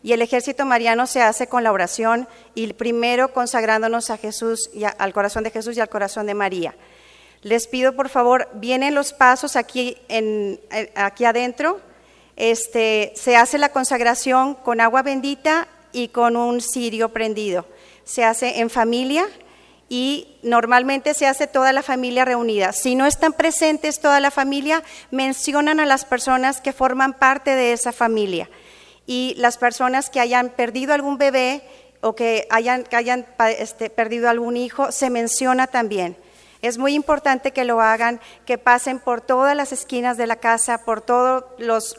y 0.08 0.14
el 0.14 0.22
ejército 0.22 0.64
mariano 0.64 1.06
se 1.06 1.20
hace 1.20 1.48
con 1.48 1.62
la 1.62 1.70
oración 1.70 2.28
y 2.54 2.72
primero 2.72 3.34
consagrándonos 3.34 4.08
a 4.08 4.16
Jesús 4.16 4.70
y 4.72 4.84
al 4.84 5.12
corazón 5.12 5.44
de 5.44 5.50
Jesús 5.50 5.76
y 5.76 5.80
al 5.80 5.90
corazón 5.90 6.24
de 6.26 6.32
María. 6.32 6.74
Les 7.42 7.66
pido 7.66 7.94
por 7.94 8.08
favor, 8.08 8.48
vienen 8.54 8.94
los 8.94 9.12
pasos 9.12 9.54
aquí, 9.54 9.98
eh, 10.08 10.58
aquí 10.94 11.26
adentro. 11.26 11.82
Este, 12.36 13.12
se 13.16 13.36
hace 13.36 13.58
la 13.58 13.68
consagración 13.68 14.54
con 14.54 14.80
agua 14.80 15.02
bendita 15.02 15.68
y 15.92 16.08
con 16.08 16.38
un 16.38 16.62
cirio 16.62 17.10
prendido. 17.10 17.66
Se 18.04 18.24
hace 18.24 18.60
en 18.60 18.70
familia 18.70 19.26
y 19.90 20.38
normalmente 20.42 21.12
se 21.12 21.26
hace 21.26 21.46
toda 21.46 21.74
la 21.74 21.82
familia 21.82 22.24
reunida. 22.24 22.72
Si 22.72 22.94
no 22.94 23.04
están 23.04 23.34
presentes 23.34 24.00
toda 24.00 24.20
la 24.20 24.30
familia, 24.30 24.82
mencionan 25.10 25.80
a 25.80 25.84
las 25.84 26.06
personas 26.06 26.62
que 26.62 26.72
forman 26.72 27.12
parte 27.12 27.54
de 27.54 27.74
esa 27.74 27.92
familia 27.92 28.48
y 29.08 29.34
las 29.38 29.56
personas 29.56 30.10
que 30.10 30.20
hayan 30.20 30.50
perdido 30.50 30.92
algún 30.92 31.16
bebé 31.16 31.62
o 32.02 32.14
que 32.14 32.46
hayan, 32.50 32.84
hayan 32.92 33.26
este, 33.58 33.88
perdido 33.88 34.28
algún 34.28 34.58
hijo, 34.58 34.92
se 34.92 35.08
menciona 35.08 35.66
también. 35.66 36.14
Es 36.60 36.76
muy 36.76 36.92
importante 36.92 37.52
que 37.52 37.64
lo 37.64 37.80
hagan, 37.80 38.20
que 38.44 38.58
pasen 38.58 38.98
por 38.98 39.22
todas 39.22 39.56
las 39.56 39.72
esquinas 39.72 40.18
de 40.18 40.26
la 40.26 40.36
casa, 40.36 40.84
por 40.84 41.00
todas 41.00 41.44
los, 41.56 41.96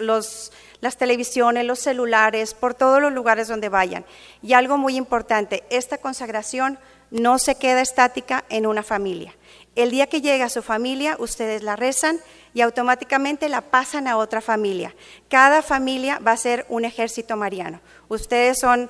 las 0.82 0.98
televisiones, 0.98 1.66
los 1.66 1.80
celulares, 1.80 2.54
por 2.54 2.76
todos 2.76 3.02
los 3.02 3.12
lugares 3.12 3.48
donde 3.48 3.70
vayan. 3.70 4.06
Y 4.44 4.54
algo 4.54 4.78
muy 4.78 4.96
importante, 4.96 5.64
esta 5.72 5.98
consagración 5.98 6.78
no 7.10 7.40
se 7.40 7.56
queda 7.56 7.82
estática 7.82 8.46
en 8.50 8.68
una 8.68 8.84
familia. 8.84 9.34
El 9.80 9.92
día 9.92 10.08
que 10.08 10.20
llega 10.20 10.44
a 10.44 10.50
su 10.50 10.62
familia, 10.62 11.16
ustedes 11.20 11.64
la 11.64 11.78
rezan 11.78 12.20
y 12.54 12.60
automáticamente 12.60 13.48
la 13.48 13.62
pasan 13.62 14.10
a 14.10 14.18
otra 14.18 14.42
familia. 14.42 14.94
Cada 15.30 15.62
familia 15.62 16.20
va 16.20 16.34
a 16.34 16.38
ser 16.38 16.66
un 16.68 16.84
ejército 16.84 17.38
mariano. 17.38 17.80
Ustedes 18.10 18.60
son 18.60 18.90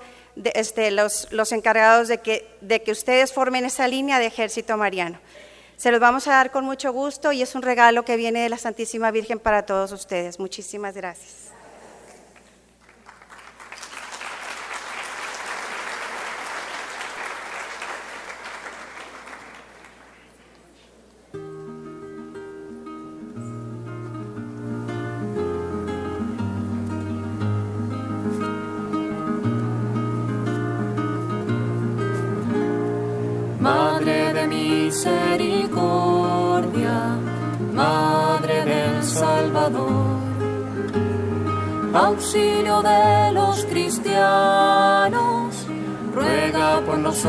este, 0.55 0.89
los, 0.89 1.31
los, 1.31 1.51
encargados 1.51 2.07
de 2.07 2.17
que, 2.21 2.57
de 2.61 2.81
que 2.81 2.91
ustedes 2.91 3.31
formen 3.31 3.65
esa 3.65 3.87
línea 3.87 4.17
de 4.17 4.25
ejército 4.25 4.77
mariano. 4.77 5.19
Se 5.77 5.91
los 5.91 5.99
vamos 5.99 6.27
a 6.27 6.31
dar 6.31 6.49
con 6.49 6.65
mucho 6.65 6.91
gusto 6.91 7.31
y 7.33 7.43
es 7.43 7.53
un 7.53 7.61
regalo 7.61 8.03
que 8.03 8.17
viene 8.17 8.41
de 8.41 8.49
la 8.49 8.57
Santísima 8.57 9.11
Virgen 9.11 9.37
para 9.37 9.67
todos 9.67 9.91
ustedes. 9.91 10.39
Muchísimas 10.39 10.95
gracias. 10.95 11.48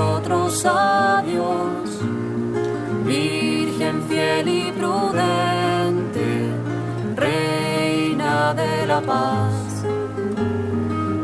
nosotros 0.00 0.64
a 0.66 1.22
Virgen 3.04 4.02
fiel 4.08 4.48
y 4.48 4.72
prudente, 4.72 6.48
Reina 7.16 8.54
de 8.54 8.86
la 8.86 9.00
paz, 9.00 9.84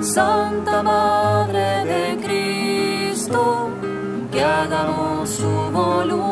Santa 0.01 0.83
Madre 0.83 1.85
de 1.85 2.17
Cristo, 2.25 3.71
que 4.31 4.43
hagamos 4.43 5.31
su 5.31 5.49
voluntad. 5.73 6.26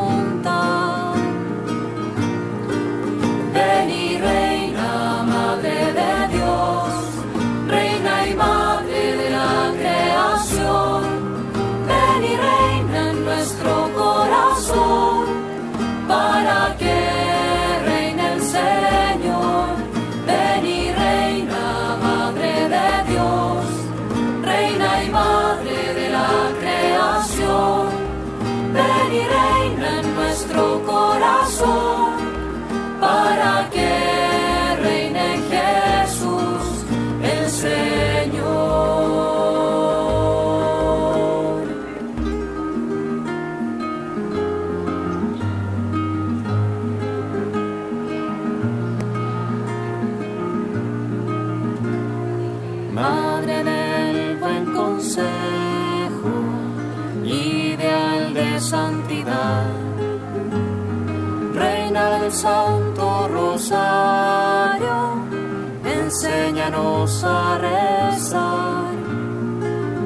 a 67.24 67.58
rezar, 67.58 68.94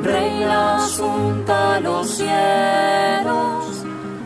Reina 0.03 0.77
asunta 0.77 1.79
los 1.79 2.07
cielos, 2.09 3.85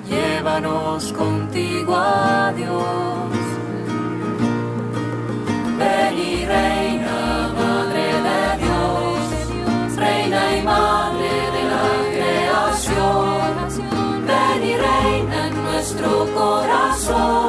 llévanos 0.10 1.14
contigo 1.14 1.95
a 1.95 2.53
Dios. 2.56 3.19
soul. 17.10 17.49